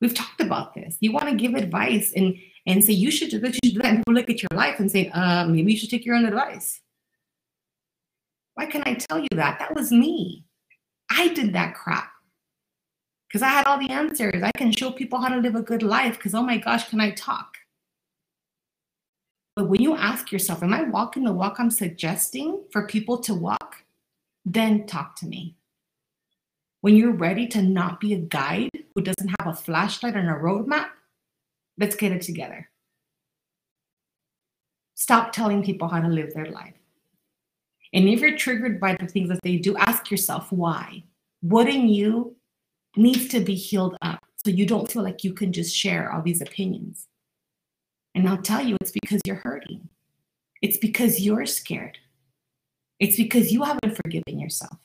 We've 0.00 0.14
talked 0.14 0.40
about 0.40 0.74
this. 0.74 0.96
You 1.00 1.12
want 1.12 1.28
to 1.28 1.34
give 1.34 1.54
advice 1.54 2.12
and 2.14 2.36
and 2.66 2.84
say 2.84 2.92
you 2.92 3.10
should 3.10 3.30
do 3.30 3.38
this, 3.38 3.58
you 3.62 3.70
should 3.70 3.76
do 3.76 3.82
that. 3.82 3.88
And 3.88 3.98
people 3.98 4.14
look 4.14 4.28
at 4.28 4.42
your 4.42 4.50
life 4.54 4.78
and 4.78 4.90
say, 4.90 5.08
uh, 5.08 5.46
maybe 5.46 5.72
you 5.72 5.78
should 5.78 5.88
take 5.88 6.04
your 6.04 6.14
own 6.14 6.26
advice. 6.26 6.80
Why 8.54 8.66
can 8.66 8.82
I 8.84 8.94
tell 8.94 9.18
you 9.18 9.28
that? 9.32 9.58
That 9.58 9.74
was 9.74 9.90
me. 9.90 10.44
I 11.10 11.28
did 11.28 11.54
that 11.54 11.74
crap. 11.74 12.12
Because 13.30 13.42
I 13.42 13.48
had 13.48 13.66
all 13.66 13.78
the 13.78 13.90
answers. 13.90 14.42
I 14.42 14.50
can 14.56 14.72
show 14.72 14.90
people 14.90 15.20
how 15.20 15.28
to 15.28 15.36
live 15.36 15.54
a 15.54 15.62
good 15.62 15.84
life 15.84 16.16
because 16.16 16.34
oh 16.34 16.42
my 16.42 16.58
gosh, 16.58 16.88
can 16.88 17.00
I 17.00 17.12
talk? 17.12 17.58
But 19.54 19.68
when 19.68 19.80
you 19.80 19.94
ask 19.94 20.32
yourself, 20.32 20.64
am 20.64 20.74
I 20.74 20.82
walking 20.82 21.22
the 21.22 21.32
walk 21.32 21.56
I'm 21.60 21.70
suggesting 21.70 22.64
for 22.72 22.88
people 22.88 23.18
to 23.18 23.34
walk? 23.34 23.84
Then 24.44 24.84
talk 24.86 25.14
to 25.16 25.26
me. 25.26 25.54
When 26.80 26.96
you're 26.96 27.12
ready 27.12 27.46
to 27.48 27.62
not 27.62 28.00
be 28.00 28.14
a 28.14 28.18
guide 28.18 28.70
who 28.94 29.02
doesn't 29.02 29.34
have 29.38 29.46
a 29.46 29.54
flashlight 29.54 30.16
and 30.16 30.28
a 30.28 30.32
roadmap, 30.32 30.88
let's 31.78 31.94
get 31.94 32.10
it 32.10 32.22
together. 32.22 32.68
Stop 34.96 35.32
telling 35.32 35.62
people 35.62 35.86
how 35.88 36.00
to 36.00 36.08
live 36.08 36.34
their 36.34 36.50
life. 36.50 36.74
And 37.92 38.08
if 38.08 38.20
you're 38.20 38.36
triggered 38.36 38.80
by 38.80 38.96
the 38.96 39.06
things 39.06 39.28
that 39.28 39.42
they 39.42 39.56
do, 39.56 39.76
ask 39.76 40.10
yourself 40.10 40.50
why. 40.50 41.04
In 41.42 41.88
you 41.88 42.36
needs 42.96 43.28
to 43.28 43.40
be 43.40 43.54
healed 43.54 43.96
up 44.02 44.24
so 44.36 44.50
you 44.50 44.66
don't 44.66 44.90
feel 44.90 45.02
like 45.02 45.24
you 45.24 45.32
can 45.32 45.52
just 45.52 45.74
share 45.74 46.12
all 46.12 46.22
these 46.22 46.40
opinions? 46.40 47.06
And 48.14 48.28
I'll 48.28 48.42
tell 48.42 48.64
you, 48.64 48.76
it's 48.80 48.90
because 48.90 49.20
you're 49.24 49.36
hurting. 49.36 49.88
It's 50.62 50.76
because 50.76 51.20
you're 51.20 51.46
scared. 51.46 51.98
It's 52.98 53.16
because 53.16 53.52
you 53.52 53.62
haven't 53.62 53.96
forgiven 53.96 54.38
yourself. 54.38 54.78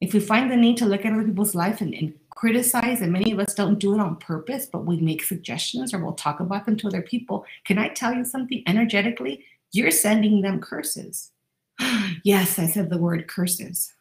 If 0.00 0.12
we 0.12 0.20
find 0.20 0.50
the 0.50 0.56
need 0.56 0.76
to 0.78 0.86
look 0.86 1.06
at 1.06 1.12
other 1.12 1.22
people's 1.22 1.54
life 1.54 1.80
and, 1.80 1.94
and 1.94 2.12
criticize, 2.30 3.00
and 3.00 3.12
many 3.12 3.30
of 3.30 3.38
us 3.38 3.54
don't 3.54 3.78
do 3.78 3.94
it 3.94 4.00
on 4.00 4.16
purpose, 4.16 4.66
but 4.66 4.84
we 4.84 5.00
make 5.00 5.22
suggestions 5.22 5.94
or 5.94 6.00
we'll 6.00 6.12
talk 6.12 6.40
about 6.40 6.66
them 6.66 6.76
to 6.78 6.88
other 6.88 7.02
people, 7.02 7.46
can 7.64 7.78
I 7.78 7.88
tell 7.88 8.12
you 8.12 8.24
something 8.24 8.64
energetically? 8.66 9.44
You're 9.70 9.92
sending 9.92 10.42
them 10.42 10.60
curses. 10.60 11.30
yes, 12.24 12.58
I 12.58 12.66
said 12.66 12.90
the 12.90 12.98
word 12.98 13.28
curses. 13.28 13.94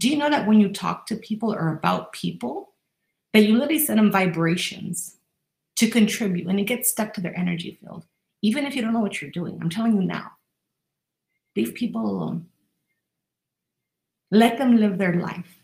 Do 0.00 0.08
you 0.08 0.16
know 0.16 0.30
that 0.30 0.46
when 0.46 0.60
you 0.60 0.70
talk 0.70 1.04
to 1.06 1.16
people 1.16 1.52
or 1.52 1.74
about 1.74 2.14
people, 2.14 2.72
that 3.34 3.42
you 3.42 3.52
literally 3.52 3.78
send 3.78 3.98
them 3.98 4.10
vibrations 4.10 5.16
to 5.76 5.90
contribute 5.90 6.46
and 6.46 6.58
it 6.58 6.64
gets 6.64 6.88
stuck 6.88 7.12
to 7.14 7.20
their 7.20 7.38
energy 7.38 7.78
field, 7.80 8.06
even 8.40 8.64
if 8.64 8.74
you 8.74 8.80
don't 8.80 8.94
know 8.94 9.00
what 9.00 9.20
you're 9.20 9.30
doing. 9.30 9.58
I'm 9.60 9.68
telling 9.68 9.94
you 9.96 10.02
now. 10.02 10.32
Leave 11.54 11.74
people 11.74 12.06
alone. 12.06 12.46
Let 14.30 14.56
them 14.56 14.78
live 14.78 14.96
their 14.96 15.16
life 15.16 15.58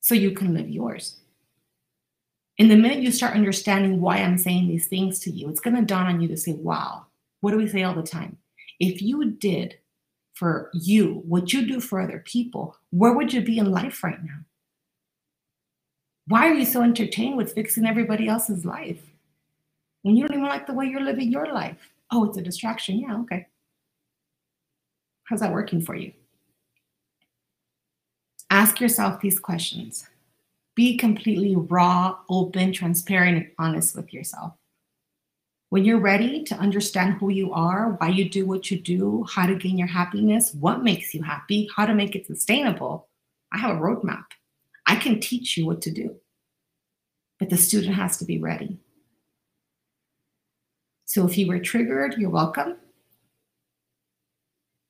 so 0.00 0.14
you 0.14 0.30
can 0.30 0.54
live 0.54 0.68
yours. 0.68 1.16
In 2.58 2.68
the 2.68 2.76
minute 2.76 3.00
you 3.00 3.10
start 3.10 3.34
understanding 3.34 4.00
why 4.00 4.18
I'm 4.18 4.38
saying 4.38 4.68
these 4.68 4.86
things 4.86 5.18
to 5.20 5.32
you, 5.32 5.48
it's 5.48 5.60
going 5.60 5.74
to 5.74 5.82
dawn 5.82 6.06
on 6.06 6.20
you 6.20 6.28
to 6.28 6.36
say, 6.36 6.52
wow, 6.52 7.06
what 7.40 7.50
do 7.50 7.56
we 7.56 7.66
say 7.66 7.82
all 7.82 7.94
the 7.94 8.04
time? 8.04 8.36
If 8.78 9.02
you 9.02 9.32
did 9.32 9.78
for 10.40 10.70
you 10.72 11.22
what 11.26 11.52
you 11.52 11.66
do 11.66 11.80
for 11.80 12.00
other 12.00 12.20
people, 12.24 12.74
where 12.88 13.12
would 13.12 13.30
you 13.30 13.42
be 13.42 13.58
in 13.58 13.70
life 13.70 14.02
right 14.02 14.24
now? 14.24 14.38
Why 16.28 16.48
are 16.48 16.54
you 16.54 16.64
so 16.64 16.80
entertained 16.80 17.36
with 17.36 17.52
fixing 17.52 17.84
everybody 17.84 18.26
else's 18.26 18.64
life 18.64 19.02
when 20.00 20.16
you 20.16 20.26
don't 20.26 20.38
even 20.38 20.48
like 20.48 20.66
the 20.66 20.72
way 20.72 20.86
you're 20.86 21.02
living 21.02 21.30
your 21.30 21.52
life? 21.52 21.92
Oh, 22.10 22.24
it's 22.24 22.38
a 22.38 22.42
distraction. 22.42 22.98
Yeah, 22.98 23.18
okay. 23.18 23.48
How's 25.24 25.40
that 25.40 25.52
working 25.52 25.82
for 25.82 25.94
you? 25.94 26.14
Ask 28.48 28.80
yourself 28.80 29.20
these 29.20 29.38
questions. 29.38 30.08
Be 30.74 30.96
completely 30.96 31.54
raw, 31.54 32.16
open, 32.30 32.72
transparent, 32.72 33.36
and 33.36 33.50
honest 33.58 33.94
with 33.94 34.14
yourself. 34.14 34.54
When 35.70 35.84
you're 35.84 36.00
ready 36.00 36.42
to 36.44 36.56
understand 36.56 37.14
who 37.14 37.30
you 37.30 37.52
are, 37.52 37.96
why 37.98 38.08
you 38.08 38.28
do 38.28 38.44
what 38.44 38.72
you 38.72 38.80
do, 38.80 39.24
how 39.30 39.46
to 39.46 39.54
gain 39.54 39.78
your 39.78 39.86
happiness, 39.86 40.52
what 40.52 40.82
makes 40.82 41.14
you 41.14 41.22
happy, 41.22 41.68
how 41.76 41.86
to 41.86 41.94
make 41.94 42.16
it 42.16 42.26
sustainable, 42.26 43.08
I 43.52 43.58
have 43.58 43.76
a 43.76 43.80
roadmap. 43.80 44.24
I 44.86 44.96
can 44.96 45.20
teach 45.20 45.56
you 45.56 45.66
what 45.66 45.80
to 45.82 45.92
do, 45.92 46.16
but 47.38 47.50
the 47.50 47.56
student 47.56 47.94
has 47.94 48.16
to 48.16 48.24
be 48.24 48.38
ready. 48.38 48.78
So 51.04 51.24
if 51.24 51.38
you 51.38 51.46
were 51.46 51.60
triggered, 51.60 52.16
you're 52.18 52.30
welcome. 52.30 52.76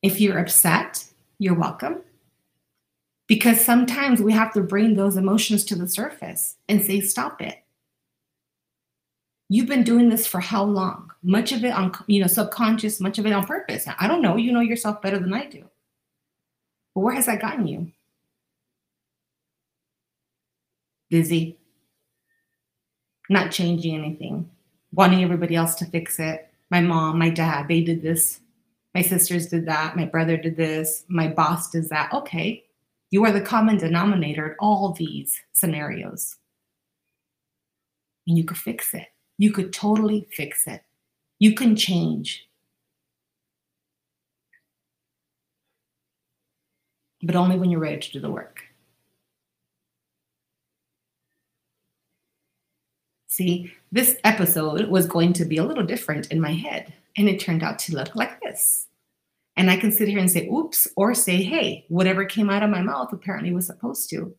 If 0.03 0.19
you're 0.19 0.39
upset, 0.39 1.05
you're 1.39 1.59
welcome. 1.59 2.01
Because 3.27 3.61
sometimes 3.61 4.23
we 4.23 4.33
have 4.33 4.53
to 4.55 4.63
bring 4.63 4.95
those 4.95 5.19
emotions 5.19 5.65
to 5.67 5.75
the 5.75 5.87
surface 5.87 6.57
and 6.71 6.83
say, 6.83 7.01
stop 7.01 7.43
it. 7.43 7.59
You've 9.51 9.69
been 9.69 9.85
doing 9.85 10.09
this 10.09 10.27
for 10.27 10.41
how 10.41 10.65
long? 10.65 11.11
Much 11.23 11.53
of 11.53 11.65
it 11.65 11.75
on, 11.75 11.93
you 12.07 12.23
know, 12.23 12.27
subconscious, 12.27 13.01
much 13.01 13.19
of 13.19 13.27
it 13.27 13.33
on 13.33 13.45
purpose. 13.45 13.87
I 13.99 14.07
don't 14.07 14.23
know. 14.23 14.37
You 14.37 14.53
know 14.53 14.61
yourself 14.61 15.03
better 15.03 15.19
than 15.19 15.35
I 15.35 15.45
do. 15.45 15.65
But 16.95 17.03
where 17.03 17.15
has 17.15 17.27
that 17.27 17.43
gotten 17.43 17.67
you? 17.67 17.93
busy, 21.11 21.59
not 23.29 23.51
changing 23.51 23.95
anything, 23.95 24.49
wanting 24.93 25.23
everybody 25.23 25.57
else 25.57 25.75
to 25.77 25.85
fix 25.87 26.19
it. 26.19 26.49
My 26.71 26.81
mom, 26.81 27.19
my 27.19 27.29
dad, 27.29 27.69
they 27.69 27.83
did 27.83 28.01
this. 28.01 28.41
My 28.95 29.03
sisters 29.03 29.49
did 29.49 29.67
that. 29.67 29.97
My 29.97 30.05
brother 30.05 30.37
did 30.37 30.57
this. 30.57 31.05
My 31.09 31.29
boss 31.29 31.71
does 31.71 31.89
that. 31.91 32.13
Okay. 32.13 32.65
You 33.11 33.25
are 33.25 33.33
the 33.33 33.41
common 33.41 33.77
denominator 33.77 34.51
in 34.51 34.57
all 34.61 34.93
these 34.93 35.41
scenarios. 35.53 36.37
And 38.27 38.39
you 38.39 38.45
could 38.45 38.57
fix 38.57 38.95
it. 38.95 39.09
You 39.41 39.51
could 39.51 39.73
totally 39.73 40.29
fix 40.31 40.67
it. 40.67 40.83
You 41.39 41.55
can 41.55 41.75
change. 41.75 42.47
But 47.23 47.37
only 47.37 47.59
when 47.59 47.71
you're 47.71 47.81
ready 47.81 48.01
to 48.01 48.13
do 48.13 48.21
the 48.21 48.31
work. 48.31 48.61
See, 53.29 53.73
this 53.91 54.19
episode 54.25 54.89
was 54.89 55.07
going 55.07 55.33
to 55.33 55.47
be 55.47 55.57
a 55.57 55.65
little 55.65 55.87
different 55.87 56.31
in 56.31 56.39
my 56.39 56.53
head, 56.53 56.93
and 57.17 57.27
it 57.27 57.41
turned 57.41 57.63
out 57.63 57.79
to 57.79 57.97
look 57.97 58.15
like 58.15 58.43
this. 58.43 58.89
And 59.57 59.71
I 59.71 59.79
can 59.79 59.91
sit 59.91 60.09
here 60.09 60.19
and 60.19 60.31
say, 60.31 60.49
oops, 60.49 60.87
or 60.97 61.15
say, 61.15 61.43
hey, 61.43 61.87
whatever 61.89 62.27
came 62.27 62.51
out 62.51 62.63
of 62.63 62.69
my 62.69 62.83
mouth 62.83 63.11
apparently 63.11 63.55
was 63.55 63.69
supposed 63.69 64.11
to. 64.11 64.37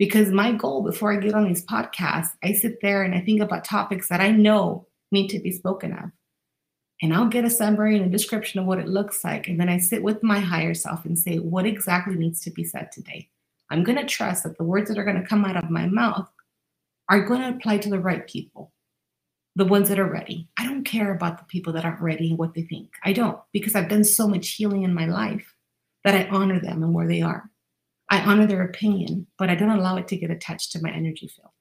Because 0.00 0.32
my 0.32 0.50
goal 0.50 0.82
before 0.82 1.12
I 1.12 1.18
get 1.18 1.34
on 1.34 1.46
these 1.46 1.64
podcasts, 1.64 2.32
I 2.42 2.54
sit 2.54 2.80
there 2.82 3.04
and 3.04 3.14
I 3.14 3.20
think 3.20 3.40
about 3.40 3.64
topics 3.64 4.08
that 4.08 4.20
I 4.20 4.32
know 4.32 4.88
need 5.12 5.28
to 5.28 5.38
be 5.38 5.52
spoken 5.52 5.92
of. 5.92 6.10
And 7.02 7.14
I'll 7.14 7.28
get 7.28 7.44
a 7.44 7.50
summary 7.50 7.96
and 7.96 8.06
a 8.06 8.08
description 8.08 8.60
of 8.60 8.66
what 8.66 8.78
it 8.78 8.88
looks 8.88 9.22
like. 9.24 9.46
And 9.46 9.60
then 9.60 9.68
I 9.68 9.78
sit 9.78 10.02
with 10.02 10.22
my 10.22 10.40
higher 10.40 10.74
self 10.74 11.04
and 11.04 11.18
say, 11.18 11.38
what 11.38 11.66
exactly 11.66 12.16
needs 12.16 12.40
to 12.42 12.50
be 12.50 12.64
said 12.64 12.90
today? 12.90 13.28
I'm 13.70 13.84
going 13.84 13.98
to 13.98 14.06
trust 14.06 14.42
that 14.44 14.58
the 14.58 14.64
words 14.64 14.88
that 14.88 14.98
are 14.98 15.04
going 15.04 15.20
to 15.20 15.28
come 15.28 15.44
out 15.44 15.62
of 15.62 15.70
my 15.70 15.86
mouth 15.86 16.28
are 17.08 17.26
going 17.26 17.42
to 17.42 17.50
apply 17.50 17.78
to 17.78 17.90
the 17.90 18.00
right 18.00 18.26
people. 18.26 18.72
the 19.56 19.64
ones 19.64 19.88
that 19.88 19.98
are 19.98 20.10
ready. 20.10 20.48
I 20.58 20.64
don't 20.64 20.84
care 20.84 21.12
about 21.12 21.38
the 21.38 21.44
people 21.44 21.72
that 21.74 21.84
aren't 21.84 22.00
ready 22.00 22.30
and 22.30 22.38
what 22.38 22.54
they 22.54 22.62
think. 22.62 22.94
I 23.04 23.12
don't, 23.12 23.38
because 23.52 23.74
I've 23.74 23.88
done 23.88 24.04
so 24.04 24.28
much 24.28 24.50
healing 24.50 24.84
in 24.84 24.94
my 24.94 25.06
life 25.06 25.54
that 26.04 26.14
I 26.14 26.28
honor 26.28 26.60
them 26.60 26.82
and 26.82 26.94
where 26.94 27.08
they 27.08 27.22
are. 27.22 27.49
I 28.10 28.20
honor 28.20 28.46
their 28.46 28.62
opinion, 28.62 29.28
but 29.38 29.48
I 29.48 29.54
don't 29.54 29.70
allow 29.70 29.96
it 29.96 30.08
to 30.08 30.16
get 30.16 30.30
attached 30.30 30.72
to 30.72 30.82
my 30.82 30.90
energy 30.90 31.28
field. 31.28 31.52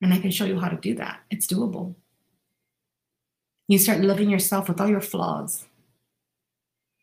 And 0.00 0.12
I 0.12 0.18
can 0.18 0.30
show 0.30 0.46
you 0.46 0.58
how 0.58 0.68
to 0.68 0.76
do 0.76 0.94
that. 0.94 1.20
It's 1.30 1.46
doable. 1.46 1.94
You 3.68 3.78
start 3.78 4.00
loving 4.00 4.30
yourself 4.30 4.68
with 4.68 4.80
all 4.80 4.88
your 4.88 5.00
flaws. 5.00 5.66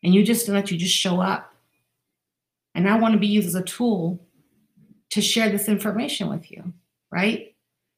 And 0.02 0.14
you 0.14 0.24
just 0.24 0.48
let 0.48 0.70
you 0.70 0.78
just 0.78 0.94
show 0.94 1.20
up. 1.20 1.54
And 2.74 2.88
I 2.88 2.98
want 2.98 3.14
to 3.14 3.20
be 3.20 3.28
used 3.28 3.48
as 3.48 3.54
a 3.54 3.62
tool 3.62 4.20
to 5.10 5.20
share 5.20 5.50
this 5.50 5.68
information 5.68 6.28
with 6.28 6.50
you, 6.50 6.72
right? 7.10 7.54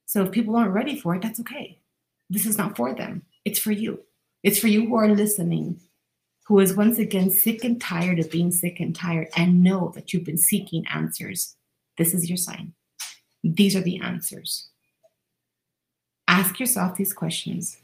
So 0.06 0.22
if 0.24 0.32
people 0.32 0.56
aren't 0.56 0.72
ready 0.72 0.98
for 0.98 1.14
it, 1.14 1.22
that's 1.22 1.40
okay. 1.40 1.78
This 2.28 2.44
is 2.44 2.58
not 2.58 2.76
for 2.76 2.94
them. 2.94 3.22
It's 3.44 3.58
for 3.58 3.72
you. 3.72 4.00
It's 4.42 4.58
for 4.58 4.68
you 4.68 4.86
who 4.86 4.96
are 4.96 5.08
listening, 5.08 5.80
who 6.46 6.58
is 6.58 6.76
once 6.76 6.98
again 6.98 7.30
sick 7.30 7.64
and 7.64 7.80
tired 7.80 8.18
of 8.18 8.30
being 8.30 8.50
sick 8.50 8.80
and 8.80 8.94
tired 8.94 9.28
and 9.36 9.62
know 9.62 9.92
that 9.94 10.12
you've 10.12 10.24
been 10.24 10.38
seeking 10.38 10.86
answers. 10.92 11.56
This 11.96 12.12
is 12.12 12.28
your 12.28 12.36
sign. 12.36 12.74
These 13.42 13.74
are 13.76 13.80
the 13.80 14.00
answers. 14.00 14.68
Ask 16.28 16.58
yourself 16.58 16.96
these 16.96 17.12
questions. 17.12 17.78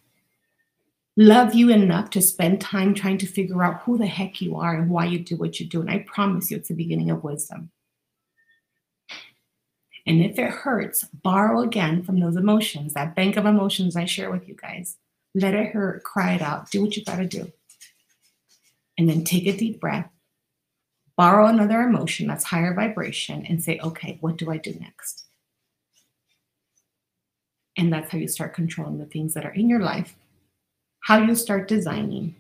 Love 1.17 1.55
you 1.55 1.71
enough 1.71 2.11
to 2.11 2.23
spend 2.23 2.61
time 2.61 2.95
trying 2.95 3.19
to 3.19 3.27
figure 3.27 3.63
out 3.63 3.83
who 3.83 3.99
the 3.99 4.07
heck 4.07 4.41
you 4.41 4.57
are 4.57 4.75
and 4.75 4.91
why 4.91 5.05
you 5.05 5.19
do 5.19 5.37
what 5.37 5.61
you 5.61 5.67
do. 5.67 5.81
And 5.81 5.91
I 5.91 6.05
promise 6.07 6.51
you, 6.51 6.57
it's 6.57 6.69
the 6.69 6.75
beginning 6.75 7.11
of 7.11 7.25
wisdom. 7.25 7.71
And 10.07 10.23
if 10.23 10.39
it 10.39 10.51
hurts, 10.51 11.05
borrow 11.05 11.61
again 11.61 12.03
from 12.03 12.21
those 12.21 12.37
emotions, 12.37 12.95
that 12.95 13.15
bank 13.15 13.37
of 13.37 13.45
emotions 13.45 13.97
I 13.97 14.07
share 14.07 14.31
with 14.31 14.49
you 14.49 14.55
guys. 14.55 14.97
Let 15.35 15.55
it 15.55 15.73
hurt, 15.73 16.03
cry 16.05 16.35
it 16.35 16.43
out, 16.43 16.71
do 16.71 16.83
what 16.83 16.97
you 16.97 17.05
got 17.05 17.17
to 17.17 17.27
do. 17.27 17.53
And 19.01 19.09
then 19.09 19.25
take 19.25 19.47
a 19.47 19.57
deep 19.57 19.81
breath, 19.81 20.11
borrow 21.17 21.47
another 21.47 21.81
emotion 21.81 22.27
that's 22.27 22.45
higher 22.45 22.75
vibration, 22.75 23.47
and 23.47 23.65
say, 23.65 23.81
okay, 23.83 24.19
what 24.21 24.37
do 24.37 24.51
I 24.51 24.59
do 24.59 24.75
next? 24.79 25.25
And 27.79 27.91
that's 27.91 28.13
how 28.13 28.19
you 28.19 28.29
start 28.29 28.53
controlling 28.53 28.99
the 28.99 29.07
things 29.07 29.33
that 29.33 29.47
are 29.47 29.55
in 29.55 29.71
your 29.71 29.81
life, 29.81 30.15
how 31.01 31.17
you 31.17 31.35
start 31.35 31.67
designing. 31.67 32.37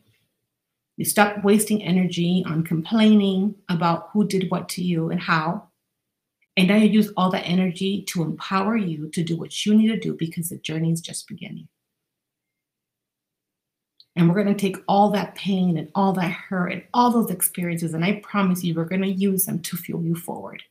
You 0.98 1.06
stop 1.06 1.42
wasting 1.42 1.82
energy 1.82 2.44
on 2.46 2.62
complaining 2.62 3.54
about 3.70 4.10
who 4.12 4.28
did 4.28 4.50
what 4.50 4.68
to 4.68 4.84
you 4.84 5.08
and 5.08 5.18
how. 5.18 5.66
And 6.58 6.68
now 6.68 6.76
you 6.76 6.90
use 6.90 7.10
all 7.16 7.30
that 7.30 7.48
energy 7.48 8.02
to 8.08 8.20
empower 8.20 8.76
you 8.76 9.08
to 9.14 9.24
do 9.24 9.34
what 9.38 9.64
you 9.64 9.74
need 9.74 9.88
to 9.88 9.98
do 9.98 10.12
because 10.12 10.50
the 10.50 10.58
journey 10.58 10.92
is 10.92 11.00
just 11.00 11.26
beginning. 11.26 11.68
And 14.20 14.28
we're 14.28 14.44
going 14.44 14.54
to 14.54 14.60
take 14.60 14.76
all 14.86 15.08
that 15.12 15.34
pain 15.34 15.78
and 15.78 15.90
all 15.94 16.12
that 16.12 16.30
hurt 16.30 16.72
and 16.72 16.84
all 16.92 17.10
those 17.10 17.30
experiences, 17.30 17.94
and 17.94 18.04
I 18.04 18.20
promise 18.22 18.62
you, 18.62 18.74
we're 18.74 18.84
going 18.84 19.00
to 19.00 19.08
use 19.08 19.46
them 19.46 19.60
to 19.60 19.78
fuel 19.78 20.04
you 20.04 20.14
forward. 20.14 20.62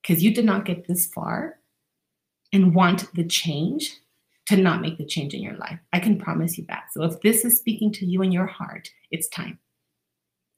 Because 0.00 0.22
you 0.22 0.32
did 0.32 0.44
not 0.44 0.64
get 0.64 0.86
this 0.86 1.06
far 1.06 1.58
and 2.52 2.72
want 2.72 3.12
the 3.14 3.24
change 3.24 3.96
to 4.46 4.56
not 4.56 4.80
make 4.80 4.96
the 4.96 5.04
change 5.04 5.34
in 5.34 5.42
your 5.42 5.56
life. 5.56 5.80
I 5.92 5.98
can 5.98 6.20
promise 6.20 6.56
you 6.56 6.64
that. 6.68 6.84
So 6.92 7.02
if 7.02 7.20
this 7.20 7.44
is 7.44 7.58
speaking 7.58 7.90
to 7.94 8.06
you 8.06 8.22
in 8.22 8.30
your 8.30 8.46
heart, 8.46 8.90
it's 9.10 9.26
time. 9.26 9.58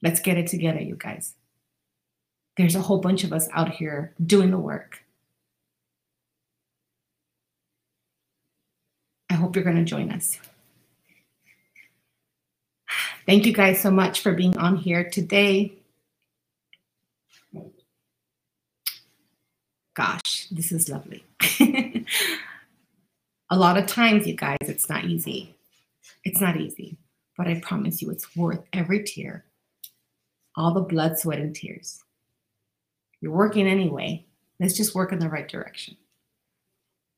Let's 0.02 0.20
get 0.20 0.36
it 0.36 0.46
together, 0.46 0.82
you 0.82 0.94
guys. 0.94 1.36
There's 2.58 2.76
a 2.76 2.82
whole 2.82 2.98
bunch 2.98 3.24
of 3.24 3.32
us 3.32 3.48
out 3.54 3.70
here 3.70 4.12
doing 4.26 4.50
the 4.50 4.58
work. 4.58 5.04
I 9.30 9.34
hope 9.34 9.56
you're 9.56 9.64
going 9.64 9.76
to 9.76 9.84
join 9.84 10.12
us. 10.12 10.38
Thank 13.28 13.44
you 13.44 13.52
guys 13.52 13.78
so 13.78 13.90
much 13.90 14.20
for 14.20 14.32
being 14.32 14.56
on 14.56 14.78
here 14.78 15.04
today. 15.04 15.74
Gosh, 19.94 20.46
this 20.50 20.72
is 20.72 20.88
lovely. 20.88 21.26
a 23.50 23.58
lot 23.58 23.76
of 23.76 23.84
times, 23.86 24.26
you 24.26 24.34
guys, 24.34 24.56
it's 24.62 24.88
not 24.88 25.04
easy. 25.04 25.54
It's 26.24 26.40
not 26.40 26.56
easy, 26.56 26.96
but 27.36 27.46
I 27.46 27.60
promise 27.60 28.00
you 28.00 28.10
it's 28.10 28.34
worth 28.34 28.64
every 28.72 29.04
tear, 29.04 29.44
all 30.56 30.72
the 30.72 30.80
blood, 30.80 31.18
sweat, 31.18 31.38
and 31.38 31.54
tears. 31.54 32.02
You're 33.20 33.32
working 33.32 33.66
anyway. 33.66 34.24
Let's 34.58 34.74
just 34.74 34.94
work 34.94 35.12
in 35.12 35.18
the 35.18 35.28
right 35.28 35.46
direction. 35.46 35.98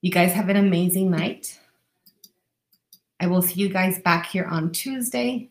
You 0.02 0.10
guys 0.10 0.32
have 0.32 0.48
an 0.48 0.56
amazing 0.56 1.12
night. 1.12 1.60
I 3.20 3.28
will 3.28 3.42
see 3.42 3.60
you 3.60 3.68
guys 3.68 4.00
back 4.00 4.26
here 4.26 4.46
on 4.46 4.72
Tuesday. 4.72 5.49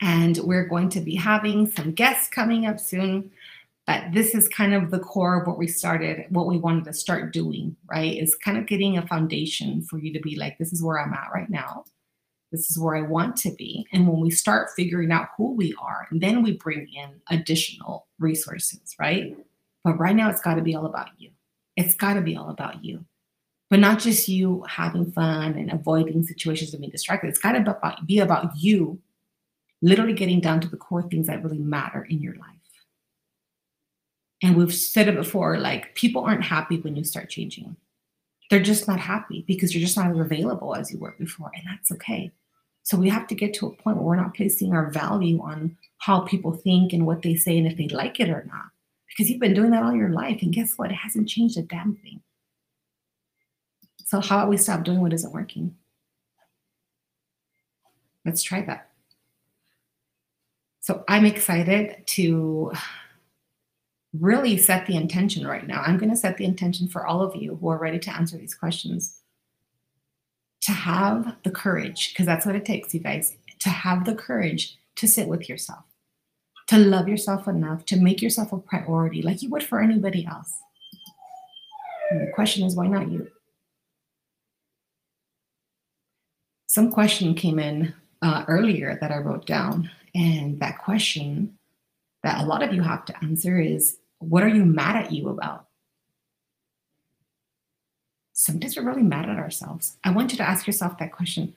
And 0.00 0.38
we're 0.38 0.66
going 0.66 0.88
to 0.90 1.00
be 1.00 1.14
having 1.14 1.70
some 1.70 1.92
guests 1.92 2.28
coming 2.28 2.66
up 2.66 2.80
soon. 2.80 3.30
But 3.86 4.12
this 4.12 4.34
is 4.34 4.48
kind 4.48 4.72
of 4.72 4.90
the 4.90 4.98
core 4.98 5.40
of 5.40 5.46
what 5.46 5.58
we 5.58 5.66
started, 5.66 6.26
what 6.30 6.46
we 6.46 6.56
wanted 6.56 6.84
to 6.84 6.94
start 6.94 7.32
doing, 7.32 7.76
right? 7.90 8.16
Is 8.16 8.34
kind 8.34 8.56
of 8.56 8.66
getting 8.66 8.96
a 8.96 9.06
foundation 9.06 9.82
for 9.82 9.98
you 9.98 10.12
to 10.14 10.20
be 10.20 10.36
like, 10.36 10.56
this 10.58 10.72
is 10.72 10.82
where 10.82 10.98
I'm 10.98 11.12
at 11.12 11.28
right 11.34 11.50
now. 11.50 11.84
This 12.50 12.70
is 12.70 12.78
where 12.78 12.96
I 12.96 13.02
want 13.02 13.36
to 13.38 13.50
be. 13.50 13.86
And 13.92 14.08
when 14.08 14.20
we 14.20 14.30
start 14.30 14.70
figuring 14.74 15.12
out 15.12 15.28
who 15.36 15.52
we 15.52 15.74
are, 15.80 16.06
and 16.10 16.20
then 16.20 16.42
we 16.42 16.52
bring 16.52 16.88
in 16.88 17.20
additional 17.30 18.06
resources, 18.18 18.94
right? 18.98 19.36
But 19.82 19.98
right 19.98 20.16
now, 20.16 20.30
it's 20.30 20.40
got 20.40 20.54
to 20.54 20.62
be 20.62 20.74
all 20.74 20.86
about 20.86 21.08
you. 21.18 21.30
It's 21.76 21.94
got 21.94 22.14
to 22.14 22.22
be 22.22 22.36
all 22.36 22.48
about 22.48 22.84
you 22.84 23.04
but 23.70 23.80
not 23.80 23.98
just 23.98 24.28
you 24.28 24.64
having 24.68 25.10
fun 25.10 25.54
and 25.54 25.72
avoiding 25.72 26.22
situations 26.22 26.72
and 26.72 26.80
being 26.80 26.92
distracted. 26.92 27.28
It's 27.28 27.40
got 27.40 27.52
to 27.52 27.96
be 28.06 28.20
about 28.20 28.56
you 28.56 29.00
literally 29.84 30.14
getting 30.14 30.40
down 30.40 30.60
to 30.60 30.68
the 30.68 30.78
core 30.78 31.02
things 31.02 31.26
that 31.26 31.44
really 31.44 31.58
matter 31.58 32.04
in 32.04 32.20
your 32.20 32.34
life. 32.36 32.48
And 34.42 34.56
we've 34.56 34.74
said 34.74 35.08
it 35.08 35.14
before 35.14 35.58
like, 35.58 35.94
people 35.94 36.24
aren't 36.24 36.42
happy 36.42 36.78
when 36.80 36.96
you 36.96 37.04
start 37.04 37.28
changing. 37.28 37.76
They're 38.48 38.62
just 38.62 38.88
not 38.88 38.98
happy 38.98 39.44
because 39.46 39.74
you're 39.74 39.84
just 39.84 39.96
not 39.96 40.10
as 40.10 40.18
available 40.18 40.74
as 40.74 40.90
you 40.90 40.98
were 40.98 41.14
before. 41.18 41.50
And 41.54 41.64
that's 41.66 41.92
okay. 41.92 42.32
So 42.82 42.96
we 42.96 43.10
have 43.10 43.26
to 43.26 43.34
get 43.34 43.52
to 43.54 43.66
a 43.66 43.76
point 43.76 43.98
where 43.98 44.06
we're 44.06 44.16
not 44.16 44.34
placing 44.34 44.72
our 44.72 44.90
value 44.90 45.40
on 45.42 45.76
how 45.98 46.20
people 46.20 46.52
think 46.52 46.94
and 46.94 47.06
what 47.06 47.20
they 47.22 47.36
say 47.36 47.58
and 47.58 47.66
if 47.66 47.76
they 47.76 47.88
like 47.88 48.20
it 48.20 48.30
or 48.30 48.44
not. 48.46 48.66
Because 49.08 49.30
you've 49.30 49.40
been 49.40 49.54
doing 49.54 49.70
that 49.70 49.82
all 49.82 49.94
your 49.94 50.10
life. 50.10 50.40
And 50.40 50.52
guess 50.52 50.76
what? 50.76 50.90
It 50.90 50.96
hasn't 50.96 51.28
changed 51.28 51.58
a 51.58 51.62
damn 51.62 51.96
thing. 51.96 52.20
So, 54.06 54.20
how 54.20 54.38
about 54.38 54.48
we 54.48 54.56
stop 54.56 54.84
doing 54.84 55.00
what 55.00 55.12
isn't 55.12 55.32
working? 55.32 55.76
Let's 58.24 58.42
try 58.42 58.62
that. 58.62 58.90
So 60.84 61.02
I'm 61.08 61.24
excited 61.24 62.06
to 62.08 62.70
really 64.20 64.58
set 64.58 64.84
the 64.86 64.96
intention 64.96 65.46
right 65.46 65.66
now. 65.66 65.80
I'm 65.80 65.96
going 65.96 66.10
to 66.10 66.16
set 66.16 66.36
the 66.36 66.44
intention 66.44 66.88
for 66.88 67.06
all 67.06 67.22
of 67.22 67.34
you 67.34 67.56
who 67.56 67.68
are 67.68 67.78
ready 67.78 67.98
to 68.00 68.14
answer 68.14 68.36
these 68.36 68.54
questions 68.54 69.22
to 70.60 70.72
have 70.72 71.36
the 71.42 71.50
courage, 71.50 72.10
because 72.10 72.26
that's 72.26 72.44
what 72.44 72.54
it 72.54 72.66
takes, 72.66 72.92
you 72.92 73.00
guys, 73.00 73.34
to 73.60 73.70
have 73.70 74.04
the 74.04 74.14
courage 74.14 74.76
to 74.96 75.08
sit 75.08 75.26
with 75.26 75.48
yourself, 75.48 75.84
to 76.66 76.76
love 76.76 77.08
yourself 77.08 77.48
enough 77.48 77.86
to 77.86 77.96
make 77.96 78.20
yourself 78.20 78.52
a 78.52 78.58
priority 78.58 79.22
like 79.22 79.40
you 79.40 79.48
would 79.48 79.64
for 79.64 79.80
anybody 79.80 80.26
else. 80.26 80.52
And 82.10 82.28
the 82.28 82.32
question 82.34 82.66
is, 82.66 82.76
why 82.76 82.88
not 82.88 83.10
you? 83.10 83.26
Some 86.66 86.92
question 86.92 87.34
came 87.34 87.58
in 87.58 87.94
uh, 88.20 88.44
earlier 88.48 88.98
that 89.00 89.10
I 89.10 89.16
wrote 89.16 89.46
down 89.46 89.90
and 90.14 90.60
that 90.60 90.78
question 90.78 91.58
that 92.22 92.42
a 92.42 92.46
lot 92.46 92.62
of 92.62 92.72
you 92.72 92.82
have 92.82 93.04
to 93.06 93.24
answer 93.24 93.58
is 93.60 93.98
what 94.18 94.42
are 94.42 94.48
you 94.48 94.64
mad 94.64 94.96
at 94.96 95.12
you 95.12 95.28
about? 95.28 95.66
Sometimes 98.32 98.76
we're 98.76 98.84
really 98.84 99.02
mad 99.02 99.28
at 99.28 99.38
ourselves. 99.38 99.96
I 100.02 100.10
want 100.10 100.32
you 100.32 100.38
to 100.38 100.48
ask 100.48 100.66
yourself 100.66 100.98
that 100.98 101.12
question 101.12 101.54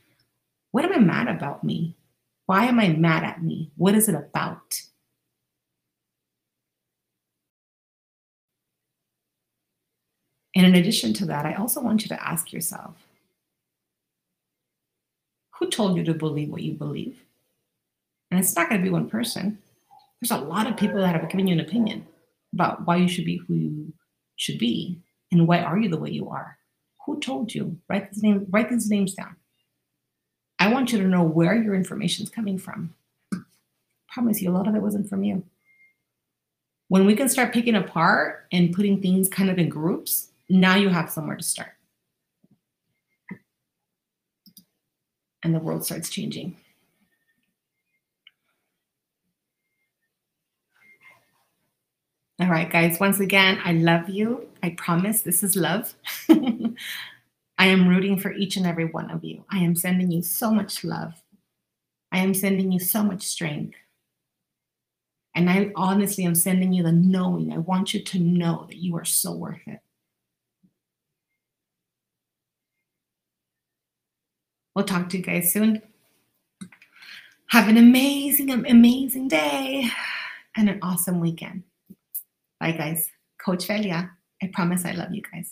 What 0.72 0.86
am 0.86 0.94
I 0.94 1.00
mad 1.00 1.28
about 1.28 1.64
me? 1.64 1.96
Why 2.46 2.66
am 2.66 2.80
I 2.80 2.90
mad 2.90 3.24
at 3.24 3.44
me? 3.44 3.72
What 3.76 3.96
is 3.96 4.08
it 4.08 4.16
about? 4.16 4.82
And 10.56 10.66
in 10.66 10.76
addition 10.76 11.14
to 11.14 11.26
that, 11.26 11.46
I 11.46 11.54
also 11.54 11.82
want 11.82 12.02
you 12.02 12.08
to 12.10 12.28
ask 12.28 12.52
yourself 12.52 12.96
who 15.60 15.70
told 15.70 15.98
you 15.98 16.04
to 16.06 16.14
believe 16.14 16.50
what 16.50 16.62
you 16.62 16.74
believe? 16.74 17.27
And 18.30 18.40
it's 18.40 18.56
not 18.56 18.70
going 18.70 18.82
to 18.82 18.86
be 18.86 18.92
one 18.92 19.10
person. 19.10 19.60
There's 20.22 20.32
a 20.32 20.44
lot 20.44 20.68
of 20.68 20.78
people 20.78 20.98
that 20.98 21.16
have 21.16 21.30
given 21.30 21.48
you 21.48 21.54
an 21.54 21.60
opinion 21.60 22.06
about 22.54 22.86
why 22.86 22.98
you 22.98 23.08
should 23.08 23.26
be 23.26 23.38
who 23.48 23.54
you 23.54 23.94
should 24.36 24.58
be 24.58 25.00
and 25.32 25.48
why 25.48 25.60
are 25.60 25.78
you 25.78 25.90
the 25.90 26.00
way 26.00 26.10
you 26.10 26.30
are. 26.30 26.58
Who 27.06 27.20
told 27.20 27.54
you? 27.54 27.78
Write 27.90 28.12
these 28.12 28.24
names, 28.24 28.48
write 28.50 28.70
these 28.70 28.90
names 28.90 29.14
down. 29.14 29.36
I 30.60 30.72
want 30.74 30.92
you 30.92 30.98
to 31.00 31.08
know 31.08 31.24
where 31.24 31.56
your 31.56 31.76
information 31.76 32.24
is 32.24 32.30
coming 32.30 32.58
from. 32.58 32.94
I 33.34 33.38
promise 34.10 34.42
you, 34.42 34.50
a 34.50 34.54
lot 34.54 34.68
of 34.68 34.76
it 34.76 34.82
wasn't 34.82 35.08
from 35.08 35.24
you. 35.24 35.44
When 36.90 37.06
we 37.06 37.16
can 37.16 37.30
start 37.30 37.54
picking 37.54 37.76
apart 37.76 38.46
and 38.52 38.74
putting 38.74 39.02
things 39.02 39.28
kind 39.28 39.50
of 39.50 39.60
in 39.60 39.70
groups, 39.70 40.30
now 40.50 40.76
you 40.76 40.90
have 40.90 41.12
somewhere 41.12 41.36
to 41.36 41.44
start. 41.44 41.74
And 45.44 45.54
the 45.54 45.60
world 45.60 45.86
starts 45.86 46.10
changing. 46.10 46.58
All 52.40 52.48
right, 52.50 52.70
guys, 52.70 53.00
once 53.00 53.20
again, 53.20 53.60
I 53.66 53.74
love 53.74 54.10
you. 54.10 54.48
I 54.62 54.72
promise 54.72 55.22
this 55.22 55.42
is 55.42 55.56
love. 55.56 55.96
I 56.30 57.66
am 57.66 57.88
rooting 57.88 58.20
for 58.20 58.32
each 58.32 58.58
and 58.58 58.68
every 58.68 58.86
one 58.86 59.10
of 59.10 59.24
you. 59.24 59.44
I 59.50 59.58
am 59.58 59.76
sending 59.76 60.12
you 60.12 60.22
so 60.22 60.52
much 60.52 60.84
love. 60.84 61.24
I 62.12 62.20
am 62.20 62.36
sending 62.36 62.72
you 62.72 62.80
so 62.80 63.04
much 63.04 63.24
strength. 63.24 63.76
And 65.34 65.50
I 65.50 65.72
honestly 65.76 66.26
am 66.26 66.36
sending 66.36 66.74
you 66.74 66.84
the 66.84 66.92
knowing. 66.92 67.52
I 67.52 67.58
want 67.58 67.96
you 67.96 68.04
to 68.04 68.20
know 68.20 68.68
that 68.70 68.78
you 68.78 68.96
are 68.98 69.06
so 69.06 69.34
worth 69.34 69.62
it. 69.66 69.80
We'll 74.76 74.86
talk 74.86 75.10
to 75.10 75.18
you 75.18 75.24
guys 75.24 75.52
soon. 75.52 75.82
Have 77.48 77.68
an 77.68 77.78
amazing, 77.78 78.52
amazing 78.52 79.28
day 79.28 79.90
and 80.56 80.70
an 80.70 80.78
awesome 80.84 81.20
weekend. 81.20 81.64
Bye, 82.60 82.72
guys. 82.72 83.10
Coach 83.44 83.68
Velia. 83.68 84.12
I 84.42 84.50
promise 84.54 84.86
I 84.86 84.92
love 84.92 85.10
you 85.12 85.22
guys. 85.32 85.52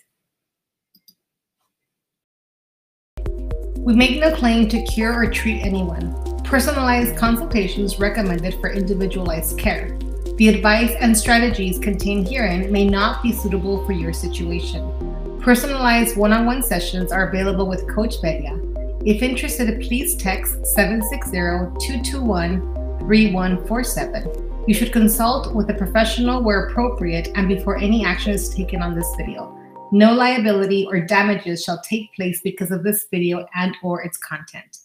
We 3.79 3.93
make 3.93 4.19
no 4.19 4.35
claim 4.35 4.67
to 4.69 4.81
cure 4.83 5.13
or 5.13 5.29
treat 5.29 5.61
anyone. 5.61 6.15
Personalized 6.43 7.15
consultations 7.17 7.99
recommended 7.99 8.55
for 8.55 8.71
individualized 8.71 9.59
care. 9.59 9.97
The 10.37 10.49
advice 10.49 10.91
and 10.99 11.15
strategies 11.15 11.79
contained 11.79 12.27
herein 12.27 12.71
may 12.71 12.87
not 12.87 13.21
be 13.23 13.31
suitable 13.31 13.85
for 13.85 13.93
your 13.93 14.11
situation. 14.11 15.39
Personalized 15.39 16.17
one 16.17 16.33
on 16.33 16.45
one 16.45 16.63
sessions 16.63 17.11
are 17.11 17.29
available 17.29 17.67
with 17.67 17.87
Coach 17.87 18.19
Velia. 18.21 18.59
If 19.05 19.21
interested, 19.21 19.79
please 19.81 20.15
text 20.15 20.65
760 20.65 21.31
221 21.85 22.99
3147. 22.99 24.54
You 24.67 24.73
should 24.73 24.91
consult 24.91 25.53
with 25.53 25.69
a 25.69 25.75
professional 25.75 26.41
where 26.41 26.65
appropriate 26.65 27.29
and 27.35 27.47
before 27.47 27.77
any 27.77 28.03
action 28.03 28.31
is 28.31 28.49
taken 28.49 28.81
on 28.81 28.95
this 28.95 29.13
video. 29.15 29.55
No 29.91 30.11
liability 30.11 30.87
or 30.87 30.99
damages 30.99 31.63
shall 31.63 31.79
take 31.81 32.11
place 32.15 32.41
because 32.41 32.71
of 32.71 32.83
this 32.83 33.05
video 33.11 33.45
and 33.53 33.77
or 33.83 34.01
its 34.01 34.17
content. 34.17 34.84